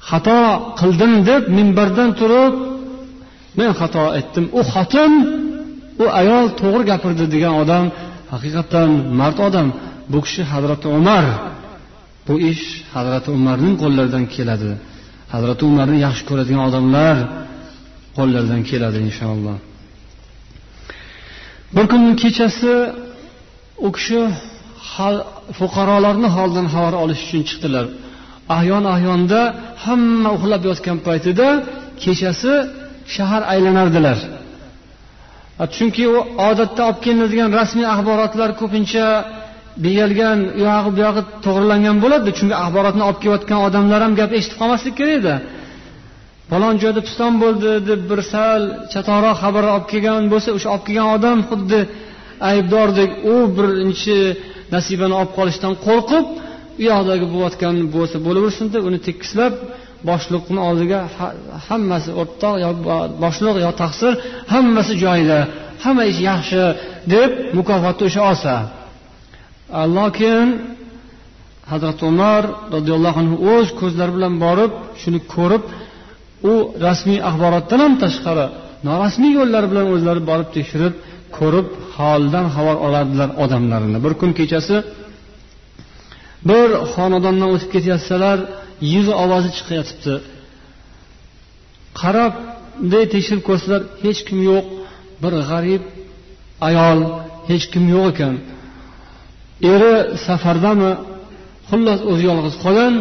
Xato 0.10 0.40
qildim 0.80 1.14
deb 1.30 1.44
minbardan 1.58 2.10
turib 2.20 2.54
men 3.60 3.72
xato 3.80 4.04
etdim. 4.20 4.46
U 4.60 4.62
xotin 4.72 5.12
u 6.04 6.06
ayol 6.22 6.46
to'g'ri 6.60 6.84
gapirdi 6.92 7.26
degan 7.34 7.54
odam 7.64 7.86
haqiqatdan 8.34 8.90
mard 9.20 9.38
odam. 9.48 9.68
Bu 10.12 10.18
kishi 10.26 10.42
hazrati 10.52 10.88
umar 11.00 11.26
bu 12.28 12.34
ish 12.52 12.64
hazrati 12.96 13.30
umarning 13.38 13.76
qo'llaridan 13.84 14.26
keladi. 14.36 14.72
Hazrati 15.34 15.64
umarni 15.72 15.98
yaxshi 16.06 16.24
ko'radigan 16.30 16.62
odamlar 16.70 17.16
qo'llaridan 18.18 18.62
keladi 18.70 18.98
inshaalloh. 19.08 19.58
Bir 21.76 21.86
kun 21.92 22.04
kechasi 22.22 22.74
u 23.88 23.90
kishi 23.96 24.22
fuqarolarni 25.60 26.30
holidan 26.36 26.68
xabar 26.74 26.94
olish 27.04 27.22
uchun 27.26 27.42
chiqdilar. 27.50 27.86
Ahyon 28.58 28.84
ahyonda 28.96 29.42
hamma 29.86 30.30
uxlab 30.38 30.64
yotgan 30.70 30.98
paytida 31.08 31.48
kechasi 32.04 32.54
shahar 33.16 33.42
aylanardilar. 33.54 34.18
Chunki 35.76 36.04
u 36.14 36.18
odatda 36.50 36.82
olib 36.90 37.00
kelinadigan 37.06 37.52
rasmiy 37.60 37.88
axborotlar 37.94 38.50
ko'pincha 38.62 39.06
deyilgan 39.86 40.40
u 40.60 40.62
yog'i 40.70 40.90
bu 40.96 41.00
yog'i 41.08 41.24
to'g'rilangan 41.46 41.98
bo'ladi. 42.04 42.30
Chunki 42.38 42.56
axborotni 42.64 43.04
olib 43.08 43.20
kelayotgan 43.24 43.60
odamlar 43.68 44.00
ham 44.06 44.14
gap 44.20 44.32
eshitib 44.38 44.58
qolmaslik 44.62 44.96
kerak 45.00 45.16
edi. 45.22 45.36
Falon 46.50 46.76
joyda 46.84 47.02
piston 47.08 47.34
bo'ldi 47.44 47.72
deb 47.90 48.02
bir 48.10 48.20
sal 48.34 48.62
chatoqroq 48.94 49.38
xabar 49.44 49.66
olib 49.74 49.88
kelgan 49.92 50.24
bo'lsa 50.34 50.50
o'sha 50.58 50.68
olib 50.76 50.86
kelgan 50.88 51.08
odam 51.16 51.40
xuddi 51.50 51.80
aybdordek 52.52 53.12
u 53.34 53.36
birinchi 53.58 54.18
nasibani 54.76 55.16
olib 55.20 55.32
qolishdan 55.38 55.74
qo'rqib 55.86 56.26
u 56.80 56.84
yoqdagi 56.90 57.26
bo'layotgan 57.34 57.76
bo'lsa 57.96 58.18
bo'laversin 58.28 58.68
deb 58.76 58.84
uni 58.90 59.00
tekislab 59.08 59.54
boshliqni 60.10 60.60
oldiga 60.70 61.00
hammasi 61.68 62.12
o'rtoq 62.22 62.56
yo 62.64 62.70
boshliq 63.24 63.56
yo 63.66 63.72
taqsir 63.84 64.14
hammasi 64.54 64.94
joyida 65.04 65.40
hamma 65.84 66.04
ish 66.12 66.22
yaxshi 66.30 66.64
deb 67.14 67.30
mukofotni 67.58 68.04
o'sha 68.10 68.22
olsa. 68.32 68.54
Lokin 69.98 70.48
hazrati 71.72 72.04
umar 72.12 72.44
roziyallohu 72.76 73.18
anhu 73.24 73.36
o'z 73.54 73.68
ko'zlari 73.80 74.12
bilan 74.18 74.34
borib 74.46 74.72
shuni 75.02 75.20
ko'rib 75.36 75.64
u 76.52 76.54
rasmiy 76.86 77.20
axborotdan 77.30 77.80
ham 77.86 77.94
tashqari 78.04 78.46
norasmiy 78.88 79.32
yo'llar 79.40 79.64
bilan 79.72 79.86
o'zlari 79.96 80.22
borib 80.30 80.50
tekshirib 80.58 80.94
ko'rib 81.38 81.68
holidan 81.96 82.46
xabar 82.56 82.78
olardilar 82.86 83.30
odamlarini. 83.44 83.98
Bir 84.06 84.14
kun 84.22 84.32
kechasi 84.40 84.76
bir 86.50 86.70
xonadondan 86.94 87.50
o'tib 87.56 87.70
ketayotsalar 87.76 88.38
yig'i 88.94 89.14
ovozi 89.24 89.50
chiqayotibdi 89.58 90.14
qarab 92.02 92.34
bunday 92.80 93.06
tekshirib 93.14 93.44
ko'rsalar 93.50 93.82
hech 94.04 94.20
kim 94.28 94.40
yo'q 94.50 94.66
bir 95.24 95.34
g'arib 95.50 95.84
ayol 96.68 97.00
hech 97.50 97.66
kim 97.74 97.84
yo'q 97.96 98.06
ekan. 98.14 98.34
Eri 99.74 99.94
safardami 100.26 100.92
xullas 101.70 102.00
o'zi 102.12 102.24
yolg'iz 102.30 102.56
qolgan 102.64 102.94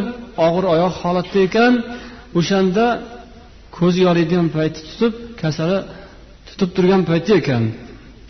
og'ir 0.46 0.64
oyoq 0.74 0.94
holatda 1.02 1.38
ekan. 1.48 1.72
O'shanda 2.38 2.86
ko'zi 3.76 4.00
yoriydigan 4.08 4.48
payti 4.56 4.78
tutib 4.88 5.12
kasali 5.42 5.78
tutib 6.48 6.70
turgan 6.76 7.02
payti 7.10 7.30
ekan. 7.40 7.62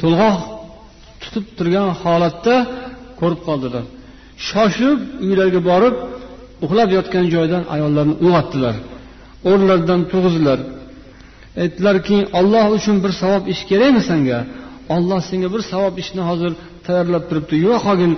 To'lg'oq 0.00 0.38
tutib 1.22 1.44
turgan 1.56 1.88
holatda 2.02 2.54
ko'rib 3.20 3.40
qoldilar. 3.48 3.84
Shoshib 4.48 4.98
uylariga 5.26 5.60
borib 5.70 5.94
uxlab 6.64 6.90
yotgan 6.96 7.24
joydan 7.34 7.62
ayollarni 7.74 8.14
uyg'otdilar. 8.24 8.74
O'rnlaridan 9.50 10.00
turg'izdilar. 10.10 10.58
Aytdilarki 11.62 12.18
olloh 12.38 12.64
uchun 12.76 12.96
bir 13.04 13.12
savob 13.20 13.44
ish 13.52 13.62
kerakmi 13.70 14.02
senga? 14.10 14.38
Olloh 14.94 15.20
senga 15.28 15.48
bir 15.54 15.62
savob 15.72 15.94
ishni 16.02 16.22
hozir 16.30 16.52
tayyorlab 16.86 17.24
turibdi. 17.28 17.54
Yura 17.64 17.78
qolgin 17.86 18.12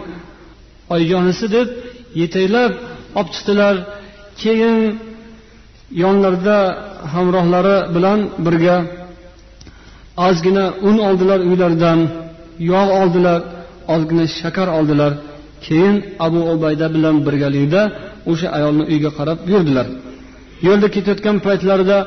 oyijonisi 0.94 1.46
deb 1.56 1.68
yetaklab 2.20 2.72
olib 3.18 3.30
chiqdilar. 3.34 3.74
Keyin 4.42 4.78
yonlarida 6.02 6.58
hamrohlari 7.12 7.76
bilan 7.94 8.20
birga 8.46 8.76
ozgina 10.26 10.64
un 10.88 10.96
oldilar 11.08 11.38
uylaridan 11.48 11.98
yog' 12.72 12.90
oldilar 13.00 13.40
ozgina 13.94 14.24
shakar 14.38 14.68
oldilar. 14.78 15.12
Keyin 15.66 15.96
abu 16.26 16.40
ubayda 16.54 16.86
bilan 16.96 17.16
birgalikda 17.26 17.82
o'sha 18.30 18.48
ayolni 18.56 18.84
uyiga 18.90 19.10
qarab 19.18 19.38
yurdilar. 19.52 19.86
Yo'lda 20.66 20.88
ketayotgan 20.94 21.36
paytlarida 21.46 21.98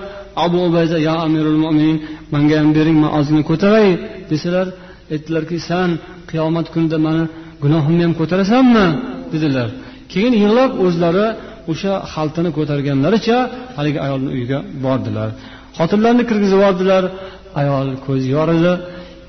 abu 0.45 0.57
ubayda 0.68 0.97
ya 1.07 1.14
amirul 1.26 1.59
mo'minin 1.64 1.97
manga 2.34 2.55
ham 2.62 2.70
bering 2.78 2.97
man 3.03 3.12
ozgina 3.20 3.43
ko'taray 3.49 3.88
desalar 4.32 4.68
aytdilarki 5.14 5.57
san 5.70 5.89
qiyomat 6.32 6.68
kunida 6.74 6.98
mani 7.06 7.24
gunohimni 7.64 8.04
ham 8.08 8.14
ko'tarasanmi? 8.20 8.88
dedilar. 9.34 9.70
Keyin 10.12 10.34
yig'lab 10.44 10.72
o'zlari 10.86 11.28
o'sha 11.72 11.94
xaltani 12.14 12.50
ko'targanlaricha 12.58 13.38
haligi 13.78 14.00
ayolni 14.06 14.30
uyiga 14.36 14.60
bordilar. 14.86 15.30
Xotinlarni 15.78 16.24
kirgizib 16.30 16.58
yubordilar. 16.60 17.04
Ayol 17.62 17.88
ko'zi 18.06 18.28
yoridi 18.38 18.74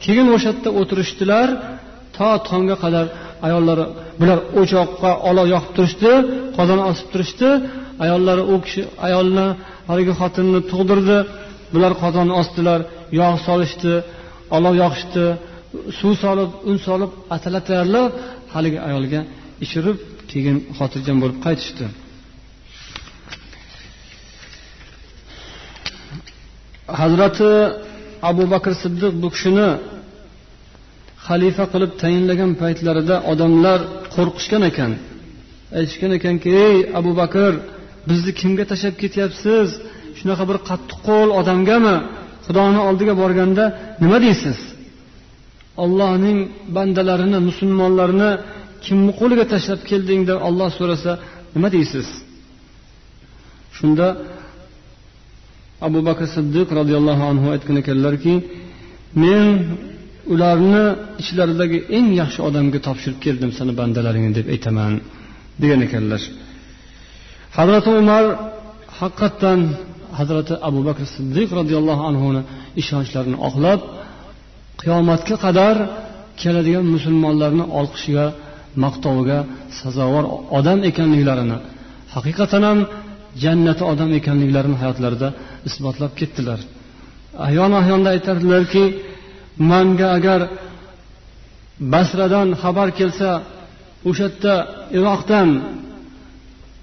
keyin 0.04 0.26
o'sha 0.34 0.50
yerda 0.52 0.70
o'tirishdilar. 0.80 1.48
To 2.16 2.28
tongga 2.48 2.76
qadar 2.84 3.06
ayollari 3.46 3.84
bular 4.20 4.38
o'choqqa 4.60 5.10
olov 5.28 5.46
yoqib 5.54 5.72
turishdi 5.76 6.12
qozon 6.56 6.80
osib 6.90 7.06
turishdi. 7.12 7.48
Ayollari 8.04 8.42
u 8.52 8.54
kishi 8.64 8.82
ayolni 9.06 9.46
haligi 9.90 10.12
xotinni 10.20 10.60
tug'dirdi. 10.70 11.18
Bular 11.74 11.92
qozonni 12.02 12.34
osdilar. 12.40 12.80
Yog' 13.20 13.38
solishdi 13.46 13.94
olov 14.56 14.74
yoqishdi. 14.82 15.26
Suv 15.98 16.12
solib 16.24 16.50
un 16.70 16.76
solib 16.86 17.10
atalat 17.34 17.64
tayyorlab 17.68 18.10
haligi 18.54 18.78
ayolga 18.88 19.20
ichirib 19.64 19.98
keyin 20.30 20.56
xotirjam 20.78 21.16
bo'lib 21.22 21.38
qaytishdi. 21.46 21.84
Hazrati 27.00 27.50
abu 28.30 28.44
bakr 28.54 28.72
siddiq 28.82 29.12
bu 29.22 29.28
kishini 29.34 29.68
xalifa 31.26 31.64
qilib 31.72 31.92
tayinlagan 32.02 32.52
paytlarida 32.62 33.16
odamlar 33.32 33.80
qo'rqishgan 34.14 34.62
ekan. 34.70 34.92
Aytishgan 35.78 36.12
ekanki 36.18 36.50
ey 36.66 36.76
abu 36.98 37.12
bakr 37.20 37.52
bizni 38.08 38.32
kimga 38.40 38.64
tashlab 38.70 38.94
ketyapsiz? 39.02 39.68
Shunaqa 40.18 40.44
bir 40.50 40.58
qattiqqo'l 40.68 41.28
odamgami? 41.40 41.96
Xudoni 42.46 42.80
oldiga 42.88 43.14
borganda 43.22 43.64
nima 44.02 44.18
deysiz? 44.26 44.58
Ollohning 45.84 46.38
bandalarini 46.76 47.38
musulmonlarni 47.48 48.30
kimni 48.84 49.12
qo'liga 49.20 49.44
tashlab 49.52 49.80
kelding 49.90 50.20
deb 50.28 50.38
olloh 50.48 50.70
so'rasa 50.78 51.12
nima 51.54 51.68
deysiz? 51.76 52.08
Shunda 53.76 54.06
abu 55.86 55.98
bakr 56.08 56.24
siddiq 56.36 56.68
roziyallohu 56.78 57.24
anhu 57.32 57.46
aytgan 57.54 57.76
ekanlarki 57.82 58.34
men 59.22 59.46
ularni 60.32 60.84
ichlaridagi 61.22 61.78
eng 61.96 62.08
yaxshi 62.20 62.40
odamga 62.48 62.78
topshirib 62.86 63.18
keldim 63.24 63.50
sani 63.58 63.72
bandalaringni 63.80 64.32
deb 64.38 64.46
aytaman 64.54 64.92
degan 65.62 65.80
ekanlar. 65.86 66.22
Hazrati 67.58 67.90
umar 68.02 68.24
haqiqatdan 69.00 69.60
hazrati 70.18 70.54
abu 70.68 70.80
bakr 70.88 71.04
siddiq 71.14 71.48
roziyallohu 71.58 72.02
anhuni 72.10 72.42
ishonchlarini 72.82 73.38
oqlab 73.48 73.80
qiyomatga 74.80 75.36
qadar 75.44 75.76
keladigan 76.42 76.86
musulmonlarni 76.94 77.64
olqishiga 77.78 78.26
maqtoviga 78.84 79.38
sazovor 79.80 80.24
odam 80.58 80.78
ekanliklarini 80.90 81.58
haqiqatan 82.14 82.62
ham 82.68 82.78
jannati 83.44 83.82
odam 83.92 84.10
ekanliklarini 84.18 84.76
hayotlarida 84.82 85.28
isbotlab 85.68 86.12
ketdilar. 86.20 86.60
Ayon 87.48 87.72
ahyonda 87.80 88.08
aytardilarki 88.14 88.84
manga 89.70 90.08
agar 90.18 90.40
basradan 91.94 92.48
xabar 92.62 92.88
kelsa 92.98 93.30
o'sha 94.10 94.26
yerda 94.28 94.54
iroqdan 94.98 95.48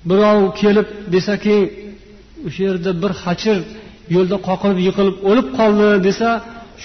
birov 0.09 0.39
kelib 0.61 0.87
desaki 1.15 1.57
o'sha 2.47 2.61
yerda 2.67 2.91
bir 3.03 3.11
hachir 3.23 3.57
yo'lda 4.15 4.37
qoqilib 4.47 4.79
yiqilib 4.87 5.15
o'lib 5.29 5.47
qoldi 5.59 5.87
desa 6.07 6.29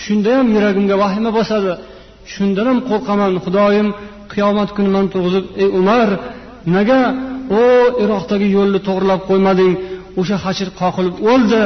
shunda 0.02 0.30
ham 0.38 0.46
yuragimga 0.56 0.96
vahima 1.02 1.30
bosadi. 1.38 1.72
Shundan 2.32 2.66
ham 2.70 2.78
qo'rqaman 2.90 3.32
xudoyim 3.44 3.88
qiyomat 4.32 4.70
kuni 4.76 4.90
man 4.96 5.06
turg'izib 5.12 5.44
ey 5.62 5.68
umar 5.80 6.08
nega 6.76 7.00
o 7.60 7.62
iroqdagi 8.04 8.48
yo'lni 8.56 8.80
to'g'irlab 8.86 9.20
qo'ymading? 9.30 9.72
O'sha 10.20 10.36
hashir 10.44 10.68
qoqilib 10.80 11.16
o'ldi. 11.32 11.62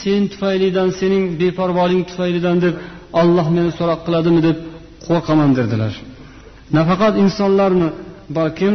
Sen 0.00 0.22
tufaylidan 0.32 0.88
sening 1.00 1.24
beparvoling 1.40 2.02
tufaylidan 2.10 2.56
deb 2.64 2.74
olloh 3.20 3.46
meni 3.56 3.70
so'roq 3.78 4.00
qiladimi 4.06 4.40
deb 4.48 4.56
qo'rqaman 5.06 5.50
derdilar. 5.58 5.92
Nafaqat 6.76 7.14
insonlarni 7.24 7.88
balkim 8.38 8.74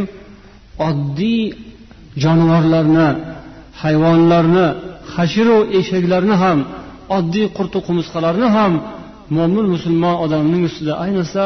oddiy 0.90 1.44
jonivorlarni 2.24 3.08
hayvonlarni 3.82 4.68
hashiru 5.16 5.58
eshaklarni 5.80 6.36
ham 6.44 6.60
oddiy 7.18 7.48
qurti 7.58 7.80
qumursqalarni 7.88 8.48
ham 8.58 8.74
mo'min 9.38 9.66
musulmon 9.74 10.16
odamning 10.26 10.64
ustida 10.70 10.94
ayniqsa 11.04 11.44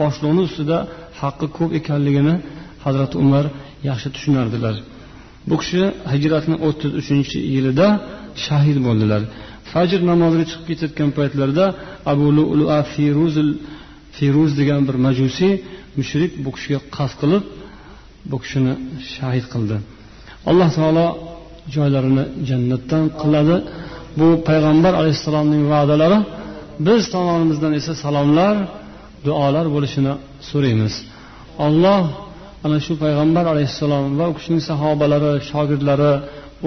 boshliqni 0.00 0.42
ustida 0.48 0.78
haqqi 1.20 1.46
ko'p 1.56 1.70
ekanligini 1.80 2.34
hazrati 2.84 3.16
umar 3.24 3.44
yaxshi 3.88 4.08
tushunardilar. 4.14 4.76
Bu 5.48 5.54
kishi 5.60 5.82
hijratni 6.12 6.56
o'ttiz 6.66 6.92
uchinchi 7.00 7.38
yilida 7.54 7.86
shahid 8.44 8.78
bo'ldilar. 8.86 9.22
Fajr 9.70 10.00
namoziga 10.10 10.44
chiqib 10.50 10.66
ketayotgan 10.70 11.10
paytlarida 11.18 11.64
abu 12.12 12.26
lua 12.60 12.78
firuzil 12.92 13.50
firuz 14.16 14.50
degan 14.60 14.80
bir 14.88 14.96
majusiy 15.06 15.52
mushrik 15.98 16.32
bu 16.44 16.50
kishiga 16.56 16.80
qasd 16.96 17.16
qilib 17.22 17.44
bu 18.30 18.36
kishini 18.42 18.72
shahid 19.14 19.46
qildi. 19.52 19.76
Alloh 20.50 20.68
taolo 20.78 21.06
joylarini 21.74 22.24
jannatdan 22.48 23.04
qiladi. 23.20 23.56
bu 24.19 24.27
payg'ambar 24.49 24.93
alayhissalomning 25.01 25.63
va'dalari 25.73 26.19
biz 26.87 27.01
tomonimizdan 27.13 27.73
esa 27.79 27.93
salomlar 28.03 28.55
duolar 29.25 29.65
bo'lishini 29.75 30.13
so'raymiz 30.49 30.93
olloh 31.65 32.03
ana 32.65 32.77
shu 32.85 32.93
payg'ambar 33.03 33.45
alayhissalom 33.53 34.05
va 34.19 34.25
u 34.31 34.33
kishining 34.37 34.63
sahobalari 34.69 35.31
shogirdlari 35.49 36.11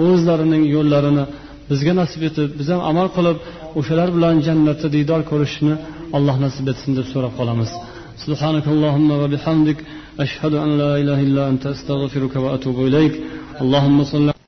o'zlarining 0.05 0.63
yo'llarini 0.75 1.23
bizga 1.69 1.93
nasib 2.01 2.21
etib 2.29 2.49
biz 2.59 2.67
ham 2.73 2.81
amal 2.91 3.07
qilib 3.17 3.37
o'shalar 3.79 4.09
bilan 4.15 4.35
jannatda 4.47 4.87
diydor 4.95 5.21
ko'rishni 5.31 5.73
alloh 6.17 6.35
nasib 6.45 6.65
etsin 6.71 6.91
deb 6.99 7.07
so'rab 7.13 7.33
qolamiz 7.41 7.71
سبحانك 8.25 8.65
اللهم 8.75 9.09
وبحمدك 9.21 9.77
أشهد 10.25 10.53
أن 10.53 10.77
لا 10.81 10.91
إله 11.01 11.19
إلا 11.27 11.43
أنت 11.51 11.65
أستغفرك 11.65 12.35
وأتوب 12.43 12.77
إليك 12.87 13.13
اللهم 13.61 14.03
صل 14.03 14.29